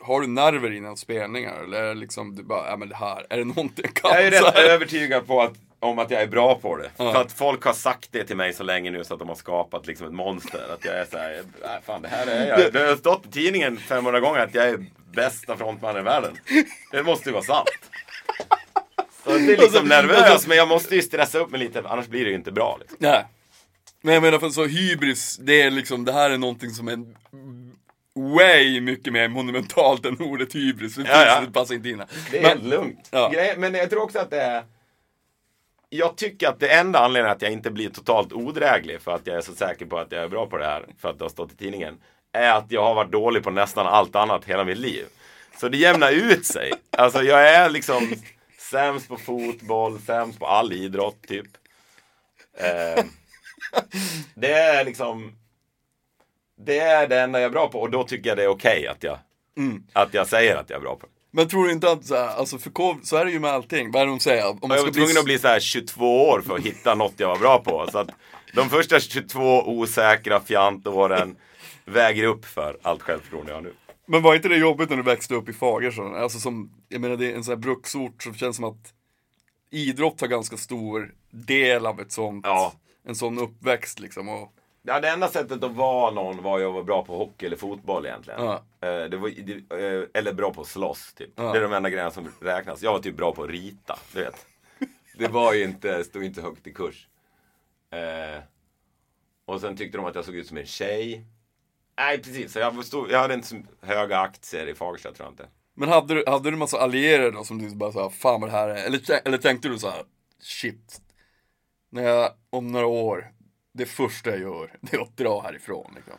har 0.00 0.20
du 0.20 0.26
nerver 0.26 0.70
innan 0.70 0.96
spelningar? 0.96 1.64
Eller 1.64 1.82
är 1.82 1.88
det 1.88 1.94
liksom, 1.94 2.34
du 2.34 2.42
bara, 2.42 2.70
ja 2.70 2.76
men 2.76 2.88
det 2.88 2.96
här, 2.96 3.26
är 3.30 3.38
det 3.38 3.44
någonting 3.44 3.84
jag 3.84 3.94
kan? 3.94 4.10
Jag 4.10 4.26
är 4.26 4.30
rätt 4.30 4.58
övertygad 4.58 5.26
på 5.26 5.42
att, 5.42 5.56
om 5.80 5.98
att 5.98 6.10
jag 6.10 6.22
är 6.22 6.26
bra 6.26 6.54
på 6.54 6.76
det. 6.76 6.90
Ja. 6.96 7.12
För 7.12 7.20
att 7.20 7.32
folk 7.32 7.64
har 7.64 7.72
sagt 7.72 8.08
det 8.12 8.24
till 8.24 8.36
mig 8.36 8.52
så 8.52 8.62
länge 8.62 8.90
nu 8.90 9.04
så 9.04 9.14
att 9.14 9.18
de 9.20 9.28
har 9.28 9.34
skapat 9.36 9.86
liksom 9.86 10.06
ett 10.06 10.12
monster. 10.12 10.60
Att 10.74 10.84
jag 10.84 10.98
är 10.98 11.04
såhär, 11.04 11.42
nej 11.62 11.78
fan 11.86 12.02
det 12.02 12.08
här 12.08 12.26
är 12.26 12.46
jag. 12.48 12.72
Det 12.72 12.78
har 12.88 12.96
stått 12.96 13.26
i 13.26 13.30
tidningen 13.30 13.76
500 13.76 14.20
gånger 14.20 14.40
att 14.40 14.54
jag 14.54 14.68
är 14.68 14.86
bästa 15.14 15.56
frontmannen 15.56 16.02
i 16.02 16.04
världen. 16.04 16.36
Det 16.92 17.02
måste 17.02 17.28
ju 17.28 17.32
vara 17.32 17.44
sant. 17.44 17.68
Så 19.24 19.30
det 19.30 19.36
är 19.36 19.40
liksom 19.40 19.64
Alltså, 19.64 19.82
nervös, 19.82 20.22
alltså- 20.22 20.48
men 20.48 20.58
jag 20.58 20.68
måste 20.68 20.94
ju 20.96 21.02
stressa 21.02 21.38
upp 21.38 21.50
mig 21.50 21.60
lite, 21.60 21.82
annars 21.88 22.06
blir 22.06 22.24
det 22.24 22.30
ju 22.30 22.36
inte 22.36 22.52
bra. 22.52 22.76
Liksom. 22.80 22.96
Nej. 23.00 23.24
Men 24.02 24.14
jag 24.14 24.22
menar 24.22 24.38
för 24.38 24.48
så 24.50 24.64
hybris, 24.66 25.36
det 25.40 25.62
är 25.62 25.70
liksom, 25.70 26.04
det 26.04 26.12
här 26.12 26.30
är 26.30 26.38
någonting 26.38 26.70
som 26.70 26.88
är 26.88 26.98
way 28.36 28.80
mycket 28.80 29.12
mer 29.12 29.28
monumentalt 29.28 30.06
än 30.06 30.20
ordet 30.20 30.54
hybris. 30.54 30.94
Det, 30.94 31.02
Ja, 31.08 31.24
ja. 31.26 31.40
det 31.40 31.52
passar 31.52 31.74
inte 31.74 31.88
in 31.88 31.98
här. 31.98 32.08
Det 32.30 32.38
är 32.38 32.42
Men- 32.42 32.50
helt 32.50 32.64
lugnt. 32.64 33.08
Ja. 33.10 33.32
Men 33.56 33.74
jag 33.74 33.90
tror 33.90 34.02
också 34.02 34.18
att 34.18 34.30
det 34.30 34.40
är... 34.42 34.62
Jag 35.90 36.16
tycker 36.16 36.48
att 36.48 36.60
det 36.60 36.68
enda 36.68 36.98
anledningen 36.98 37.36
att 37.36 37.42
jag 37.42 37.52
inte 37.52 37.70
blir 37.70 37.88
totalt 37.90 38.32
odräglig 38.32 39.00
för 39.00 39.12
att 39.14 39.26
jag 39.26 39.36
är 39.36 39.40
så 39.40 39.54
säker 39.54 39.86
på 39.86 39.98
att 39.98 40.12
jag 40.12 40.22
är 40.22 40.28
bra 40.28 40.46
på 40.46 40.58
det 40.58 40.64
här, 40.64 40.86
för 40.98 41.10
att 41.10 41.18
det 41.18 41.24
har 41.24 41.30
stått 41.30 41.52
i 41.52 41.56
tidningen, 41.56 41.98
är 42.32 42.52
att 42.52 42.72
jag 42.72 42.84
har 42.84 42.94
varit 42.94 43.12
dålig 43.12 43.42
på 43.42 43.50
nästan 43.50 43.86
allt 43.86 44.16
annat 44.16 44.44
hela 44.44 44.64
mitt 44.64 44.78
liv. 44.78 45.04
Så 45.60 45.68
det 45.68 45.76
jämnar 45.76 46.12
ut 46.12 46.46
sig. 46.46 46.72
Alltså 46.90 47.22
jag 47.22 47.48
är 47.54 47.70
liksom 47.70 48.14
sämst 48.70 49.08
på 49.08 49.16
fotboll, 49.16 49.98
sämst 49.98 50.38
på 50.38 50.46
all 50.46 50.72
idrott 50.72 51.22
typ. 51.28 51.46
Eh, 52.58 53.04
det 54.34 54.52
är 54.52 54.84
liksom 54.84 55.38
Det 56.56 56.78
är 56.78 57.08
det 57.08 57.20
enda 57.20 57.40
jag 57.40 57.46
är 57.46 57.50
bra 57.52 57.68
på 57.68 57.80
och 57.80 57.90
då 57.90 58.04
tycker 58.04 58.28
jag 58.28 58.36
det 58.38 58.44
är 58.44 58.48
okej 58.48 58.86
att 58.86 59.02
jag 59.02 59.18
Att 59.92 60.14
jag 60.14 60.26
säger 60.28 60.56
att 60.56 60.70
jag 60.70 60.76
är 60.76 60.80
bra 60.80 60.96
på 60.96 61.06
det. 61.06 61.12
Men 61.38 61.48
tror 61.48 61.66
du 61.66 61.72
inte 61.72 61.90
att 61.90 62.04
så, 62.04 62.14
här, 62.14 62.28
alltså 62.28 62.58
för 62.58 62.70
kov, 62.70 63.00
så 63.02 63.16
är 63.16 63.24
det 63.24 63.30
ju 63.30 63.38
med 63.40 63.50
allting. 63.50 63.90
Vad 63.90 64.02
är 64.02 64.06
det 64.06 64.12
de 64.12 64.20
säger? 64.20 64.50
Om 64.50 64.58
man 64.62 64.76
jag 64.76 64.84
var 64.84 64.90
tvungen 64.90 65.18
att 65.18 65.24
bli 65.24 65.38
så 65.38 65.48
här 65.48 65.60
22 65.60 66.28
år 66.28 66.40
för 66.40 66.56
att 66.56 66.62
hitta 66.62 66.94
något 66.94 67.14
jag 67.16 67.28
var 67.28 67.38
bra 67.38 67.58
på. 67.58 67.86
Så 67.92 67.98
att 67.98 68.08
de 68.54 68.68
första 68.70 69.00
22 69.00 69.68
osäkra 69.68 70.40
fjantåren 70.40 71.36
väger 71.84 72.24
upp 72.24 72.44
för 72.44 72.78
allt 72.82 73.02
självförtroende 73.02 73.50
jag 73.52 73.56
har 73.56 73.62
nu. 73.62 73.72
Men 74.06 74.22
var 74.22 74.34
inte 74.34 74.48
det 74.48 74.56
jobbigt 74.56 74.90
när 74.90 74.96
du 74.96 75.02
växte 75.02 75.34
upp 75.34 75.48
i 75.48 75.52
Fagersta? 75.52 76.02
Alltså 76.02 76.38
som, 76.38 76.70
jag 76.88 77.00
menar 77.00 77.16
det 77.16 77.32
är 77.32 77.36
en 77.36 77.44
sån 77.44 77.52
här 77.52 77.60
bruksort 77.60 78.22
som 78.22 78.34
känns 78.34 78.56
som 78.56 78.64
att 78.64 78.92
idrott 79.70 80.20
har 80.20 80.28
ganska 80.28 80.56
stor 80.56 81.14
del 81.30 81.86
av 81.86 82.00
ett 82.00 82.12
sånt, 82.12 82.46
Ja. 82.46 82.72
en 83.04 83.14
sån 83.14 83.38
uppväxt 83.38 84.00
liksom. 84.00 84.28
Och, 84.28 84.52
Ja, 84.88 85.00
det 85.00 85.08
enda 85.08 85.28
sättet 85.28 85.64
att 85.64 85.72
vara 85.76 86.10
någon 86.10 86.42
var 86.42 86.58
ju 86.58 86.64
att 86.66 86.72
vara 86.72 86.84
bra 86.84 87.04
på 87.04 87.16
hockey 87.16 87.46
eller 87.46 87.56
fotboll 87.56 88.06
egentligen. 88.06 88.44
Ja. 88.44 88.54
Eh, 88.80 89.04
Det 89.04 89.16
var, 89.16 89.28
det, 89.28 89.52
eh, 89.86 90.08
eller 90.14 90.32
bra 90.32 90.52
på 90.52 90.60
att 90.60 90.66
slåss 90.66 91.14
typ. 91.14 91.30
Ja. 91.36 91.52
Det 91.52 91.58
är 91.58 91.62
de 91.62 91.72
enda 91.72 91.90
grejerna 91.90 92.10
som 92.10 92.28
räknas. 92.40 92.82
Jag 92.82 92.92
var 92.92 92.98
typ 93.00 93.16
bra 93.16 93.34
på 93.34 93.42
att 93.44 93.50
rita, 93.50 93.98
du 94.12 94.24
vet. 94.24 94.46
Det 95.18 95.28
var 95.28 95.52
ju 95.54 95.64
inte, 95.64 96.04
stod 96.04 96.24
inte 96.24 96.42
högt 96.42 96.66
i 96.66 96.72
kurs. 96.74 97.08
Eh, 97.90 98.42
och 99.46 99.60
sen 99.60 99.76
tyckte 99.76 99.98
de 99.98 100.06
att 100.06 100.14
jag 100.14 100.24
såg 100.24 100.34
ut 100.34 100.46
som 100.46 100.56
en 100.56 100.66
tjej. 100.66 101.24
Nej 101.98 102.18
precis, 102.18 102.52
så 102.52 102.58
jag, 102.58 102.84
stod, 102.84 103.10
jag 103.10 103.18
hade 103.18 103.34
inte 103.34 103.46
så 103.46 103.56
höga 103.82 104.18
aktier 104.18 104.66
i 104.66 104.74
Fagersta 104.74 105.12
tror 105.12 105.26
jag 105.26 105.32
inte. 105.32 105.46
men 105.74 105.88
hade 105.88 106.14
du, 106.14 106.24
hade 106.26 106.50
du 106.50 106.56
massa 106.56 106.78
allierade 106.78 107.30
då 107.30 107.44
som 107.44 107.58
du 107.58 107.74
bara 107.76 107.92
sa, 107.92 108.10
fan 108.10 108.40
vad 108.40 108.50
det 108.50 108.56
här 108.56 108.68
är? 108.68 108.86
Eller, 108.86 109.00
eller 109.24 109.38
tänkte 109.38 109.68
du 109.68 109.78
så 109.78 109.90
här, 109.90 110.02
shit, 110.40 111.00
när 111.90 112.02
jag 112.02 112.30
om 112.50 112.66
några 112.72 112.86
år, 112.86 113.32
det 113.78 113.86
första 113.86 114.30
jag 114.30 114.40
gör, 114.40 114.70
det 114.80 114.96
är 114.96 115.00
att 115.00 115.16
dra 115.16 115.40
härifrån 115.40 115.92
liksom. 115.96 116.14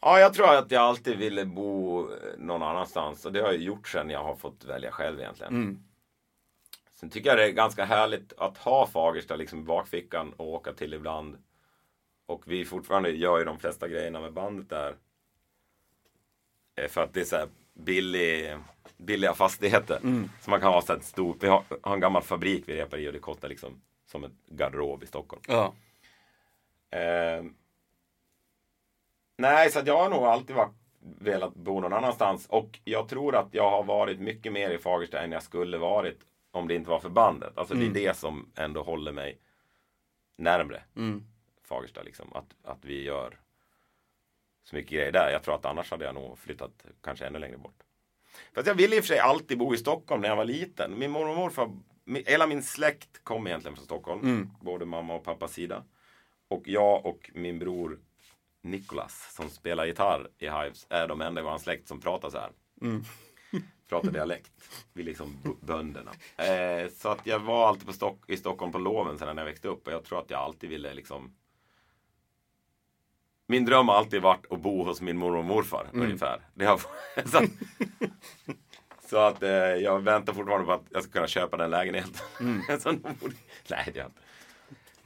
Ja, 0.00 0.20
jag 0.20 0.34
tror 0.34 0.54
att 0.54 0.70
jag 0.70 0.82
alltid 0.82 1.18
ville 1.18 1.44
bo 1.44 2.08
någon 2.38 2.62
annanstans. 2.62 3.26
Och 3.26 3.32
det 3.32 3.40
har 3.40 3.46
jag 3.46 3.56
gjort 3.62 3.88
sen 3.88 4.10
jag 4.10 4.24
har 4.24 4.36
fått 4.36 4.64
välja 4.64 4.90
själv 4.90 5.20
egentligen. 5.20 5.52
Mm. 5.54 5.82
Sen 6.94 7.10
tycker 7.10 7.30
jag 7.30 7.38
det 7.38 7.44
är 7.44 7.50
ganska 7.50 7.84
härligt 7.84 8.32
att 8.38 8.58
ha 8.58 8.86
Fagersta 8.86 9.36
liksom 9.36 9.58
i 9.58 9.62
bakfickan 9.62 10.32
och 10.32 10.48
åka 10.48 10.72
till 10.72 10.94
ibland. 10.94 11.36
Och 12.26 12.42
vi 12.46 12.64
fortfarande 12.64 13.10
gör 13.10 13.38
ju 13.38 13.44
de 13.44 13.58
flesta 13.58 13.88
grejerna 13.88 14.20
med 14.20 14.32
bandet 14.32 14.68
där. 14.70 14.96
Eh, 16.76 16.88
För 16.88 17.02
att 17.02 17.14
det 17.14 17.20
är 17.20 17.24
så 17.24 17.36
här 17.36 17.48
billig, 17.74 18.56
billiga 18.96 19.34
fastigheter. 19.34 19.98
Så 20.40 20.50
man 20.50 20.60
kan 20.60 20.72
ha 20.72 20.82
så 20.82 20.92
här 20.92 21.00
ett 21.00 21.06
stort, 21.06 21.36
vi 21.40 21.48
har, 21.48 21.64
har 21.82 21.94
en 21.94 22.00
gammal 22.00 22.22
fabrik 22.22 22.64
vi 22.66 22.76
repar 22.76 22.98
i 22.98 23.08
och 23.08 23.12
det 23.12 23.18
kostar 23.18 23.48
liksom 23.48 23.80
som 24.06 24.24
ett 24.24 24.46
garderob 24.46 25.02
i 25.02 25.06
Stockholm. 25.06 25.42
Ja. 25.48 25.72
Eh, 26.92 27.44
nej, 29.38 29.70
så 29.70 29.80
jag 29.86 29.98
har 29.98 30.10
nog 30.10 30.24
alltid 30.24 30.56
varit, 30.56 30.74
velat 31.18 31.54
bo 31.54 31.80
någon 31.80 31.92
annanstans. 31.92 32.46
Och 32.46 32.80
jag 32.84 33.08
tror 33.08 33.36
att 33.36 33.48
jag 33.54 33.70
har 33.70 33.84
varit 33.84 34.20
mycket 34.20 34.52
mer 34.52 34.70
i 34.70 34.78
Fagersta 34.78 35.20
än 35.20 35.32
jag 35.32 35.42
skulle 35.42 35.78
varit 35.78 36.18
om 36.50 36.68
det 36.68 36.74
inte 36.74 36.90
var 36.90 36.98
för 37.00 37.08
bandet. 37.08 37.58
Alltså 37.58 37.74
det 37.74 37.86
är 37.86 37.90
det 37.90 38.16
som 38.16 38.52
ändå 38.54 38.82
håller 38.82 39.12
mig 39.12 39.38
närmre 40.36 40.82
Mm. 40.96 41.24
Fagersta. 41.64 42.02
Liksom. 42.02 42.32
Att, 42.32 42.54
att 42.64 42.84
vi 42.84 43.02
gör 43.02 43.40
så 44.64 44.76
mycket 44.76 44.90
grejer 44.92 45.12
där. 45.12 45.30
Jag 45.32 45.42
tror 45.42 45.54
att 45.54 45.64
annars 45.64 45.90
hade 45.90 46.04
jag 46.04 46.14
nog 46.14 46.38
flyttat 46.38 46.86
kanske 47.00 47.26
ännu 47.26 47.38
längre 47.38 47.58
bort. 47.58 47.82
Fast 48.54 48.66
jag 48.66 48.74
ville 48.74 48.96
i 48.96 49.00
och 49.00 49.04
för 49.04 49.08
sig 49.08 49.18
alltid 49.18 49.58
bo 49.58 49.74
i 49.74 49.78
Stockholm 49.78 50.22
när 50.22 50.28
jag 50.28 50.36
var 50.36 50.44
liten. 50.44 50.98
Min 50.98 51.10
mormor 51.10 51.30
och 51.30 51.36
morfar, 51.36 51.70
hela 52.26 52.46
min 52.46 52.62
släkt 52.62 53.24
kom 53.24 53.46
egentligen 53.46 53.76
från 53.76 53.84
Stockholm. 53.84 54.20
Mm. 54.20 54.50
Både 54.60 54.84
mamma 54.86 55.14
och 55.14 55.24
pappas 55.24 55.52
sida. 55.52 55.84
Och 56.52 56.68
jag 56.68 57.06
och 57.06 57.30
min 57.34 57.58
bror 57.58 57.98
Nicholas 58.62 59.34
som 59.34 59.50
spelar 59.50 59.86
gitarr 59.86 60.28
i 60.38 60.48
Hives 60.48 60.86
är 60.90 61.08
de 61.08 61.20
enda 61.20 61.40
i 61.40 61.44
vår 61.44 61.58
släkt 61.58 61.88
som 61.88 62.00
pratar 62.00 62.30
så 62.30 62.38
här. 62.38 62.50
Mm. 62.82 63.04
Pratar 63.88 64.10
dialekt. 64.10 64.52
Vi 64.92 65.02
är 65.02 65.06
liksom 65.06 65.36
bönderna. 65.60 66.10
Eh, 66.36 66.88
så 66.90 67.08
att 67.08 67.26
jag 67.26 67.38
var 67.38 67.68
alltid 67.68 67.86
på 67.86 67.92
Stock- 67.92 68.30
i 68.30 68.36
Stockholm 68.36 68.72
på 68.72 68.78
loven 68.78 69.18
sen 69.18 69.36
när 69.36 69.42
jag 69.42 69.48
växte 69.50 69.68
upp. 69.68 69.86
Och 69.86 69.92
jag 69.92 70.04
tror 70.04 70.18
att 70.18 70.30
jag 70.30 70.40
alltid 70.40 70.70
ville 70.70 70.94
liksom 70.94 71.34
min 73.46 73.64
dröm 73.64 73.88
har 73.88 73.94
alltid 73.94 74.22
varit 74.22 74.52
att 74.52 74.60
bo 74.60 74.84
hos 74.84 75.00
min 75.00 75.16
mormor 75.18 75.38
och 75.38 75.44
morfar 75.44 75.86
ungefär. 75.92 76.40
Det 76.54 76.64
har, 76.64 76.80
så 77.26 77.38
att, 77.38 77.50
så 79.10 79.16
att 79.16 79.42
eh, 79.42 79.50
jag 79.52 80.00
väntar 80.00 80.32
fortfarande 80.32 80.66
på 80.66 80.72
att 80.72 80.84
jag 80.90 81.02
ska 81.02 81.12
kunna 81.12 81.26
köpa 81.26 81.56
den 81.56 81.70
lägenheten. 81.70 82.62
Så 82.80 82.92
nog 82.92 83.00
borde- 83.16 83.34
Nej, 83.70 83.90
det 83.94 84.00
har 84.00 84.04
jag 84.04 84.06
inte. 84.06 84.20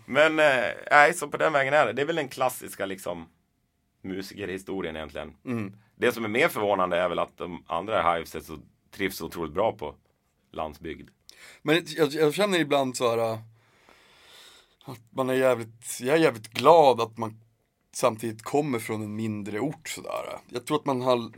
Men 0.06 0.38
eh, 0.38 0.64
nej, 0.90 1.14
så 1.14 1.28
på 1.28 1.36
den 1.36 1.52
vägen 1.52 1.74
är 1.74 1.86
det. 1.86 1.92
Det 1.92 2.02
är 2.02 2.06
väl 2.06 2.16
den 2.16 2.28
klassiska 2.28 2.86
liksom 2.86 3.28
musikerhistorien 4.02 4.96
egentligen. 4.96 5.34
Det 5.96 6.12
som 6.12 6.24
är 6.24 6.28
mer 6.28 6.48
förvånande 6.48 6.96
är 6.96 7.08
väl 7.08 7.18
att 7.18 7.36
de 7.36 7.64
andra 7.66 8.00
i 8.00 8.14
Hives 8.14 8.34
är 8.34 8.40
så, 8.40 8.58
trivs 8.90 9.16
så 9.16 9.26
otroligt 9.26 9.52
bra 9.52 9.72
på 9.72 9.94
landsbygd. 10.52 11.10
Men 11.62 11.84
jag, 11.86 12.08
jag 12.12 12.34
känner 12.34 12.58
ibland 12.58 12.96
så 12.96 13.10
här 13.10 13.32
äh, 13.32 13.38
att 14.84 15.00
man 15.10 15.30
är 15.30 15.34
jävligt, 15.34 16.00
jag 16.00 16.16
är 16.16 16.20
jävligt 16.20 16.48
glad 16.48 17.00
att 17.00 17.18
man 17.18 17.40
samtidigt 17.92 18.42
kommer 18.42 18.78
från 18.78 19.02
en 19.02 19.16
mindre 19.16 19.60
ort 19.60 19.88
sådär. 19.88 20.38
Jag 20.48 20.66
tror 20.66 20.76
att 20.76 20.86
man 20.86 21.02
har, 21.02 21.32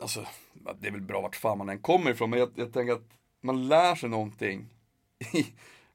alltså 0.00 0.26
det 0.80 0.88
är 0.88 0.92
väl 0.92 1.00
bra 1.00 1.20
vart 1.20 1.36
fan 1.36 1.58
man 1.58 1.68
än 1.68 1.78
kommer 1.78 2.10
ifrån 2.10 2.30
men 2.30 2.38
jag, 2.38 2.50
jag 2.54 2.72
tänker 2.72 2.92
att 2.92 3.08
man 3.40 3.68
lär 3.68 3.94
sig 3.94 4.08
någonting 4.08 4.74
i, 5.32 5.46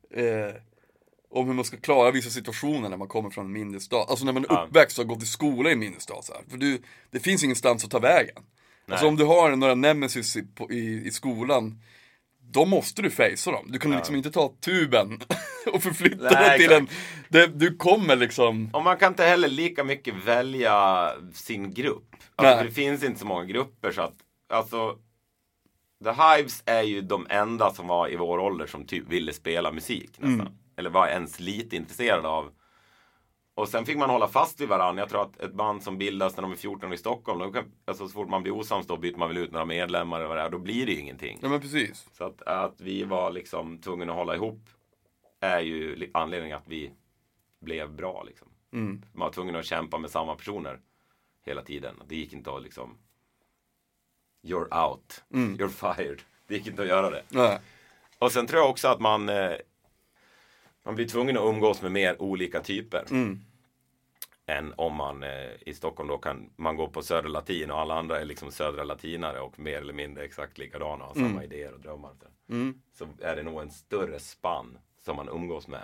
eh, 0.10 0.54
om 1.30 1.48
hur 1.48 1.54
man 1.54 1.66
ska 1.66 1.78
klara 1.78 2.12
vissa 2.12 2.30
situationer 2.30 2.90
när 2.90 2.98
man 2.98 3.08
kommer 3.08 3.30
från 3.30 3.46
en 3.46 3.52
mindre 3.52 3.80
stad. 3.80 4.06
Alltså 4.10 4.26
när 4.26 4.34
man 4.34 4.44
är 4.44 4.48
Ja. 4.50 4.66
uppväxt 4.68 5.00
och 5.00 5.06
har 5.06 5.14
gått 5.16 5.24
i 5.24 5.28
skola 5.28 5.70
i 5.70 5.74
en 5.74 5.80
mindre 5.80 6.02
stad 6.02 6.24
så 6.26 6.34
här. 6.34 6.42
För 6.50 6.58
du, 6.58 6.82
det 7.12 7.20
finns 7.20 7.44
ingenstans 7.44 7.86
att 7.86 7.92
ta 7.92 8.00
vägen. 8.00 8.36
Alltså 8.88 9.06
Nej. 9.06 9.10
om 9.10 9.16
du 9.16 9.26
har 9.26 9.56
några 9.56 9.76
nemesis 9.76 10.36
i, 10.36 10.44
på, 10.56 10.72
i, 10.72 11.08
i 11.08 11.12
skolan 11.12 11.82
då 12.52 12.66
måste 12.66 13.02
du 13.02 13.10
facea 13.12 13.54
dem. 13.54 13.66
Du 13.72 13.80
kan 13.80 13.92
liksom 13.92 14.16
inte 14.16 14.32
ta 14.32 14.54
tuben 14.62 15.20
och 15.74 15.84
förflytta 15.84 16.24
Nej, 16.32 16.50
dig 16.50 16.60
till 16.60 16.72
en... 16.72 16.84
exakt. 16.84 17.00
Det, 17.30 17.48
du 17.48 17.76
kommer 17.78 18.16
liksom... 18.16 18.70
Och 18.74 18.84
man 18.84 18.98
kan 18.98 19.12
inte 19.12 19.24
heller 19.24 19.48
lika 19.48 19.84
mycket 19.84 20.16
välja 20.26 21.10
sin 21.34 21.74
grupp. 21.74 22.16
Alltså, 22.36 22.66
det 22.66 22.72
finns 22.72 23.04
inte 23.04 23.20
så 23.20 23.26
många 23.26 23.46
grupper 23.46 23.92
så 23.92 24.02
att, 24.02 24.16
alltså 24.50 24.98
The 26.04 26.10
Hives 26.12 26.64
är 26.66 26.82
ju 26.82 27.02
de 27.02 27.28
enda 27.30 27.74
som 27.74 27.88
var 27.88 28.12
i 28.12 28.16
vår 28.16 28.40
ålder 28.40 28.68
som 28.68 28.86
typ 28.86 29.10
ville 29.10 29.34
spela 29.34 29.72
musik 29.72 30.12
nästan. 30.18 30.58
Eller 30.80 30.90
var 30.90 31.08
ens 31.08 31.40
lite 31.40 31.76
intresserade 31.76 32.28
av. 32.28 32.52
Och 33.54 33.70
sen 33.70 33.86
fick 33.86 33.98
man 33.98 34.10
hålla 34.10 34.28
fast 34.28 34.62
vid 34.62 34.70
varandra. 34.70 35.02
Jag 35.02 35.10
tror 35.10 35.22
att 35.22 35.40
ett 35.40 35.54
band 35.54 35.84
som 35.84 35.98
bildas 35.98 36.36
när 36.36 36.42
de 36.42 36.52
är 36.52 36.56
14 36.56 36.94
i 36.94 36.98
Stockholm, 36.98 37.40
då 37.40 37.52
kan, 37.52 37.72
alltså 37.86 38.08
så 38.08 38.14
fort 38.14 38.30
man 38.30 38.44
blir 38.44 38.54
osams 38.54 38.88
då 38.88 38.98
byter 38.98 39.18
man 39.18 39.28
väl 39.28 39.38
ut 39.38 39.52
några 39.52 39.66
medlemmar 39.66 40.20
eller 40.20 40.28
vad 40.28 40.38
det 40.38 40.44
är. 40.44 40.50
Då 40.50 40.60
blir 40.60 40.86
det 40.86 40.92
ju 40.92 41.00
ingenting. 41.00 41.40
Ja 41.42 41.50
men 41.50 41.62
precis. 41.62 42.08
Så 42.14 42.24
att, 42.24 42.42
att 42.42 42.82
vi 42.82 43.04
var 43.04 43.32
liksom 43.32 43.78
tvungna 43.78 44.12
att 44.12 44.18
hålla 44.18 44.36
ihop 44.36 44.70
är 45.40 45.60
ju 45.60 46.10
anledningen 46.14 46.58
att 46.58 46.68
vi 46.68 46.92
blev 47.60 47.92
bra 47.94 48.24
liksom. 48.24 48.48
Man 49.14 49.26
var 49.26 49.32
tvungen 49.32 49.56
att 49.56 49.66
kämpa 49.66 49.98
med 49.98 50.10
samma 50.10 50.36
personer 50.36 50.80
hela 51.46 51.62
tiden. 51.62 51.96
Det 52.08 52.16
gick 52.16 52.34
inte 52.34 52.52
att 52.52 52.64
liksom 52.64 52.98
You're 54.44 54.90
out. 54.90 55.24
You're 55.60 55.96
fired. 55.96 56.22
Det 56.48 56.56
gick 56.56 56.68
inte 56.68 56.82
att 56.82 56.88
göra 56.88 57.10
det. 57.10 57.24
Nej. 57.30 57.60
Och 58.20 58.32
sen 58.32 58.48
tror 58.48 58.62
jag 58.62 58.70
också 58.70 58.88
att 58.88 59.00
man 59.00 59.30
eh, 59.30 59.52
Man 60.86 60.96
blir 60.96 61.08
tvungen 61.08 61.38
att 61.38 61.44
umgås 61.44 61.82
med 61.82 61.92
mer 61.92 62.22
olika 62.22 62.62
typer. 62.62 63.06
Än 64.46 64.74
om 64.78 64.96
man 64.96 65.24
eh, 65.24 65.50
i 65.66 65.74
Stockholm 65.74 66.10
då 66.10 66.18
kan 66.18 66.50
man 66.56 66.76
gå 66.76 66.88
på 66.88 67.02
Södra 67.02 67.30
Latin 67.30 67.72
och 67.72 67.80
alla 67.80 68.00
andra 68.00 68.20
är 68.22 68.26
liksom 68.26 68.52
södra 68.52 68.84
latinare 68.84 69.40
och 69.40 69.60
mer 69.60 69.78
eller 69.78 69.94
mindre 69.94 70.24
exakt 70.24 70.58
likadana 70.58 71.06
och 71.06 71.16
har 71.16 71.28
samma 71.28 71.44
idéer 71.44 71.74
och 71.74 71.80
drömmar. 71.80 72.12
Så 72.98 73.08
är 73.22 73.36
det 73.36 73.44
nog 73.44 73.62
en 73.62 73.72
större 73.72 74.20
spann 74.20 74.78
som 75.06 75.16
man 75.16 75.30
umgås 75.30 75.68
med 75.68 75.84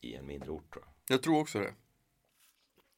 i 0.00 0.14
en 0.14 0.26
mindre 0.26 0.50
ort 0.50 0.72
tror 0.72 0.84
jag. 0.86 1.14
Jag 1.14 1.22
tror 1.22 1.40
också 1.40 1.58
det. 1.58 1.72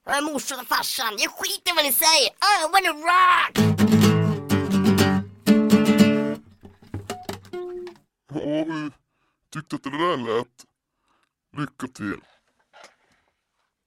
Äh, 0.07 0.33
morsan 0.33 0.61
och 0.61 0.67
farsan, 0.67 1.17
jag 1.19 1.31
skiter 1.31 1.75
vad 1.77 1.85
ni 1.85 1.93
säger. 1.93 2.31
I 2.31 2.73
wanna 2.73 2.93
rock! 3.11 3.57
Ja, 8.35 8.65
vi 8.65 8.91
tyckte 9.53 9.77
att 9.77 9.83
det 9.83 9.91
där 9.91 10.17
lät. 10.17 10.47
Lycka 11.57 11.87
till. 11.87 12.21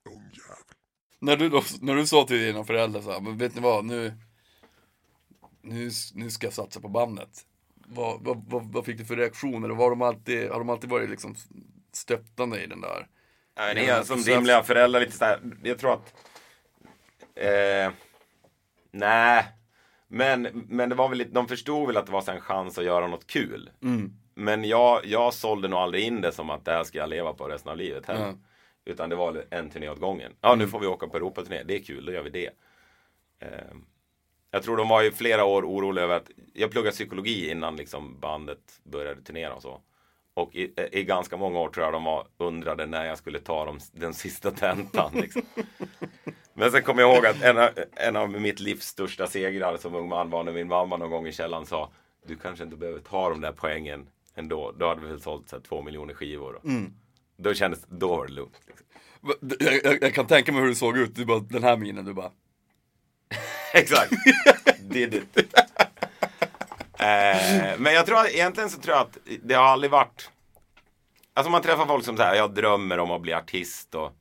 Ungjävel. 0.05 0.65
När 1.19 1.37
du, 1.37 1.49
då, 1.49 1.61
när 1.81 1.95
du 1.95 2.07
sa 2.07 2.25
till 2.27 2.39
dina 2.39 2.63
föräldrar 2.63 3.01
så 3.01 3.11
här, 3.11 3.21
men 3.21 3.37
vet 3.37 3.55
ni 3.55 3.61
vad, 3.61 3.85
nu, 3.85 4.13
nu, 5.61 5.89
nu 6.13 6.31
ska 6.31 6.47
jag 6.47 6.53
satsa 6.53 6.81
på 6.81 6.89
bandet. 6.89 7.45
Vad, 7.75 8.23
vad, 8.23 8.45
vad, 8.49 8.73
vad 8.73 8.85
fick 8.85 8.97
du 8.97 9.05
för 9.05 9.15
reaktioner 9.15 9.71
och 9.71 9.77
var 9.77 9.89
de 9.89 10.01
alltid, 10.01 10.49
har 10.49 10.59
de 10.59 10.69
alltid 10.69 10.89
varit 10.89 11.09
liksom 11.09 11.35
stöttande 11.91 12.63
i 12.63 12.67
den 12.67 12.81
där? 12.81 13.07
Nej, 13.57 13.75
det 13.75 13.89
är 13.89 14.03
som 14.03 14.17
rimliga 14.17 14.63
föräldrar 14.63 14.99
lite 14.99 15.17
så 15.17 15.25
här, 15.25 15.39
jag 15.63 15.79
tror 15.79 15.93
att 15.93 16.13
eh, 17.35 17.91
Nej 18.91 19.45
men, 20.13 20.65
men 20.69 20.89
det 20.89 20.95
var 20.95 21.09
väl 21.09 21.17
lite, 21.17 21.31
de 21.31 21.47
förstod 21.47 21.87
väl 21.87 21.97
att 21.97 22.05
det 22.05 22.11
var 22.11 22.29
en 22.29 22.41
chans 22.41 22.77
att 22.77 22.85
göra 22.85 23.07
något 23.07 23.27
kul. 23.27 23.69
Men 24.35 24.63
jag, 24.63 25.05
jag 25.05 25.33
sålde 25.33 25.67
nog 25.67 25.79
aldrig 25.79 26.03
in 26.03 26.21
det 26.21 26.31
som 26.31 26.49
att 26.49 26.65
det 26.65 26.71
här 26.71 26.83
ska 26.83 26.97
jag 26.97 27.09
leva 27.09 27.33
på 27.33 27.47
resten 27.47 27.71
av 27.71 27.77
livet 27.77 28.05
heller. 28.05 28.25
Ja. 28.27 28.33
Utan 28.85 29.09
det 29.09 29.15
var 29.15 29.43
en 29.49 29.69
turné 29.69 29.89
åt 29.89 29.99
gången. 29.99 30.31
Ja, 30.41 30.55
nu 30.55 30.67
får 30.67 30.79
vi 30.79 30.87
åka 30.87 31.07
på 31.07 31.17
Europaturné. 31.17 31.63
Det 31.63 31.75
är 31.75 31.83
kul, 31.83 32.05
då 32.05 32.11
gör 32.11 32.23
vi 32.23 32.29
det. 32.29 32.49
Eh, 33.39 33.49
jag 34.51 34.63
tror 34.63 34.77
de 34.77 34.87
var 34.87 35.01
ju 35.01 35.11
flera 35.11 35.45
år 35.45 35.63
oroliga 35.63 36.03
över 36.03 36.15
att 36.15 36.31
jag 36.53 36.71
pluggade 36.71 36.91
psykologi 36.95 37.51
innan 37.51 37.75
liksom 37.75 38.19
bandet 38.19 38.79
började 38.83 39.21
turnera 39.21 39.53
och 39.53 39.61
så. 39.61 39.81
Och 40.33 40.55
i, 40.55 40.73
i 40.91 41.03
ganska 41.03 41.37
många 41.37 41.59
år 41.59 41.69
tror 41.69 41.85
jag 41.85 41.93
de 41.93 42.03
var 42.03 42.27
undrade 42.37 42.85
när 42.85 43.05
jag 43.05 43.17
skulle 43.17 43.39
ta 43.39 43.65
dem, 43.65 43.79
den 43.91 44.13
sista 44.13 44.51
tentan. 44.51 45.11
Liksom. 45.13 45.41
Men 46.53 46.71
sen 46.71 46.83
kommer 46.83 47.01
jag 47.01 47.15
ihåg 47.15 47.25
att 47.25 47.41
en, 47.41 47.57
av- 47.57 47.69
en 47.95 48.15
av 48.15 48.29
mitt 48.31 48.59
livs 48.59 48.85
största 48.85 49.27
segrar 49.27 49.77
som 49.77 49.95
ung 49.95 50.09
man 50.09 50.29
var 50.29 50.43
när 50.43 50.51
min 50.51 50.67
mamma 50.67 50.97
någon 50.97 51.09
gång 51.11 51.27
i 51.27 51.31
källaren 51.31 51.65
sa 51.65 51.91
Du 52.25 52.35
kanske 52.35 52.63
inte 52.63 52.75
behöver 52.77 52.99
ta 52.99 53.29
de 53.29 53.41
där 53.41 53.51
poängen 53.51 54.07
ändå. 54.35 54.71
Då 54.71 54.87
hade 54.87 55.01
vi 55.01 55.07
väl 55.07 55.21
sålt 55.21 55.49
så 55.49 55.55
här, 55.55 55.63
två 55.63 55.81
miljoner 55.81 56.13
skivor. 56.13 56.59
Då 57.37 57.53
kändes, 57.53 57.85
då 57.89 58.07
var 58.07 58.27
det 58.27 58.33
lugnt. 58.33 58.61
Liksom. 58.67 58.85
Jag, 59.59 59.79
jag, 59.83 60.03
jag 60.03 60.13
kan 60.13 60.27
tänka 60.27 60.51
mig 60.51 60.61
hur 60.61 60.69
det 60.69 60.75
såg 60.75 60.97
ut, 60.97 61.15
du 61.15 61.25
bara, 61.25 61.39
den 61.39 61.63
här 61.63 61.77
minen, 61.77 62.05
du 62.05 62.13
bara 62.13 62.31
Exakt. 63.73 64.11
Did 64.89 65.13
it. 65.13 65.37
eh, 65.37 65.45
men 67.77 67.93
jag 67.93 68.05
tror 68.05 68.17
att, 68.17 68.29
egentligen 68.29 68.69
så 68.69 68.79
tror 68.81 68.95
jag 68.95 69.01
att 69.01 69.17
det 69.43 69.53
har 69.53 69.63
aldrig 69.63 69.91
varit 69.91 70.31
Alltså 71.33 71.51
man 71.51 71.61
träffar 71.61 71.85
folk 71.85 72.05
som 72.05 72.17
säger 72.17 72.35
jag 72.35 72.53
drömmer 72.53 72.99
om 72.99 73.11
att 73.11 73.21
bli 73.21 73.33
artist 73.33 73.95
och 73.95 74.11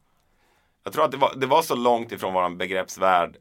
Jag 0.85 0.93
tror 0.93 1.05
att 1.05 1.11
det 1.11 1.17
var, 1.17 1.35
det 1.37 1.47
var 1.47 1.63
så 1.63 1.75
långt 1.75 2.13
ifrån 2.13 2.35
våran 2.35 2.59
begreppsvärld 2.59 3.37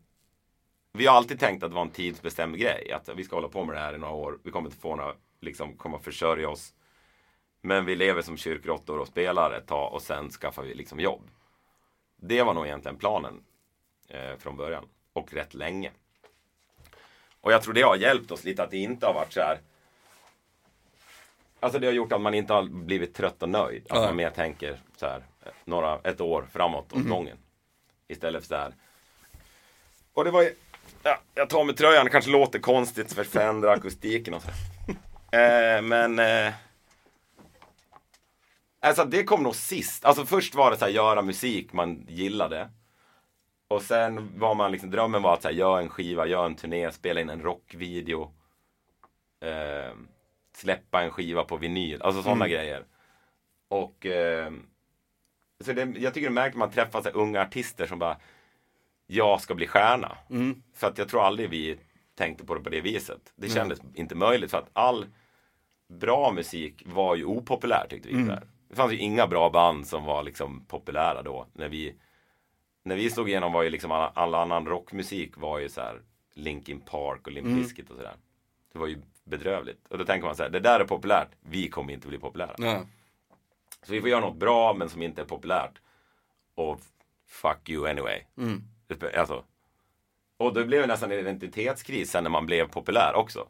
Vi 0.94 1.06
har 1.08 1.16
alltid 1.18 1.40
tänkt 1.40 1.64
att 1.64 1.72
det 1.72 1.76
var 1.76 1.82
en 1.82 1.90
tidsbestämd 1.90 2.58
grej 2.58 2.92
Att 2.92 3.10
vi 3.16 3.24
ska 3.24 3.36
hålla 3.36 3.48
på 3.48 3.66
med 3.66 3.76
det 3.76 3.80
här 3.80 3.96
i 3.96 3.98
några 3.98 4.14
år 4.14 4.40
Vi 4.44 4.52
kommer 4.52 4.70
inte 4.70 4.82
få 4.82 4.96
några, 4.96 5.14
liksom 5.42 5.78
komma 5.78 5.98
att 5.98 6.04
försörja 6.04 6.50
oss 6.50 6.74
Men 7.62 7.86
vi 7.86 7.96
lever 7.96 8.22
som 8.22 8.38
kyrkråttor 8.38 9.00
och 9.00 9.08
spelar 9.08 9.52
ett 9.52 9.68
tag 9.68 9.94
och 9.94 10.02
sen 10.02 10.30
skaffar 10.30 10.64
vi 10.64 10.74
liksom 10.74 11.00
jobb 11.00 11.30
Det 12.16 12.44
var 12.44 12.54
nog 12.54 12.66
egentligen 12.66 12.98
planen 12.98 13.44
eh, 14.08 14.38
från 14.38 14.58
början 14.58 14.86
och 15.14 15.34
rätt 15.34 15.54
länge. 15.54 15.92
Och 17.42 17.52
jag 17.52 17.62
tror 17.62 17.74
det 17.74 17.82
har 17.82 17.96
hjälpt 17.96 18.32
oss 18.32 18.44
lite 18.44 18.64
att 18.64 18.72
det 18.72 18.78
inte 18.78 19.06
har 19.06 19.14
varit 19.14 19.34
så 19.34 19.40
här. 19.42 19.60
Alltså 21.60 21.80
det 21.80 21.88
har 21.88 21.94
gjort 21.94 22.12
att 22.12 22.22
man 22.22 22.34
inte 22.34 22.54
har 22.54 22.64
blivit 22.64 23.14
trött 23.14 23.44
och 23.44 23.50
nöjd. 23.50 23.86
Att 23.90 24.04
man 24.04 24.16
mer 24.16 24.30
tänker 24.30 24.80
så 24.98 25.06
här 25.06 25.24
några, 25.66 26.00
ett 26.00 26.22
år 26.22 26.48
framåt 26.52 26.94
åt 26.94 27.06
gången. 27.10 27.38
Istället 28.08 28.42
för 28.42 28.48
så 28.48 28.56
här. 28.56 28.74
Och 30.14 30.24
det 30.24 30.32
var 30.32 30.42
ju, 30.42 30.56
ja, 31.04 31.20
jag 31.36 31.50
tar 31.50 31.64
med 31.64 31.78
tröjan, 31.78 32.06
det 32.06 32.12
kanske 32.12 32.32
låter 32.32 32.60
konstigt 32.60 33.14
för 33.14 33.24
förändra 33.24 33.72
akustiken 33.72 34.34
och 34.34 34.42
så. 34.42 34.50
Eh, 35.32 35.82
men 35.82 36.20
eh, 36.20 36.54
Alltså 38.84 39.06
det 39.06 39.24
kom 39.24 39.44
nog 39.44 39.56
sist. 39.56 40.06
Alltså 40.06 40.26
först 40.26 40.56
var 40.56 40.72
det 40.72 40.78
så 40.78 40.86
här, 40.86 40.92
göra 40.92 41.22
musik 41.22 41.74
man 41.74 42.06
gillade. 42.08 42.70
Och 43.68 43.82
sen 43.82 44.40
var 44.40 44.56
man 44.56 44.72
liksom, 44.72 44.90
drömmen 44.92 45.22
var 45.22 45.34
att 45.34 45.42
så 45.42 45.48
här, 45.48 45.56
göra 45.56 45.82
en 45.82 45.90
skiva, 45.90 46.28
göra 46.28 46.46
en 46.46 46.56
turné, 46.56 46.92
spela 46.92 47.22
in 47.22 47.30
en 47.30 47.42
rockvideo. 47.42 48.32
Eh, 49.42 49.92
släppa 50.56 51.02
en 51.04 51.12
skiva 51.12 51.44
på 51.44 51.58
vinyl, 51.58 52.02
alltså 52.02 52.24
sådana 52.24 52.48
grejer. 52.48 52.86
Och 53.68 54.06
eh, 54.06 54.52
så 55.64 55.74
det, 55.74 55.82
jag 55.82 56.14
tycker 56.14 56.28
det 56.28 56.32
är 56.32 56.34
märkligt 56.34 56.56
att 56.56 56.60
man 56.60 56.72
träffar 56.72 57.02
så 57.02 57.10
här, 57.10 57.16
unga 57.16 57.42
artister 57.42 57.86
som 57.88 58.00
bara 58.00 58.18
Jag 59.08 59.42
ska 59.42 59.56
bli 59.56 59.68
stjärna. 59.68 60.18
För 60.74 60.88
att 60.88 60.98
jag 60.98 61.10
tror 61.10 61.24
aldrig 61.24 61.50
vi 61.50 61.80
tänkte 62.16 62.46
på 62.46 62.54
det 62.56 62.62
på 62.62 62.70
det 62.70 62.82
viset. 62.82 63.34
Det 63.36 63.48
kändes 63.50 63.80
inte 63.94 64.16
möjligt 64.16 64.52
för 64.52 64.58
att 64.58 64.70
all 64.74 65.06
bra 65.92 66.32
musik 66.32 66.84
var 66.86 67.16
ju 67.16 67.26
opopulär 67.26 67.86
tyckte 67.90 68.10
vi. 68.10 68.30
här. 68.30 68.44
Det 68.70 68.76
fanns 68.76 68.94
ju 68.94 68.98
inga 68.98 69.28
bra 69.28 69.50
band 69.50 69.88
som 69.88 70.06
var 70.06 70.24
liksom 70.24 70.66
populära 70.66 71.22
då. 71.22 71.48
När 71.54 71.70
vi, 71.70 71.96
när 72.84 72.96
vi 72.96 73.10
slog 73.10 73.30
igenom 73.30 73.54
var 73.54 73.64
ju 73.64 73.70
liksom 73.70 73.92
all, 73.92 74.12
all 74.14 74.36
annan 74.36 74.66
rockmusik 74.66 75.38
var 75.38 75.60
ju 75.60 75.70
så 75.70 75.82
här 75.82 76.02
Linkin 76.34 76.80
Park 76.80 77.28
och 77.28 77.34
Limp 77.34 77.48
Bizkit 77.48 77.90
och 77.90 77.96
sådär. 77.96 78.16
Det 78.74 78.80
var 78.80 78.88
ju 78.88 79.02
bedrövligt. 79.24 79.88
Och 79.88 79.98
då 79.98 80.06
tänker 80.06 80.28
man 80.28 80.36
så 80.36 80.44
här, 80.44 80.50
det 80.50 80.60
där 80.60 80.80
är 80.80 80.86
populärt, 80.86 81.30
vi 81.42 81.70
kommer 81.70 81.94
inte 81.94 82.08
bli 82.08 82.18
populära. 82.18 82.56
Ja. 82.58 82.82
Så 83.84 83.92
vi 83.94 84.02
får 84.02 84.10
göra 84.10 84.22
något 84.22 84.38
bra 84.38 84.74
men 84.74 84.90
som 84.90 85.02
inte 85.02 85.22
är 85.22 85.26
populärt. 85.26 85.82
Och 86.56 86.82
fuck 87.28 87.70
you 87.70 87.90
anyway. 87.90 88.22
Alltså. 89.18 89.44
Och 90.42 90.54
det 90.54 90.66
blev 90.66 90.88
nästan 90.88 91.12
en 91.12 91.20
identitetskris 91.20 92.12
sen 92.12 92.24
när 92.24 92.30
man 92.32 92.46
blev 92.46 92.68
populär 92.68 93.16
också. 93.16 93.48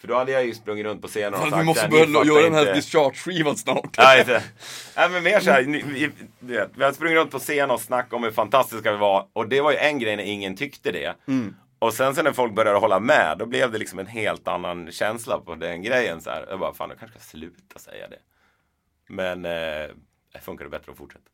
För 0.00 0.08
då 0.08 0.14
hade 0.14 0.32
jag 0.32 0.46
ju 0.46 0.54
sprungit 0.54 0.84
runt 0.86 1.02
på 1.02 1.08
scenen 1.08 1.34
och 1.34 1.40
sagt 1.40 1.60
vi 1.60 1.64
måste 1.64 1.88
"Nej, 1.88 2.06
börja 2.06 2.24
göra 2.24 2.42
den 2.42 2.54
här 2.54 2.60
inte." 2.60 2.72
discharge-skivan 2.74 3.56
snart. 3.56 3.94
Ja, 3.96 4.18
inte. 4.18 4.42
Nej, 4.96 5.10
men 5.10 5.22
mer 5.22 5.40
såhär, 5.40 5.62
vi, 5.62 6.10
vet, 6.38 6.70
vi 6.74 6.84
har 6.84 6.92
sprungit 6.92 7.18
runt 7.18 7.30
på 7.30 7.38
scen 7.38 7.70
och 7.70 7.80
snackat 7.80 8.12
om 8.12 8.22
hur 8.24 8.30
fantastiska 8.30 8.92
vi 8.92 8.98
var. 8.98 9.26
Och 9.32 9.48
det 9.48 9.60
var 9.60 9.70
ju 9.72 9.76
en 9.76 9.98
grej 9.98 10.16
när 10.16 10.24
ingen 10.24 10.56
tyckte 10.56 10.92
det. 10.92 11.14
Och 11.78 11.94
sen 11.94 12.14
så 12.14 12.22
när 12.22 12.32
folk 12.32 12.54
började 12.54 12.78
hålla 12.78 13.00
med, 13.00 13.36
då 13.38 13.46
blev 13.46 13.72
det 13.72 13.78
liksom 13.78 13.98
en 13.98 14.06
helt 14.06 14.48
annan 14.48 14.90
känsla 14.92 15.38
på 15.40 15.54
den 15.54 15.82
grejen. 15.82 16.20
Så 16.20 16.30
här. 16.30 16.46
Jag 16.50 16.58
bara, 16.58 16.74
fan, 16.74 16.88
jag 16.90 16.98
kanske 16.98 17.18
ska 17.20 17.28
sluta 17.30 17.78
säga 17.78 18.08
det. 18.08 18.18
Men 19.08 19.44
eh, 19.44 19.90
det 20.32 20.40
funkar 20.42 20.64
det 20.64 20.70
bättre 20.70 20.92
att 20.92 20.98
fortsätta. 20.98 21.24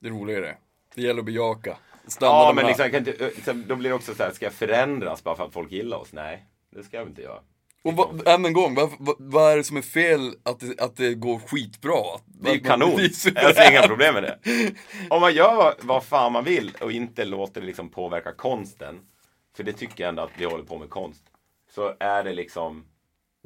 Det 0.00 0.08
är 0.08 0.12
roligare. 0.12 0.56
Det 0.94 1.02
gäller 1.02 1.20
att 1.20 1.26
bejaka. 1.26 1.76
Ja, 2.20 2.52
men 2.56 2.66
liksom, 2.66 2.90
kan 2.90 2.98
inte, 2.98 3.30
liksom, 3.36 3.64
då 3.68 3.76
blir 3.76 3.90
det 3.90 3.96
också 3.96 4.14
så 4.14 4.22
här, 4.22 4.30
ska 4.30 4.46
jag 4.46 4.52
förändras 4.52 5.24
bara 5.24 5.36
för 5.36 5.44
att 5.44 5.52
folk 5.52 5.72
gillar 5.72 5.96
oss? 5.96 6.12
Nej, 6.12 6.46
det 6.70 6.82
ska 6.82 6.96
jag 6.96 7.06
inte 7.06 7.22
göra. 7.22 7.40
Och 7.84 7.92
vad, 7.92 8.28
än 8.28 8.44
en 8.44 8.52
gång, 8.52 8.74
vad, 8.74 8.90
vad, 8.98 9.16
vad 9.18 9.52
är 9.52 9.56
det 9.56 9.64
som 9.64 9.76
är 9.76 9.82
fel 9.82 10.34
att 10.42 10.60
det, 10.60 10.80
att 10.80 10.96
det 10.96 11.14
går 11.14 11.38
skitbra? 11.38 12.02
Det 12.26 12.50
är 12.50 12.54
ju 12.54 12.60
kanon. 12.60 13.00
Jag 13.34 13.56
ser 13.56 13.70
inga 13.70 13.82
problem 13.82 14.14
med 14.14 14.22
det. 14.22 14.38
Om 15.10 15.20
man 15.20 15.34
gör 15.34 15.56
vad, 15.56 15.74
vad 15.80 16.04
fan 16.04 16.32
man 16.32 16.44
vill 16.44 16.72
och 16.80 16.92
inte 16.92 17.24
låter 17.24 17.60
det 17.60 17.66
liksom 17.66 17.88
påverka 17.88 18.32
konsten. 18.32 19.00
För 19.56 19.64
det 19.64 19.72
tycker 19.72 20.04
jag 20.04 20.08
ändå 20.08 20.22
att 20.22 20.30
vi 20.36 20.44
håller 20.44 20.64
på 20.64 20.78
med 20.78 20.90
konst. 20.90 21.22
Så 21.74 21.94
är 22.00 22.24
det 22.24 22.32
liksom 22.32 22.84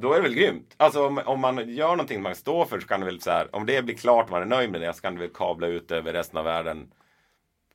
då 0.02 0.12
är 0.12 0.16
det 0.16 0.22
väl 0.22 0.34
grymt. 0.34 0.74
Alltså 0.76 1.06
om, 1.06 1.18
om 1.18 1.40
man 1.40 1.74
gör 1.74 1.90
någonting 1.90 2.22
man 2.22 2.34
står 2.34 2.64
för 2.64 2.80
så 2.80 2.86
kan 2.86 3.00
det 3.00 3.06
väl 3.06 3.20
så 3.20 3.30
här, 3.30 3.56
om 3.56 3.66
det 3.66 3.82
blir 3.82 3.94
klart 3.94 4.24
och 4.24 4.30
man 4.30 4.42
är 4.42 4.46
nöjd 4.46 4.70
med 4.70 4.80
det 4.80 4.94
så 4.94 5.00
kan 5.00 5.14
det 5.14 5.20
väl 5.20 5.30
kabla 5.34 5.66
ut 5.66 5.90
över 5.90 6.12
resten 6.12 6.38
av 6.38 6.44
världen. 6.44 6.92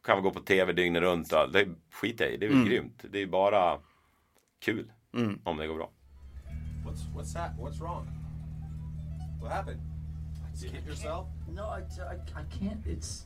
Kan 0.04 0.18
vi 0.18 0.22
gå 0.22 0.32
på 0.32 0.40
tv 0.40 0.74
dygnet 0.74 1.02
runt 1.02 1.34
och 1.34 1.52
det 1.52 1.68
skiter 1.92 2.26
jag 2.26 2.34
i, 2.34 2.38
det 2.38 2.46
är 2.46 2.50
väl 2.50 2.66
grymt. 2.66 3.06
Det 3.12 3.20
är 3.22 3.28
bara 3.28 3.80
kul 4.60 4.92
om 5.44 5.58
det 5.58 5.68
går 5.68 5.76
bra. 5.76 5.92
What's 6.86 7.16
what's 7.16 7.34
that? 7.34 7.52
What's 7.60 7.80
wrong? 7.80 8.08
What 9.42 9.52
happened? 9.52 9.82
You 10.64 10.70
hit 10.70 10.86
yourself? 10.86 11.28
No, 11.48 11.62
I, 11.62 11.82
I, 11.82 12.16
I 12.16 12.44
can't. 12.60 12.86
It's 12.86 13.26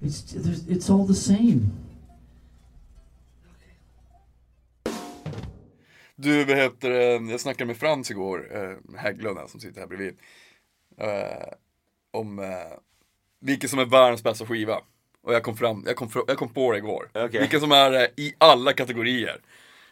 it's 0.00 0.22
there's, 0.34 0.66
it's 0.68 0.90
all 0.90 1.06
the 1.06 1.14
same. 1.14 1.70
Du, 6.16 6.44
vad 6.44 6.56
heter 6.56 6.90
det, 6.90 7.30
jag 7.30 7.40
snackade 7.40 7.66
med 7.66 7.76
Frans 7.76 8.10
igår, 8.10 8.56
eh, 8.56 8.98
Hägglund 8.98 9.50
som 9.50 9.60
sitter 9.60 9.80
här 9.80 9.88
bredvid. 9.88 10.16
Eh, 10.96 11.52
om 12.10 12.38
eh, 12.38 12.78
vilken 13.40 13.68
som 13.68 13.78
är 13.78 13.84
världens 13.84 14.22
bästa 14.22 14.46
skiva. 14.46 14.80
Och 15.26 15.34
jag 15.34 15.42
kom, 15.42 15.56
fram, 15.56 15.84
jag 15.86 15.96
kom, 15.96 16.10
jag 16.26 16.36
kom 16.38 16.48
på 16.48 16.72
det 16.72 16.78
igår. 16.78 17.08
Okej. 17.14 17.40
Vilken 17.40 17.60
som 17.60 17.72
är 17.72 17.92
eh, 17.92 18.06
i 18.16 18.34
alla 18.38 18.72
kategorier. 18.72 19.36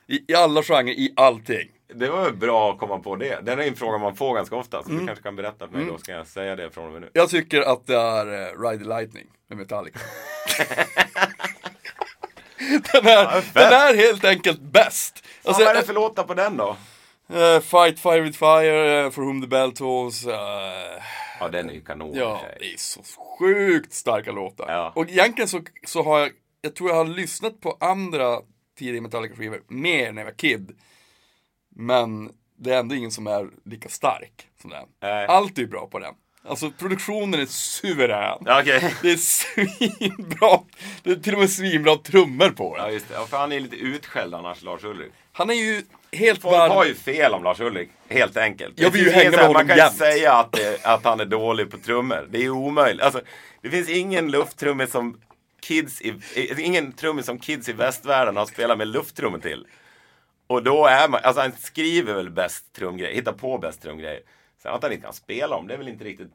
I, 0.07 0.33
I 0.33 0.35
alla 0.35 0.63
genrer, 0.63 0.93
i 0.93 1.13
allting. 1.17 1.69
Det 1.95 2.09
var 2.09 2.31
bra 2.31 2.73
att 2.73 2.79
komma 2.79 2.99
på 2.99 3.17
det. 3.17 3.41
Den 3.43 3.59
är 3.59 3.63
en 3.63 3.77
fråga 3.77 3.99
man 3.99 4.17
får 4.17 4.35
ganska 4.35 4.57
ofta. 4.57 4.83
Så 4.83 4.91
du 4.91 5.07
kanske 5.07 5.23
kan 5.23 5.37
berätta 5.37 5.69
för 5.69 5.77
mig 5.79 5.87
då 5.87 5.99
ska 5.99 6.13
jag 6.13 6.27
säga 6.27 6.57
det 6.57 6.71
från 6.71 6.87
och 6.87 6.93
med 6.93 7.01
nu. 7.01 7.11
Jag 7.13 7.29
tycker 7.29 7.61
att 7.61 7.87
det 7.87 7.97
är 7.97 8.27
uh, 8.27 8.61
Ride 8.63 8.85
the 8.85 8.89
Lightning 8.89 9.27
med 9.49 9.59
Metallica. 9.59 9.99
den, 12.93 13.07
är, 13.07 13.55
den 13.55 13.73
är 13.73 13.95
helt 13.95 14.25
enkelt 14.25 14.61
bäst. 14.61 15.25
Alltså, 15.45 15.65
vad 15.65 15.77
är 15.77 15.81
det 15.81 15.87
för 15.87 15.95
låtar 15.95 16.23
på 16.25 16.35
den 16.35 16.57
då? 16.57 16.77
eh, 17.33 17.61
Fight 17.61 17.99
Fire 17.99 18.21
with 18.21 18.39
Fire, 18.39 19.05
eh, 19.05 19.11
For 19.11 19.23
Whom 19.23 19.43
the 19.43 19.49
Bell 19.49 19.73
Tolls. 19.73 20.27
eh, 20.27 21.03
Ja, 21.41 21.49
den 21.49 21.71
är 21.71 21.75
ju 21.75 21.81
kanon. 21.81 22.15
Ja, 22.15 22.41
det 22.59 22.73
är 22.73 22.77
så 22.77 23.03
sjukt 23.39 23.93
starka 23.93 24.33
låtar. 24.33 24.73
Ja. 24.73 24.93
Och 24.97 25.09
egentligen 25.11 25.49
så, 25.49 25.63
så 25.87 26.03
har 26.03 26.19
jag, 26.19 26.31
jag 26.61 26.75
tror 26.75 26.91
jag 26.91 26.97
har 26.97 27.05
lyssnat 27.05 27.61
på 27.61 27.77
andra 27.81 28.39
tidiga 28.79 29.03
Metallica-skivor 29.03 29.63
mer 29.69 30.13
när 30.13 30.23
jag 30.23 30.27
var 30.27 30.39
kid. 30.39 30.79
Men 31.77 32.31
det 32.59 32.71
är 32.75 32.79
ändå 32.79 32.95
ingen 32.95 33.11
som 33.11 33.27
är 33.27 33.49
lika 33.65 33.89
stark 33.89 34.49
som 34.61 34.71
den. 34.71 34.87
Nej. 35.03 35.27
Allt 35.27 35.59
är 35.59 35.67
bra 35.67 35.87
på 35.87 35.99
den. 35.99 36.15
Alltså 36.47 36.71
produktionen 36.71 37.41
är 37.41 37.47
suverän. 37.47 38.39
Ja, 38.47 38.61
Okej. 38.61 38.95
Det 39.03 39.11
är 39.13 39.17
svinbra, 39.17 40.61
det 41.03 41.11
är 41.11 41.15
till 41.17 41.35
och 41.35 41.41
med 41.41 41.51
svinbra 41.51 41.97
trummor 41.97 42.49
på 42.49 42.75
Ja, 42.79 42.85
den. 42.85 42.93
just 42.95 43.09
det. 43.09 43.15
Ja, 43.15 43.27
för 43.27 43.37
han 43.37 43.53
är 43.53 43.61
lite 43.61 43.77
utskälld 43.77 44.35
annars, 44.35 44.63
Lars 44.63 44.85
Ulrik. 44.85 45.13
Han 45.33 45.51
är 45.51 45.55
ju 45.55 45.83
helt 46.15 46.43
Folk 46.43 46.55
värd... 46.55 46.71
har 46.71 46.85
ju 46.85 46.95
fel 46.95 47.33
om 47.35 47.45
Lars 47.45 47.61
Ulrik, 47.61 47.89
helt 48.09 48.37
enkelt. 48.37 48.81
Jag 48.81 48.91
vill 48.91 49.05
ju 49.05 49.11
hänga 49.11 49.31
med 49.31 49.39
Man 49.39 49.47
honom 49.47 49.69
kan 49.69 49.77
jämt. 49.77 49.93
inte 49.93 50.05
säga 50.05 50.33
att, 50.33 50.53
det, 50.53 50.85
att 50.87 51.05
han 51.05 51.21
är 51.21 51.25
dålig 51.25 51.71
på 51.71 51.79
trummor. 51.79 52.27
Det 52.31 52.45
är 52.45 52.51
omöjligt. 52.51 53.03
Alltså, 53.03 53.21
det 53.61 53.71
finns 53.71 53.89
ingen 53.89 54.31
lufttrummis 54.31 54.91
som 54.91 55.21
kids 55.61 56.03
i- 56.03 56.21
ingen 56.59 56.93
trummis 56.93 57.27
som 57.27 57.39
kids 57.39 57.69
i 57.69 57.73
västvärlden 57.73 58.37
har 58.37 58.47
spelat 58.47 58.79
med 58.79 58.89
lufttrummor 58.89 59.39
till. 59.39 59.67
Och 60.47 60.63
då 60.63 60.87
är 60.87 61.09
man, 61.09 61.21
alltså 61.23 61.43
han 61.43 61.53
skriver 61.59 62.15
väl 62.15 62.31
bäst 62.31 62.73
trumgrejer, 62.77 63.15
hittar 63.15 63.33
på 63.33 63.59
bäst 63.59 63.83
trumgrejer. 63.83 64.21
Sen 64.63 64.73
att 64.73 64.83
han 64.83 64.93
inte 64.93 65.05
kan 65.05 65.13
spela 65.15 65.57
om, 65.57 65.67
det 65.67 65.75
är 65.75 65.79
väl 65.79 65.89
inte 65.89 66.05
riktigt... 66.05 66.35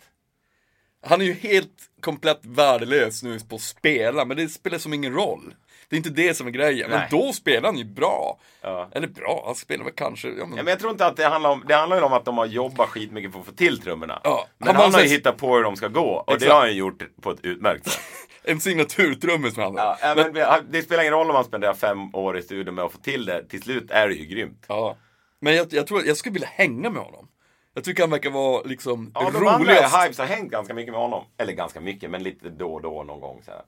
Han 1.02 1.22
är 1.22 1.26
ju 1.26 1.34
helt 1.34 1.72
komplett 2.02 2.40
värdelös 2.44 3.24
nu 3.24 3.40
på 3.50 3.56
att 3.56 3.62
spela, 3.62 4.26
men 4.26 4.38
det 4.38 4.48
spelar 4.50 4.78
som 4.78 4.94
ingen 4.94 5.14
roll. 5.14 5.54
Det 5.90 5.96
är 5.96 5.98
inte 5.98 6.10
det 6.10 6.34
som 6.34 6.48
är 6.48 6.52
grejen. 6.52 6.90
Men 6.90 7.00
Nej. 7.00 7.08
då 7.12 7.34
spelar 7.34 7.70
han 7.70 7.78
ju 7.78 7.84
bra. 7.86 8.40
Ja. 8.62 8.90
Eller 8.92 9.08
bra, 9.08 9.44
han 9.46 9.56
spelar 9.56 9.84
väl 9.86 9.94
kanske... 9.94 10.28
Ja, 10.28 10.34
men, 10.46 10.58
Ja, 10.58 10.64
men 10.64 10.68
jag 10.68 10.80
tror 10.80 10.92
inte 10.92 11.06
att 11.06 11.18
det 11.18 11.26
handlar 11.28 11.50
om, 11.50 11.64
det 11.68 11.76
handlar 11.76 11.98
ju 11.98 12.04
om 12.04 12.14
att 12.14 12.26
de 12.26 12.38
har 12.38 12.46
jobbat 12.46 12.90
skitmycket 12.90 13.32
för 13.32 13.40
att 13.40 13.46
få 13.46 13.52
till 13.52 13.82
trummorna. 13.82 14.22
Ja, 14.24 14.48
Men 14.58 14.68
han 14.68 14.76
han, 14.76 14.94
har 14.94 15.02
ju 15.02 15.08
så- 15.08 15.14
hittat 15.16 15.38
på 15.38 15.56
hur 15.56 15.64
de 15.64 15.76
ska 15.76 15.88
gå 15.88 16.02
och 16.02 16.26
det 16.28 16.34
Exakt. 16.36 16.52
har 16.52 16.60
han 16.62 16.76
gjort 16.76 17.04
på 17.22 17.32
ett 17.32 17.40
utmärkt 17.44 17.90
sätt. 17.90 18.02
En 18.44 18.60
signaturtrummis 18.60 19.58
med 19.58 19.64
Ja, 19.76 19.98
ord. 20.12 20.18
men, 20.18 20.34
det- 20.34 20.64
det 20.70 20.82
spelar 20.82 21.04
ingen 21.04 21.14
roll 21.14 21.28
om 21.30 21.34
man 21.34 21.44
spenderar 21.46 21.74
fem 21.74 22.16
år 22.16 22.38
i 22.38 22.42
studion 22.42 22.76
med 22.76 22.86
att 22.86 22.92
få 22.92 22.98
till 22.98 23.26
det. 23.26 23.44
Till 23.50 23.62
slut 23.62 23.92
är 23.92 24.08
det 24.08 24.14
ju 24.14 24.26
grymt. 24.26 24.66
Ja. 24.68 24.98
Men 25.42 25.56
jag, 25.56 25.68
jag 25.74 25.88
tror 25.88 26.06
jag 26.06 26.18
skulle 26.18 26.34
vilja 26.34 26.48
hänga 26.48 26.90
med 26.90 27.02
honom. 27.04 27.28
Jag 27.74 27.84
tycker 27.84 28.04
han 28.04 28.10
verkar 28.10 28.30
vara 28.30 28.64
liksom 28.64 29.12
Ja, 29.16 29.32
de 29.32 29.48
andra 29.48 29.60
roligast. 29.60 29.98
Hives 29.98 30.18
har 30.18 30.26
hängt 30.26 30.52
ganska 30.52 30.74
mycket 30.74 30.92
med 30.92 31.02
honom. 31.02 31.26
Eller 31.38 31.54
ganska 31.54 31.82
mycket, 31.82 32.10
men 32.10 32.24
lite 32.24 32.50
då 32.50 32.74
och 32.74 32.82
då 32.82 33.04
någon 33.04 33.20
gång. 33.20 33.42
Så 33.46 33.52
här. 33.52 33.62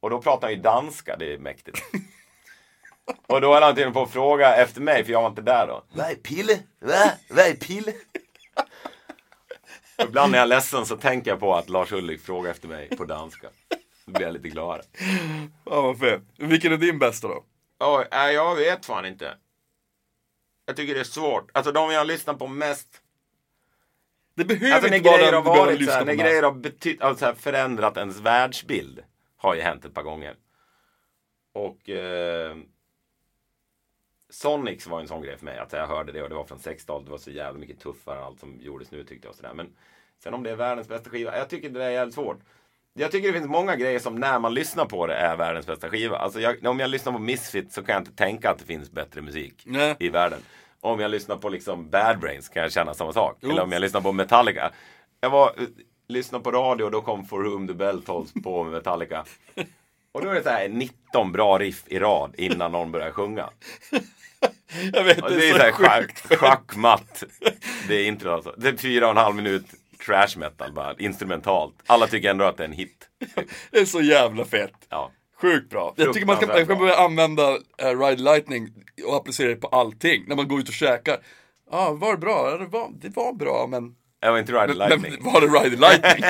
Och 0.00 0.10
då 0.10 0.22
pratar 0.22 0.46
han 0.46 0.54
ju 0.54 0.60
danska, 0.62 1.16
det 1.16 1.34
är 1.34 1.38
mäktigt. 1.38 1.78
och 3.26 3.40
då 3.40 3.54
höll 3.54 3.62
han 3.62 3.74
till 3.74 3.92
på 3.92 4.02
att 4.02 4.10
fråga 4.10 4.56
efter 4.56 4.80
mig, 4.80 5.04
för 5.04 5.12
jag 5.12 5.22
var 5.22 5.28
inte 5.28 5.42
där 5.42 5.66
då. 5.66 5.82
Vad 5.92 6.10
är 6.10 6.14
pille? 6.14 6.58
Va? 6.80 7.10
Vad 7.30 7.46
är 7.46 7.54
pille? 7.54 7.92
Ibland 10.02 10.32
när 10.32 10.38
jag 10.38 10.42
är 10.42 10.48
ledsen 10.48 10.86
så 10.86 10.96
tänker 10.96 11.30
jag 11.30 11.40
på 11.40 11.54
att 11.54 11.68
Lars 11.68 11.92
Ulrik 11.92 12.20
frågar 12.20 12.50
efter 12.50 12.68
mig 12.68 12.96
på 12.96 13.04
danska. 13.04 13.48
Då 14.06 14.12
blir 14.12 14.22
jag 14.22 14.32
lite 14.32 14.48
gladare. 14.48 14.82
Ja, 15.64 15.80
vad 15.80 15.98
fett. 15.98 16.22
Vilken 16.36 16.72
är 16.72 16.76
din 16.76 16.98
bästa 16.98 17.28
då? 17.28 17.44
Oj, 17.80 18.06
jag 18.10 18.56
vet 18.56 18.86
fan 18.86 19.06
inte. 19.06 19.34
Jag 20.66 20.76
tycker 20.76 20.94
det 20.94 21.00
är 21.00 21.04
svårt. 21.04 21.50
Alltså 21.54 21.72
de 21.72 21.90
jag 21.90 22.06
lyssnar 22.06 22.34
på 22.34 22.46
mest. 22.46 22.88
Det 24.36 24.44
behöver 24.44 24.74
Alltså 24.74 24.94
inte 24.94 25.08
vara 25.08 25.18
grejer 25.18 25.32
den 25.32 25.44
du 25.44 25.50
behöver 25.50 25.76
lyssna 25.76 25.92
här, 25.92 26.00
på 26.00 26.06
när 26.06 26.14
grejer 26.14 26.42
har 26.42 26.52
betytt, 26.52 27.02
alltså 27.02 27.34
förändrat 27.34 27.96
ens 27.96 28.20
världsbild. 28.20 29.00
Har 29.36 29.54
ju 29.54 29.60
hänt 29.60 29.84
ett 29.84 29.94
par 29.94 30.02
gånger. 30.02 30.34
Och 31.52 31.88
eh, 31.90 32.56
Sonics 34.30 34.86
var 34.86 35.00
en 35.00 35.08
sån 35.08 35.22
grej 35.22 35.36
för 35.36 35.44
mig. 35.44 35.58
Att 35.58 35.72
jag 35.72 35.86
hörde 35.86 36.12
det 36.12 36.22
och 36.22 36.28
det 36.28 36.34
var 36.34 36.44
från 36.44 36.58
60-talet. 36.58 37.04
Det 37.04 37.10
var 37.10 37.18
så 37.18 37.30
jävla 37.30 37.60
mycket 37.60 37.80
tuffare 37.80 38.18
än 38.18 38.24
allt 38.24 38.40
som 38.40 38.60
gjordes 38.60 38.90
nu 38.90 39.04
tyckte 39.04 39.26
jag. 39.26 39.30
och 39.30 39.36
Sådär. 39.36 39.54
Men 39.54 39.76
sen 40.22 40.34
om 40.34 40.42
det 40.42 40.50
är 40.50 40.56
världens 40.56 40.88
bästa 40.88 41.10
skiva. 41.10 41.38
Jag 41.38 41.48
tycker 41.48 41.70
det 41.70 41.84
är 41.84 41.90
jävligt 41.90 42.14
svårt. 42.14 42.40
Jag 42.94 43.10
tycker 43.10 43.28
det 43.28 43.34
finns 43.34 43.48
många 43.50 43.76
grejer 43.76 43.98
som 43.98 44.14
när 44.14 44.38
man 44.38 44.54
lyssnar 44.54 44.84
på 44.84 45.06
det 45.06 45.14
är 45.14 45.36
världens 45.36 45.66
bästa 45.66 45.88
skiva. 45.88 46.16
Alltså 46.16 46.40
jag, 46.40 46.66
om 46.66 46.80
jag 46.80 46.90
lyssnar 46.90 47.12
på 47.12 47.18
Misfit 47.18 47.72
så 47.72 47.82
kan 47.82 47.92
jag 47.92 48.00
inte 48.00 48.16
tänka 48.16 48.50
att 48.50 48.58
det 48.58 48.64
finns 48.64 48.90
bättre 48.90 49.20
musik 49.20 49.62
Nej. 49.66 49.96
i 49.98 50.08
världen. 50.08 50.40
Om 50.86 51.00
jag 51.00 51.10
lyssnar 51.10 51.36
på 51.36 51.48
liksom 51.48 51.90
Bad 51.90 52.18
Brains 52.18 52.48
kan 52.48 52.62
jag 52.62 52.72
känna 52.72 52.94
samma 52.94 53.12
sak. 53.12 53.38
Jo. 53.40 53.50
Eller 53.50 53.62
om 53.62 53.72
jag 53.72 53.80
lyssnar 53.80 54.00
på 54.00 54.12
Metallica. 54.12 54.70
Jag 55.20 55.30
var, 55.30 55.46
eh, 55.46 55.64
lyssnade 56.08 56.44
på 56.44 56.50
radio 56.50 56.84
och 56.84 56.90
då 56.90 57.02
kom 57.02 57.24
For 57.24 57.42
Whom 57.42 57.68
the 57.68 57.74
Bell 57.74 58.02
Tolls 58.02 58.32
på 58.44 58.64
med 58.64 58.72
Metallica. 58.72 59.24
Och 60.12 60.22
då 60.22 60.30
är 60.30 60.34
det 60.34 60.42
så 60.42 60.48
här 60.48 60.68
19 60.68 61.32
bra 61.32 61.58
riff 61.58 61.82
i 61.86 61.98
rad 61.98 62.34
innan 62.38 62.72
någon 62.72 62.92
börjar 62.92 63.10
sjunga. 63.10 63.50
Jag 64.92 65.04
vet, 65.04 65.22
Och 65.22 65.30
det 65.30 65.36
det 65.36 65.48
är 65.48 65.52
så 65.52 65.58
här 65.58 65.72
så 65.72 65.76
schack, 65.76 66.38
schackmatt. 66.38 67.24
Det 67.88 67.94
är 67.94 68.06
inte 68.06 68.32
alltså. 68.32 68.54
Det 68.56 68.68
är 68.68 68.76
fyra 68.76 69.04
och 69.04 69.10
en 69.10 69.16
halv 69.16 69.36
minut 69.36 69.66
trash 70.06 70.38
metal 70.38 70.72
bara, 70.72 70.94
instrumentalt. 70.98 71.74
Alla 71.86 72.06
tycker 72.06 72.30
ändå 72.30 72.44
att 72.44 72.56
det 72.56 72.62
är 72.62 72.68
en 72.68 72.72
hit. 72.72 73.08
Det 73.70 73.78
är 73.78 73.84
så 73.84 74.00
jävla 74.00 74.44
fett. 74.44 74.86
Ja. 74.88 75.10
Sjukt 75.40 75.70
bra. 75.70 75.94
Jag 75.96 76.14
tycker 76.14 76.26
man 76.26 76.36
ska, 76.36 76.46
jag 76.46 76.66
ska 76.66 76.76
börja 76.76 76.94
använda 76.96 77.52
uh, 77.52 77.58
Ride 78.00 78.22
Lightning 78.22 78.68
och 79.06 79.16
applicera 79.16 79.48
det 79.48 79.56
på 79.56 79.68
allting. 79.68 80.24
När 80.26 80.36
man 80.36 80.48
går 80.48 80.60
ut 80.60 80.68
och 80.68 80.74
käkar. 80.74 81.18
Ja, 81.70 81.78
ah, 81.78 81.92
var 81.92 82.12
det 82.12 82.18
bra? 82.18 82.58
Det 82.58 82.66
var, 82.66 82.90
det 83.00 83.16
var 83.16 83.32
bra, 83.32 83.66
men... 83.70 83.94
Jag 84.20 84.32
var 84.32 84.38
inte 84.38 84.52
Ride 84.52 84.74
Lightning. 84.74 85.12
men 85.22 85.32
var 85.32 85.40
det 85.40 85.46
Ride 85.46 85.76
Lightning? 85.76 86.24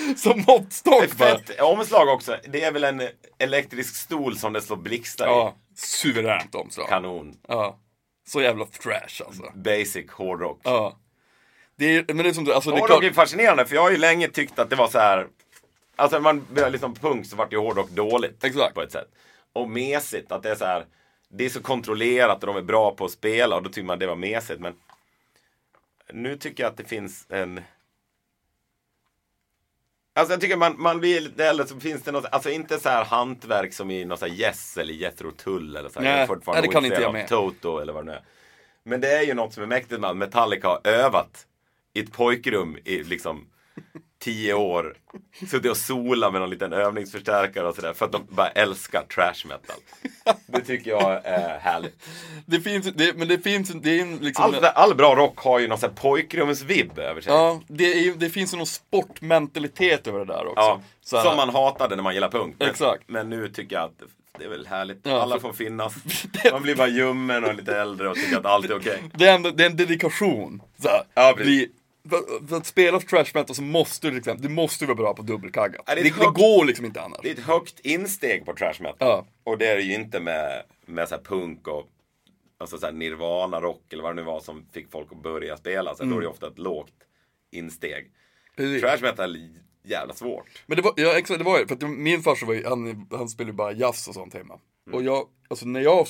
Som 0.16 0.44
måttstock 0.46 1.16
bara. 1.16 1.64
Omslag 1.64 2.08
också. 2.08 2.36
Det 2.48 2.62
är 2.64 2.72
väl 2.72 2.84
en 2.84 3.02
elektrisk 3.38 3.96
stol 3.96 4.36
som 4.36 4.52
det 4.52 4.60
slår 4.60 4.76
blixtar 4.76 5.26
Ja, 5.26 5.54
suveränt 5.76 6.54
omslag. 6.54 6.86
i. 6.86 6.88
Kanon. 6.88 7.34
Ja. 7.48 7.78
Så 8.28 8.42
jävla 8.42 8.64
trash 8.64 9.26
alltså. 9.26 9.42
Basic 9.54 10.10
hårdrock. 10.10 10.60
Ja. 10.64 10.96
Det 11.78 11.96
är, 11.96 12.04
men 12.06 12.16
det 12.16 12.28
är 12.28 12.32
som 12.32 12.44
du, 12.44 12.54
alltså 12.54 12.70
det 12.70 12.76
är 12.76 12.80
Hårdrock 12.80 13.02
är 13.02 13.08
klart. 13.08 13.14
fascinerande 13.14 13.66
för 13.66 13.74
jag 13.74 13.82
har 13.82 13.90
ju 13.90 13.96
länge 13.96 14.28
tyckt 14.28 14.58
att 14.58 14.70
det 14.70 14.76
var 14.76 14.88
så 14.88 14.98
här. 14.98 15.26
Alltså 16.00 16.20
man 16.20 16.46
lyssna 16.54 16.88
på 16.88 16.94
punk 16.94 17.26
så 17.26 17.36
vart 17.36 17.52
ju 17.52 17.56
hårdrock 17.56 17.90
dåligt. 17.90 18.44
Exakt. 18.44 18.74
På 18.74 18.82
ett 18.82 18.92
sätt. 18.92 19.08
och 19.52 19.70
mesigt. 19.70 20.32
Att 20.32 20.42
det 20.42 20.50
är 20.50 20.54
så 20.54 20.64
här, 20.64 20.86
det 21.28 21.44
är 21.44 21.48
så 21.48 21.62
kontrollerat 21.62 22.40
och 22.42 22.46
de 22.46 22.56
är 22.56 22.62
bra 22.62 22.94
på 22.94 23.04
att 23.04 23.10
spela 23.10 23.56
och 23.56 23.62
då 23.62 23.68
tycker 23.68 23.86
man 23.86 23.98
det 23.98 24.06
var 24.06 24.16
mesigt. 24.16 24.60
Men 24.60 24.74
nu 26.12 26.36
tycker 26.36 26.62
jag 26.62 26.70
att 26.70 26.76
det 26.76 26.84
finns 26.84 27.26
en 27.28 27.60
Alltså 30.12 30.32
jag 30.32 30.40
tycker 30.40 30.56
man, 30.56 30.74
man 30.78 31.00
blir 31.00 31.20
lite 31.20 31.44
äldre 31.44 31.66
så 31.66 31.80
finns 31.80 32.02
det 32.02 32.12
något, 32.12 32.24
alltså 32.24 32.50
inte 32.50 32.80
så 32.80 32.88
här 32.88 33.04
hantverk 33.04 33.72
som 33.72 33.90
i 33.90 34.04
något 34.04 34.18
så 34.18 34.26
här 34.26 34.34
Yes 34.34 34.76
eller 34.76 34.94
Jethro 34.94 35.30
Tull 35.30 35.76
eller 35.76 35.88
så 35.88 35.98
här. 35.98 36.04
Nej, 36.04 36.12
Jag 36.12 36.20
är 36.20 36.26
fortfarande 36.26 36.60
nej, 36.60 36.68
det 36.68 36.74
kan 36.74 36.84
inte 36.84 37.02
jag 37.02 37.12
med. 37.12 37.28
Toto 37.28 37.78
eller 37.78 37.92
vad 37.92 38.06
det 38.06 38.10
nu 38.10 38.16
är. 38.16 38.22
Men 38.82 39.00
det 39.00 39.12
är 39.12 39.22
ju 39.22 39.34
något 39.34 39.54
som 39.54 39.62
är 39.62 39.66
mäktigt 39.66 40.00
med 40.00 40.10
att 40.10 40.16
Metallica 40.16 40.68
har 40.68 40.80
övat 40.84 41.46
i 41.92 42.00
ett 42.00 42.12
pojkrum 42.12 42.78
i 42.84 43.02
liksom 43.02 43.46
tio 44.20 44.54
år. 44.54 44.94
Suttit 45.50 45.70
och 45.70 45.76
solat 45.76 46.32
med 46.32 46.40
någon 46.40 46.50
liten 46.50 46.72
övningsförstärkare 46.72 47.68
och 47.68 47.74
sådär. 47.74 47.92
För 47.92 48.06
att 48.06 48.12
de 48.12 48.26
bara 48.28 48.48
älskar 48.48 49.02
trash 49.14 49.48
metal. 49.48 49.76
Det 50.46 50.60
tycker 50.60 50.90
jag 50.90 51.20
är 51.26 51.58
härligt. 51.58 52.02
Det 52.46 52.60
finns, 52.60 52.86
det, 52.94 53.16
men 53.16 53.28
det 53.28 53.38
finns, 53.38 53.68
det 53.68 54.00
är 54.00 54.20
liksom... 54.22 54.44
All, 54.44 54.64
all 54.64 54.94
bra 54.94 55.14
rock 55.16 55.38
har 55.38 55.58
ju 55.58 55.68
någon 55.68 55.78
sån 55.78 55.88
här 55.90 55.96
pojkrumsvibb 55.96 56.98
över 56.98 57.20
sig. 57.20 57.32
Ja, 57.32 57.60
det, 57.68 57.84
är, 57.84 58.14
det 58.14 58.30
finns 58.30 58.52
ju 58.54 58.56
någon 58.56 58.66
sportmentalitet 58.66 60.06
över 60.06 60.18
det 60.18 60.24
där 60.24 60.46
också. 60.46 60.80
Ja, 61.12 61.22
som 61.22 61.36
man 61.36 61.48
hatade 61.48 61.96
när 61.96 62.02
man 62.02 62.14
gillade 62.14 62.38
punk. 62.38 62.56
Men, 62.58 62.68
Exakt. 62.70 63.02
men 63.06 63.30
nu 63.30 63.48
tycker 63.48 63.76
jag 63.76 63.84
att 63.84 63.98
det- 63.98 64.04
det 64.38 64.44
är 64.44 64.48
väl 64.48 64.66
härligt. 64.66 65.00
Ja, 65.02 65.22
Alla 65.22 65.40
får 65.40 65.52
finnas. 65.52 65.94
Man 66.52 66.62
blir 66.62 66.74
bara 66.74 66.88
ljummen 66.88 67.44
och 67.44 67.54
lite 67.54 67.76
äldre 67.80 68.08
och 68.08 68.14
tycker 68.16 68.36
att 68.38 68.46
allt 68.46 68.70
är 68.70 68.76
okej. 68.76 69.02
Det 69.14 69.26
är, 69.26 69.34
ändå, 69.34 69.50
det 69.50 69.62
är 69.64 69.70
en 69.70 69.76
dedikation. 69.76 70.62
Så 70.82 70.88
Ja, 71.14 71.34
precis. 71.36 71.68
För, 72.08 72.46
för 72.46 72.56
att 72.56 72.66
spela 72.66 73.00
trash 73.00 73.24
metal 73.34 73.56
så 73.56 73.62
måste 73.62 74.08
du 74.08 74.14
liksom, 74.14 74.36
du 74.40 74.48
måste 74.48 74.86
vara 74.86 74.94
bra 74.94 75.14
på 75.14 75.22
dubbelkaggat. 75.22 75.82
Ja, 75.86 75.94
Det, 75.94 76.02
det 76.02 76.18
det, 76.18 76.24
går 76.24 76.64
liksom 76.64 76.84
inte 76.84 77.02
annars. 77.02 77.20
Det 77.22 77.28
är 77.28 77.34
ett 77.34 77.44
högt 77.44 77.80
insteg 77.80 78.44
på 78.44 78.54
trash 78.54 78.74
metal. 78.80 78.96
Ja. 78.98 79.26
Och 79.44 79.58
det 79.58 79.66
är 79.66 79.76
det 79.76 79.82
ju 79.82 79.94
inte 79.94 80.20
med, 80.20 80.62
med 80.86 81.08
så 81.08 81.18
punk 81.18 81.68
och 81.68 81.88
alltså 82.58 82.78
så 82.78 82.90
Nirvana 82.90 83.60
rock 83.60 83.92
eller 83.92 84.02
vad 84.02 84.16
det 84.16 84.22
nu 84.22 84.26
var 84.26 84.40
som 84.40 84.66
fick 84.72 84.90
folk 84.90 85.12
att 85.12 85.22
börja 85.22 85.56
spela. 85.56 85.94
Så 85.94 86.02
här, 86.02 86.10
Då 86.10 86.16
är 86.16 86.20
det 86.20 86.24
ju 86.24 86.30
ofta 86.30 86.46
ett 86.46 86.58
lågt 86.58 86.94
insteg. 87.50 88.10
Precis. 88.56 88.80
Trash 88.80 89.02
metal 89.02 89.36
jävla 89.82 90.14
svårt. 90.14 90.62
Men 90.66 90.76
det 90.76 90.82
var, 90.82 90.92
ja, 90.96 91.18
exakt, 91.18 91.38
det 91.38 91.44
var 91.44 91.58
ju, 91.58 91.66
för 91.66 91.74
att 91.74 91.90
min 91.90 92.22
farsa 92.22 92.46
var 92.46 92.54
ju, 92.54 92.64
han, 92.66 93.08
han 93.10 93.28
spelade 93.28 93.52
ju 93.52 93.56
bara 93.56 93.72
jazz 93.72 94.08
och 94.08 94.14
sånt 94.14 94.34
hemma. 94.34 94.60
Och 94.92 95.02
jag, 95.02 95.28
alltså 95.48 95.66
när 95.66 95.80
jag 95.80 96.06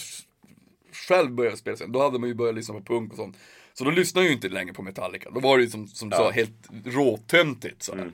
själv 0.92 1.30
började 1.30 1.56
spela 1.56 1.76
sen, 1.76 1.92
då 1.92 2.02
hade 2.02 2.18
man 2.18 2.28
ju 2.28 2.34
börjat 2.34 2.54
lyssna 2.54 2.74
på 2.74 2.80
punk 2.80 3.10
och 3.10 3.16
sånt. 3.16 3.36
Så 3.74 3.84
då 3.84 3.90
lyssnade 3.90 4.24
jag 4.26 4.30
ju 4.30 4.34
inte 4.36 4.48
längre 4.48 4.74
på 4.74 4.82
Metallica. 4.82 5.30
Då 5.30 5.40
var 5.40 5.58
det 5.58 5.64
ju 5.64 5.70
som, 5.70 5.86
som 5.88 6.10
du 6.10 6.16
Ja. 6.16 6.22
sa, 6.22 6.30
helt 6.30 6.68
råtöntigt 6.84 7.90
här. 7.94 8.12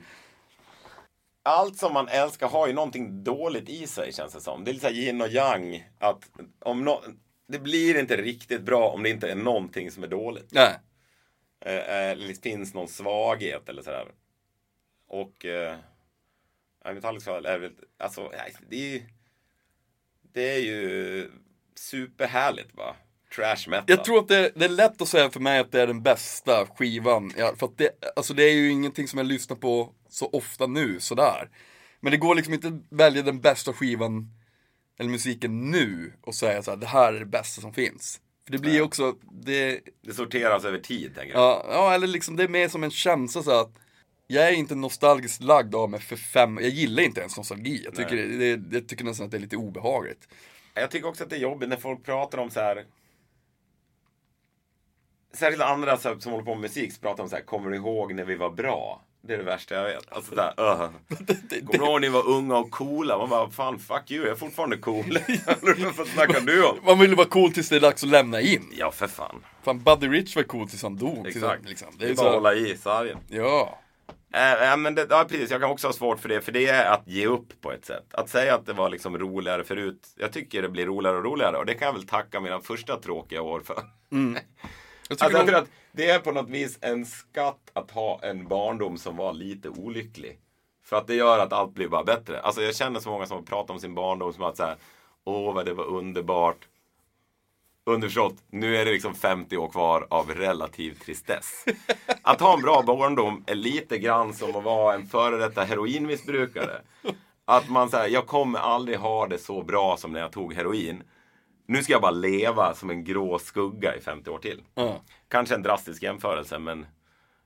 allt 1.43 1.77
som 1.77 1.93
man 1.93 2.07
älskar 2.07 2.47
har 2.49 2.67
ju 2.67 2.73
någonting 2.73 3.23
dåligt 3.23 3.69
i 3.69 3.87
sig 3.87 4.13
känns 4.13 4.33
det 4.33 4.41
som. 4.41 4.63
Det 4.63 4.71
är 4.71 4.73
lite 4.73 4.85
så 4.87 4.93
här 4.93 4.99
yin 4.99 5.21
och 5.21 5.27
yang. 5.29 5.89
Att 5.99 6.31
om 6.59 6.83
no 6.85 7.03
det 7.47 7.59
blir 7.59 7.99
inte 7.99 8.17
riktigt 8.21 8.61
bra 8.61 8.89
om 8.89 9.03
det 9.03 9.09
inte 9.09 9.31
är 9.31 9.35
någonting 9.35 9.91
som 9.91 10.03
är 10.03 10.07
dåligt. 10.07 10.49
Nej. 10.51 10.75
Eh, 11.65 11.73
eh, 11.75 12.09
Eller 12.11 12.27
det 12.27 12.43
finns 12.43 12.73
någon 12.73 12.87
svaghet 12.87 13.69
eller 13.69 13.81
sådär. 13.81 14.07
Och 15.07 15.45
eh, 15.45 15.75
Metallica 16.85 17.31
är 17.37 17.59
väl, 17.59 17.71
alltså, 17.97 18.31
det 18.69 18.75
är 18.75 18.89
ju, 18.93 19.03
det 20.33 20.55
är 20.55 20.59
ju 20.59 21.31
superhärligt 21.75 22.75
va. 22.75 22.95
Trash 23.37 23.69
metal. 23.69 23.83
Jag 23.87 24.03
tror 24.03 24.19
att 24.19 24.27
det, 24.27 24.51
det 24.55 24.65
är 24.65 24.69
lätt 24.69 25.01
att 25.01 25.07
säga 25.07 25.29
för 25.29 25.39
mig 25.39 25.59
att 25.59 25.71
det 25.71 25.81
är 25.81 25.87
den 25.87 26.01
bästa 26.01 26.65
skivan. 26.65 27.33
Ja, 27.37 27.53
för 27.57 27.65
att 27.65 27.77
det, 27.77 27.89
alltså 28.15 28.33
det 28.33 28.43
är 28.43 28.53
ju 28.53 28.71
ingenting 28.71 29.07
som 29.07 29.17
jag 29.17 29.27
lyssnar 29.27 29.57
på 29.57 29.93
så 30.09 30.29
ofta 30.33 30.67
nu, 30.67 30.99
sådär. 30.99 31.49
Men 31.99 32.11
det 32.11 32.17
går 32.17 32.35
liksom 32.35 32.53
inte 32.53 32.67
att 32.67 32.73
välja 32.89 33.21
den 33.21 33.41
bästa 33.41 33.73
skivan 33.73 34.29
eller 34.99 35.09
musiken 35.09 35.71
nu 35.71 36.13
och 36.21 36.35
säga 36.35 36.63
så 36.63 36.71
här, 36.71 36.77
det 36.77 36.87
här 36.87 37.13
är 37.13 37.19
det 37.19 37.25
bästa 37.25 37.61
som 37.61 37.73
finns. 37.73 38.21
För 38.45 38.51
det 38.51 38.57
blir 38.57 38.73
ju 38.73 38.81
också, 38.81 39.15
det, 39.31 39.79
Det 40.01 40.13
sorteras 40.13 40.65
över 40.65 40.79
tid 40.79 41.15
tänker 41.15 41.33
jag. 41.33 41.41
ja, 41.41 41.65
ja 41.69 41.93
eller 41.93 42.07
liksom 42.07 42.35
det 42.35 42.43
är 42.43 42.47
mer 42.47 42.67
som 42.67 42.83
en 42.83 42.91
känsla 42.91 43.43
så 43.43 43.51
att 43.51 43.71
jag 44.27 44.47
är 44.47 44.51
inte 44.51 44.75
nostalgiskt 44.75 45.41
lagd 45.41 45.75
av 45.75 45.89
mig 45.89 45.99
för 45.99 46.15
fem, 46.15 46.57
jag 46.61 46.69
gillar 46.69 47.03
inte 47.03 47.19
ens 47.19 47.37
nostalgi. 47.37 47.81
Jag 47.85 47.95
tycker, 47.95 48.15
det, 48.15 48.55
det, 48.55 48.75
jag 48.75 48.87
tycker 48.87 49.05
nästan 49.05 49.25
att 49.25 49.31
det 49.31 49.37
är 49.37 49.41
lite 49.41 49.57
obehagligt. 49.57 50.27
Jag 50.73 50.91
tycker 50.91 51.07
också 51.07 51.23
att 51.23 51.29
det 51.29 51.35
är 51.35 51.39
jobbigt 51.39 51.69
när 51.69 51.77
folk 51.77 52.03
pratar 52.03 52.37
om 52.37 52.49
så 52.49 52.59
här. 52.59 52.85
Särskilt 55.39 55.63
andra 55.63 55.97
så 55.97 56.09
här, 56.09 56.19
som 56.19 56.31
håller 56.31 56.45
på 56.45 56.51
med 56.55 56.61
musik 56.61 56.93
så 56.93 57.01
pratar 57.01 57.23
om 57.23 57.29
så 57.29 57.35
här, 57.35 57.43
kommer 57.43 57.69
du 57.71 57.75
ihåg 57.77 58.13
när 58.13 58.23
vi 58.23 58.35
var 58.35 58.49
bra? 58.49 59.01
Det 59.21 59.33
är 59.33 59.37
det 59.37 59.43
värsta 59.43 59.75
jag 59.75 59.83
vet. 59.83 60.11
Alltså 60.11 60.35
där, 60.35 60.53
uh. 60.59 60.89
Kommer 61.65 61.71
du 61.71 61.77
ihåg 61.77 61.91
när 61.93 61.99
ni 61.99 62.09
var 62.09 62.27
unga 62.29 62.57
och 62.57 62.71
coola? 62.71 63.17
Man 63.17 63.29
bara, 63.29 63.49
fan 63.49 63.79
fuck 63.79 64.11
you, 64.11 64.23
jag 64.23 64.31
är 64.31 64.35
fortfarande 64.35 64.77
cool. 64.77 65.03
Vad 65.97 66.07
snackar 66.07 66.41
du 66.41 66.65
om? 66.65 66.77
Man 66.85 66.99
vill 66.99 67.09
ju 67.09 67.15
vara 67.15 67.27
cool 67.27 67.51
tills 67.53 67.69
det 67.69 67.75
är 67.75 67.79
dags 67.79 68.03
att 68.03 68.09
lämna 68.09 68.41
in. 68.41 68.69
Ja, 68.77 68.91
för 68.91 69.07
fan. 69.07 69.43
Fan, 69.63 69.79
Buddy 69.83 70.07
Rich 70.07 70.35
var 70.35 70.43
cool 70.43 70.69
tills 70.69 70.83
han 70.83 70.95
dog. 70.97 71.27
Exakt. 71.27 71.69
Liksom. 71.69 71.87
Det 71.99 72.05
Det 72.05 72.05
är 72.05 72.11
är 72.11 72.15
bara 72.15 72.27
att 72.27 72.33
hålla 72.35 72.53
i 72.53 72.77
sargen. 72.77 73.17
ja. 73.27 73.79
Äh, 74.33 74.71
äh, 74.71 74.77
men 74.77 74.95
det, 74.95 75.07
ja, 75.09 75.25
precis, 75.29 75.51
jag 75.51 75.61
kan 75.61 75.69
också 75.71 75.87
ha 75.87 75.93
svårt 75.93 76.19
för 76.19 76.29
det, 76.29 76.41
för 76.41 76.51
det 76.51 76.67
är 76.67 76.91
att 76.91 77.07
ge 77.07 77.25
upp 77.27 77.61
på 77.61 77.71
ett 77.71 77.85
sätt. 77.85 78.05
Att 78.11 78.29
säga 78.29 78.55
att 78.55 78.65
det 78.65 78.73
var 78.73 78.89
liksom 78.89 79.17
roligare 79.17 79.63
förut, 79.63 80.07
jag 80.17 80.33
tycker 80.33 80.61
det 80.61 80.69
blir 80.69 80.85
roligare 80.85 81.17
och 81.17 81.23
roligare 81.23 81.57
och 81.57 81.65
det 81.65 81.73
kan 81.73 81.85
jag 81.85 81.93
väl 81.93 82.07
tacka 82.07 82.39
mina 82.39 82.59
första 82.59 82.95
tråkiga 82.99 83.41
år 83.41 83.59
för. 83.59 83.83
Jag 85.07 85.21
Alltså, 85.21 85.37
jag 85.37 85.47
tror 85.47 85.57
att 85.57 85.69
det 85.91 86.09
är 86.09 86.19
på 86.19 86.31
något 86.31 86.49
vis 86.49 86.77
en 86.81 87.05
skatt 87.05 87.71
att 87.73 87.91
ha 87.91 88.19
en 88.23 88.47
barndom 88.47 88.97
som 88.97 89.15
var 89.15 89.33
lite 89.33 89.69
olycklig. 89.69 90.39
För 90.83 90.97
att 90.97 91.07
det 91.07 91.15
gör 91.15 91.39
att 91.39 91.53
allt 91.53 91.73
blir 91.73 91.87
bara 91.87 92.03
bättre. 92.03 92.39
Alltså 92.41 92.61
jag 92.61 92.75
känner 92.75 92.99
så 92.99 93.09
många 93.09 93.25
som 93.25 93.45
pratar 93.45 93.73
om 93.73 93.79
sin 93.79 93.95
barndom 93.95 94.33
som 94.33 94.43
att 94.43 94.57
så 94.57 94.63
här, 94.63 94.75
åh 95.23 95.53
vad 95.53 95.65
det 95.65 95.73
var 95.73 95.85
underbart. 95.85 96.67
Underförstått, 97.85 98.35
nu 98.49 98.77
är 98.77 98.85
det 98.85 98.91
liksom 98.91 99.15
50 99.15 99.57
år 99.57 99.69
kvar 99.69 100.07
av 100.09 100.29
relativ 100.33 100.99
tristess. 100.99 101.65
Att 102.21 102.41
ha 102.41 102.53
en 102.53 102.61
bra 102.61 102.83
barndom 102.87 103.43
är 103.47 103.55
lite 103.55 103.97
grann 103.97 104.33
som 104.33 104.55
att 104.55 104.63
vara 104.63 104.95
en 104.95 105.07
före 105.07 105.37
detta 105.37 105.63
heroinmissbrukare. 105.63 106.81
Att 107.45 107.69
man 107.69 107.89
säger, 107.89 108.13
jag 108.13 108.27
kommer 108.27 108.59
aldrig 108.59 108.97
ha 108.97 109.27
det 109.27 109.37
så 109.37 109.63
bra 109.63 109.97
som 109.97 110.11
när 110.11 110.19
jag 110.19 110.31
tog 110.31 110.53
heroin. 110.53 111.03
Nu 111.67 111.83
ska 111.83 111.93
jag 111.93 112.01
bara 112.01 112.11
leva 112.11 112.73
som 112.73 112.89
en 112.89 113.03
grå 113.03 113.39
skugga 113.39 113.95
i 113.95 114.01
50 114.01 114.29
år 114.29 114.39
till. 114.39 114.61
Ja. 114.75 115.01
Kanske 115.27 115.55
en 115.55 115.63
drastisk 115.63 116.03
jämförelse, 116.03 116.59
men 116.59 116.85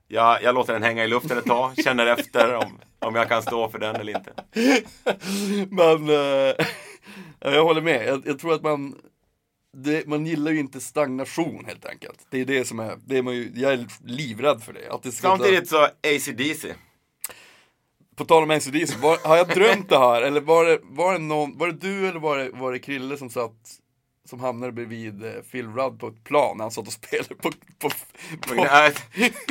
jag, 0.08 0.42
jag 0.42 0.54
låter 0.54 0.72
den 0.72 0.82
hänga 0.82 1.04
i 1.04 1.08
luften 1.08 1.38
ett 1.38 1.44
tag. 1.44 1.74
Känner 1.84 2.06
efter 2.06 2.54
om, 2.54 2.78
om 2.98 3.14
jag 3.14 3.28
kan 3.28 3.42
stå 3.42 3.68
för 3.68 3.78
den 3.78 3.96
eller 3.96 4.16
inte. 4.16 4.32
Men, 5.70 6.08
eh, 6.08 6.66
jag 7.40 7.64
håller 7.64 7.80
med. 7.80 8.06
Jag, 8.06 8.22
jag 8.26 8.38
tror 8.38 8.54
att 8.54 8.62
man, 8.62 8.94
det, 9.76 10.06
man 10.06 10.26
gillar 10.26 10.52
ju 10.52 10.58
inte 10.58 10.80
stagnation 10.80 11.64
helt 11.66 11.86
enkelt. 11.86 12.26
Det 12.30 12.40
är 12.40 12.44
det 12.44 12.64
som 12.64 12.80
är, 12.80 12.98
det 13.06 13.18
är 13.18 13.22
man 13.22 13.34
ju, 13.34 13.52
jag 13.54 13.72
är 13.72 13.86
livrädd 14.04 14.62
för 14.62 14.72
det. 14.72 14.90
Att 14.90 15.02
det 15.02 15.12
ska 15.12 15.28
Samtidigt 15.28 15.68
så 15.68 15.84
AC/DC. 15.84 16.74
På 18.16 18.24
tal 18.24 18.42
om 18.42 18.50
ACDC, 18.50 18.98
var, 18.98 19.28
har 19.28 19.36
jag 19.36 19.48
drömt 19.48 19.88
det 19.88 19.98
här? 19.98 20.22
Eller 20.22 20.40
var 20.40 20.64
det, 20.64 20.78
var 20.82 21.12
det, 21.12 21.18
någon, 21.18 21.58
var 21.58 21.66
det 21.66 21.72
du 21.72 22.08
eller 22.08 22.20
var 22.20 22.38
det, 22.38 22.50
var 22.50 22.72
det 22.72 22.78
Krille 22.78 23.16
som 23.16 23.30
satt 23.30 23.81
som 24.32 24.40
hamnade 24.40 24.72
bredvid 24.72 25.24
eh, 25.24 25.42
Phil 25.50 25.68
Rudd 25.68 26.00
på 26.00 26.08
ett 26.08 26.24
plan 26.24 26.56
när 26.56 26.64
han 26.64 26.70
satt 26.70 26.86
och 26.86 26.92
spelade 27.02 27.34
på, 27.34 27.50
på, 27.78 27.90
på 28.48 28.54
Nej, 28.54 28.94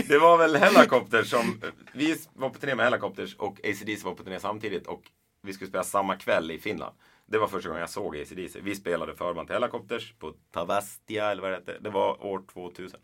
Det 0.07 0.17
var 0.17 0.38
väl 0.38 0.55
Hellacopters 0.55 1.29
som, 1.29 1.61
vi 1.93 2.17
var 2.34 2.49
på 2.49 2.59
turné 2.59 2.75
med 2.75 2.86
Hellacopters 2.86 3.36
och 3.36 3.59
ACDC 3.63 4.05
var 4.05 4.15
på 4.15 4.23
turné 4.23 4.39
samtidigt 4.39 4.88
och 4.88 5.01
vi 5.41 5.53
skulle 5.53 5.69
spela 5.69 5.84
samma 5.84 6.15
kväll 6.15 6.51
i 6.51 6.59
Finland. 6.59 6.95
Det 7.25 7.38
var 7.38 7.47
första 7.47 7.69
gången 7.69 7.79
jag 7.79 7.89
såg 7.89 8.17
ACDC. 8.17 8.59
Vi 8.61 8.75
spelade 8.75 9.15
förband 9.15 9.47
till 9.47 9.53
Hellacopters 9.53 10.13
på 10.19 10.34
Tavastia 10.51 11.32
eller 11.32 11.41
vad 11.41 11.51
det 11.51 11.55
hette. 11.55 11.77
Det 11.79 11.89
var 11.89 12.25
år 12.25 12.43
2000. 12.53 12.99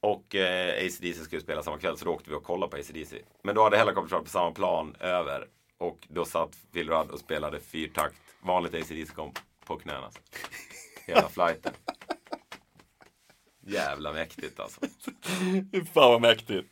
Och 0.00 0.34
eh, 0.34 0.86
ACDC 0.86 1.24
skulle 1.24 1.42
spela 1.42 1.62
samma 1.62 1.78
kväll 1.78 1.98
så 1.98 2.04
då 2.04 2.10
åkte 2.10 2.30
vi 2.30 2.36
och 2.36 2.44
kollade 2.44 2.70
på 2.70 2.76
ACDC. 2.76 3.16
Men 3.42 3.54
då 3.54 3.62
hade 3.62 3.76
Hellacopters 3.76 4.12
varit 4.12 4.24
på 4.24 4.30
samma 4.30 4.50
plan 4.50 4.96
över. 5.00 5.48
Och 5.78 6.06
då 6.08 6.24
satt 6.24 6.56
Phil 6.72 6.90
Rudd 6.90 7.10
och 7.10 7.18
spelade 7.20 7.60
fyrtakt. 7.60 8.16
Vanligt 8.40 8.74
ACDC-komp 8.74 9.38
på 9.66 9.76
knäna. 9.78 10.10
Hela 11.06 11.28
flighten. 11.28 11.72
Jävla 13.66 14.12
mäktigt 14.12 14.60
alltså. 14.60 14.80
Fan 15.94 16.10
vad 16.12 16.20
mäktigt. 16.20 16.68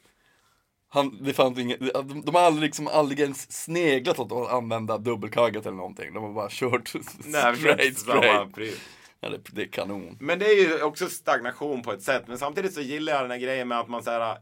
Han, 0.88 1.22
det 1.24 1.32
fanns 1.32 1.58
inget, 1.58 1.80
de, 1.80 2.22
de 2.24 2.34
har 2.34 2.42
aldrig 2.42 2.62
liksom 2.62 2.88
aldrig 2.88 3.20
ens 3.20 3.52
sneglat 3.64 4.18
åt 4.18 4.32
att 4.32 4.52
använda 4.52 4.98
dubbelkaggat 4.98 5.66
eller 5.66 5.76
någonting. 5.76 6.14
De 6.14 6.22
har 6.22 6.32
bara 6.32 6.48
kört 6.50 6.92
Nej, 7.24 7.56
straight, 7.56 7.98
straight. 7.98 8.80
Ja, 9.20 9.28
det, 9.28 9.40
det 9.52 9.62
är 9.62 9.68
kanon. 9.68 10.16
Men 10.20 10.38
det 10.38 10.46
är 10.46 10.54
ju 10.54 10.82
också 10.82 11.08
stagnation 11.08 11.82
på 11.82 11.92
ett 11.92 12.02
sätt. 12.02 12.24
Men 12.28 12.38
samtidigt 12.38 12.74
så 12.74 12.80
gillar 12.80 13.12
jag 13.12 13.22
den 13.22 13.30
här 13.30 13.38
grejen 13.38 13.68
med 13.68 13.78
att 13.80 13.88
man 13.88 14.02
så 14.02 14.10
här. 14.10 14.30
eh, 14.30 14.36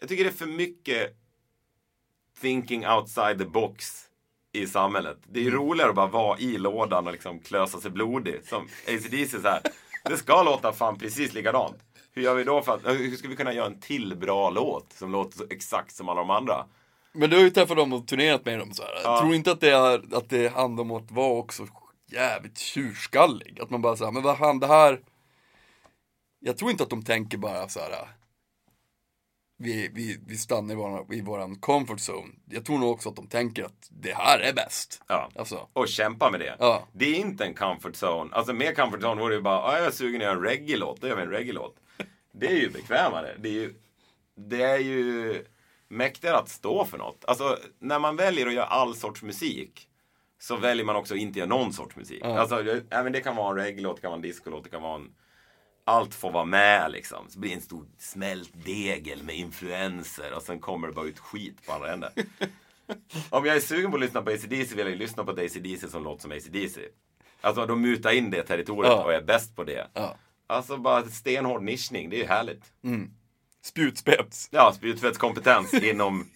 Jag 0.00 0.08
tycker 0.08 0.24
det 0.24 0.30
är 0.30 0.34
för 0.34 0.46
mycket 0.46 1.16
thinking 2.40 2.86
outside 2.86 3.38
the 3.38 3.44
box 3.44 4.09
i 4.52 4.66
samhället. 4.66 5.18
Det 5.28 5.40
är 5.40 5.44
ju 5.44 5.50
roligare 5.50 5.90
att 5.90 5.96
bara 5.96 6.06
vara 6.06 6.38
i 6.38 6.58
lådan 6.58 7.06
och 7.06 7.12
liksom 7.12 7.40
klösa 7.40 7.80
sig 7.80 7.90
blodig. 7.90 8.40
Som 8.44 8.68
ACDC 8.88 9.40
så 9.40 9.48
här. 9.48 9.60
Det 10.04 10.16
ska 10.16 10.42
låta 10.42 10.72
fan 10.72 10.98
precis 10.98 11.34
likadant. 11.34 11.76
Hur 12.12 12.22
gör 12.22 12.34
vi 12.34 12.44
då 12.44 12.62
för 12.62 12.74
att, 12.74 12.86
hur 12.86 13.16
ska 13.16 13.28
vi 13.28 13.36
kunna 13.36 13.52
göra 13.52 13.66
en 13.66 13.80
till 13.80 14.16
bra 14.16 14.50
låt 14.50 14.92
som 14.92 15.12
låter 15.12 15.38
så 15.38 15.44
exakt 15.50 15.96
som 15.96 16.08
alla 16.08 16.20
de 16.20 16.30
andra? 16.30 16.66
Men 17.12 17.30
du 17.30 17.36
har 17.36 17.42
ju 17.42 17.50
träffat 17.50 17.76
dem 17.76 17.92
och 17.92 18.06
turnerat 18.06 18.44
med 18.44 18.58
dem 18.58 18.72
så 18.72 18.82
här. 18.82 18.92
Ja. 19.04 19.20
Tror 19.20 19.34
inte 19.34 19.52
att 19.52 19.60
det, 19.60 19.70
är, 19.70 20.14
att 20.16 20.28
det 20.28 20.48
handlar 20.48 20.82
om 20.82 20.90
att 20.90 21.10
vara 21.10 21.38
också 21.38 21.66
jävligt 22.12 22.58
tjurskallig? 22.58 23.60
Att 23.60 23.70
man 23.70 23.82
bara 23.82 23.96
säger, 23.96 24.12
men 24.12 24.22
vad 24.22 24.38
fan 24.38 24.60
det 24.60 24.66
här 24.66 25.00
Jag 26.38 26.58
tror 26.58 26.70
inte 26.70 26.82
att 26.82 26.90
de 26.90 27.02
tänker 27.02 27.38
bara 27.38 27.68
så 27.68 27.80
här. 27.80 28.08
Vi, 29.62 29.90
vi, 29.94 30.18
vi 30.26 30.36
stannar 30.36 30.72
i 30.74 30.76
våran, 30.76 31.12
i 31.12 31.20
våran 31.20 31.56
comfort 31.56 31.98
zone. 31.98 32.28
Jag 32.50 32.64
tror 32.64 32.78
nog 32.78 32.90
också 32.90 33.08
att 33.08 33.16
de 33.16 33.26
tänker 33.26 33.64
att 33.64 33.88
det 33.90 34.14
här 34.14 34.38
är 34.38 34.52
bäst. 34.52 35.02
Ja. 35.08 35.30
Alltså, 35.34 35.68
Och 35.72 35.88
kämpa 35.88 36.30
med 36.30 36.40
det. 36.40 36.56
Ja. 36.58 36.88
Det 36.92 37.04
är 37.04 37.14
inte 37.14 37.44
en 37.44 37.54
comfort 37.54 37.92
zone. 38.02 38.34
Alltså 38.34 38.52
med 38.52 38.76
comfort 38.76 39.00
zone 39.02 39.20
vore 39.20 39.32
det 39.34 39.36
ju 39.36 39.42
bara, 39.42 39.58
"Ah, 39.62 39.76
jag 39.78 39.86
är 39.86 39.90
sugen 39.90 40.20
att 40.20 40.24
göra 40.24 40.36
en 40.36 40.42
reggae-låt, 40.42 41.00
då 41.00 41.08
gör 41.08 41.16
vi 41.16 41.22
en 41.22 41.30
reggae-låt. 41.30 41.76
Det 42.32 42.46
är 42.46 42.56
ju 42.56 42.70
bekvämare. 42.70 43.34
Det 43.38 43.48
är 43.48 43.52
ju, 43.52 43.74
det 44.36 44.62
är 44.62 44.78
ju 44.78 45.34
mäktigare 45.88 46.36
att 46.36 46.48
stå 46.48 46.84
för 46.84 46.98
något. 46.98 47.24
Alltså 47.24 47.58
när 47.78 47.98
man 47.98 48.16
väljer 48.16 48.46
att 48.46 48.52
göra 48.54 48.66
all 48.66 48.94
sorts 48.96 49.22
musik 49.22 49.88
så 50.38 50.56
väljer 50.56 50.84
man 50.86 50.96
också 50.96 51.14
att 51.14 51.20
inte 51.20 51.38
göra 51.38 51.48
någon 51.48 51.72
sorts 51.72 51.96
musik. 51.96 52.24
Alltså, 52.24 52.62
det, 52.62 52.82
även 52.90 53.12
det 53.12 53.20
kan 53.20 53.36
vara 53.36 53.50
en 53.50 53.56
reggae-låt, 53.66 53.96
det 53.96 54.00
kan 54.02 54.10
vara 54.10 54.16
en 54.18 54.22
discolåt, 54.22 54.64
det 54.64 54.70
kan 54.70 54.82
vara 54.82 54.94
en 54.94 55.10
allt 55.90 56.14
får 56.14 56.30
vara 56.32 56.44
med 56.44 56.90
liksom. 56.92 57.24
Så 57.28 57.38
blir 57.38 57.50
det 57.50 57.56
en 57.56 57.62
stor 57.62 57.84
smält 57.98 58.50
degel 58.64 59.22
med 59.22 59.36
influenser 59.36 60.32
och 60.32 60.42
sen 60.42 60.60
kommer 60.60 60.88
det 60.88 60.94
bara 60.94 61.06
ut 61.06 61.18
skit 61.18 61.66
på 61.66 61.72
andra 61.72 61.92
änden. 61.92 62.10
Om 63.30 63.44
jag 63.46 63.56
är 63.56 63.60
sugen 63.60 63.90
på 63.90 63.96
att 63.96 64.00
lyssna 64.02 64.22
på 64.22 64.30
ACDC 64.30 64.74
vill 64.74 64.78
jag 64.78 64.88
ju 64.90 64.96
lyssna 64.96 65.24
på 65.24 65.30
ett 65.30 65.38
ACDC 65.38 65.88
som 65.88 66.04
låter 66.04 66.22
som 66.22 66.30
ACDC. 66.32 66.80
Alltså 67.40 67.66
de 67.66 67.80
mutar 67.80 68.10
in 68.10 68.30
det 68.30 68.42
territoriet 68.42 68.92
Ja. 68.92 69.04
och 69.04 69.12
är 69.12 69.22
bäst 69.22 69.56
på 69.56 69.64
det. 69.64 69.86
Ja. 69.94 70.16
Alltså 70.46 70.76
bara 70.76 71.02
stenhård 71.08 71.62
nischning, 71.62 72.10
det 72.10 72.16
är 72.16 72.20
ju 72.20 72.26
härligt. 72.26 72.64
spjutspets. 73.62 74.48
Ja, 74.52 74.72
spjutspetskompetens 74.72 75.74
inom 75.74 76.26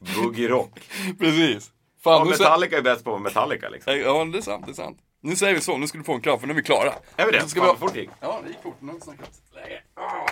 boogie-rock. 0.00 0.80
Precis. 1.18 1.70
Fan, 2.04 2.26
sä- 2.26 2.30
Metallica 2.30 2.78
är 2.78 2.82
bäst 2.82 3.04
på 3.04 3.18
Metallica 3.18 3.68
liksom. 3.68 3.98
Ja, 3.98 4.24
det 4.24 4.38
är 4.38 4.42
sant, 4.42 4.66
det 4.66 4.72
är 4.72 4.74
sant. 4.74 4.98
Nu 5.26 5.36
säger 5.36 5.54
vi 5.54 5.60
så, 5.60 5.78
nu 5.78 5.86
ska 5.86 5.98
du 5.98 6.04
få 6.04 6.14
en 6.14 6.20
kram 6.20 6.40
för 6.40 6.46
nu 6.46 6.52
är 6.52 6.56
vi 6.56 6.62
klara. 6.62 6.92
Är 7.16 7.26
vi 7.26 7.32
det? 7.32 7.48
Ska 7.48 7.60
Fan 7.60 7.66
vi 7.66 7.72
vad 7.72 7.78
fort 7.78 7.94
det 7.94 8.00
gick. 8.00 8.10
Ja, 8.20 8.40
det 8.44 8.48
gick 8.48 8.62
fort. 8.62 8.76
Nu 8.80 8.86
har 8.88 8.94
vi 8.94 9.00
snackat 9.00 9.42
läge. 9.54 9.82
Ah. 9.94 10.26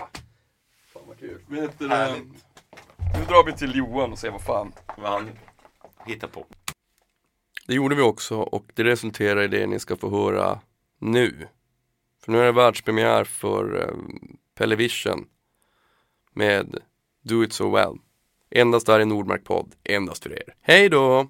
Fan 0.93 1.03
vad 1.07 1.19
kul. 1.19 1.41
Vet 1.49 1.79
du, 1.79 1.89
Härligt. 1.89 2.25
nu 2.99 3.25
drar 3.29 3.45
vi 3.47 3.53
till 3.53 3.77
Johan 3.77 4.13
och 4.13 4.19
ser 4.19 4.31
vad 4.31 4.43
fan. 4.43 4.73
Vad 4.97 5.11
han 5.13 5.31
hittar 6.07 6.29
på. 6.29 6.47
Det 7.67 7.75
gjorde 7.75 7.95
vi 7.95 8.03
också 8.03 8.37
och 8.41 8.65
det 8.75 8.85
resulterar 8.85 9.43
i 9.43 9.49
det 9.49 9.67
ni 9.67 9.79
ska 9.79 9.97
få 9.97 10.11
höra 10.11 10.61
nu. 10.99 11.49
För 12.25 12.33
nu 12.33 12.41
är 12.41 12.45
det 12.45 12.53
världspremiär 12.53 13.25
för 13.25 13.83
eh, 13.83 13.95
Pelevision 14.55 15.27
med 16.33 16.79
Do 17.23 17.45
It 17.45 17.53
So 17.53 17.71
Well. 17.71 17.99
Endast 18.51 18.87
där 18.87 19.01
i 19.01 19.05
Nordmark 19.05 19.45
podd, 19.45 19.75
endast 19.85 20.23
för 20.23 20.33
er. 20.33 20.55
Hej 20.61 20.89
då! 20.89 21.29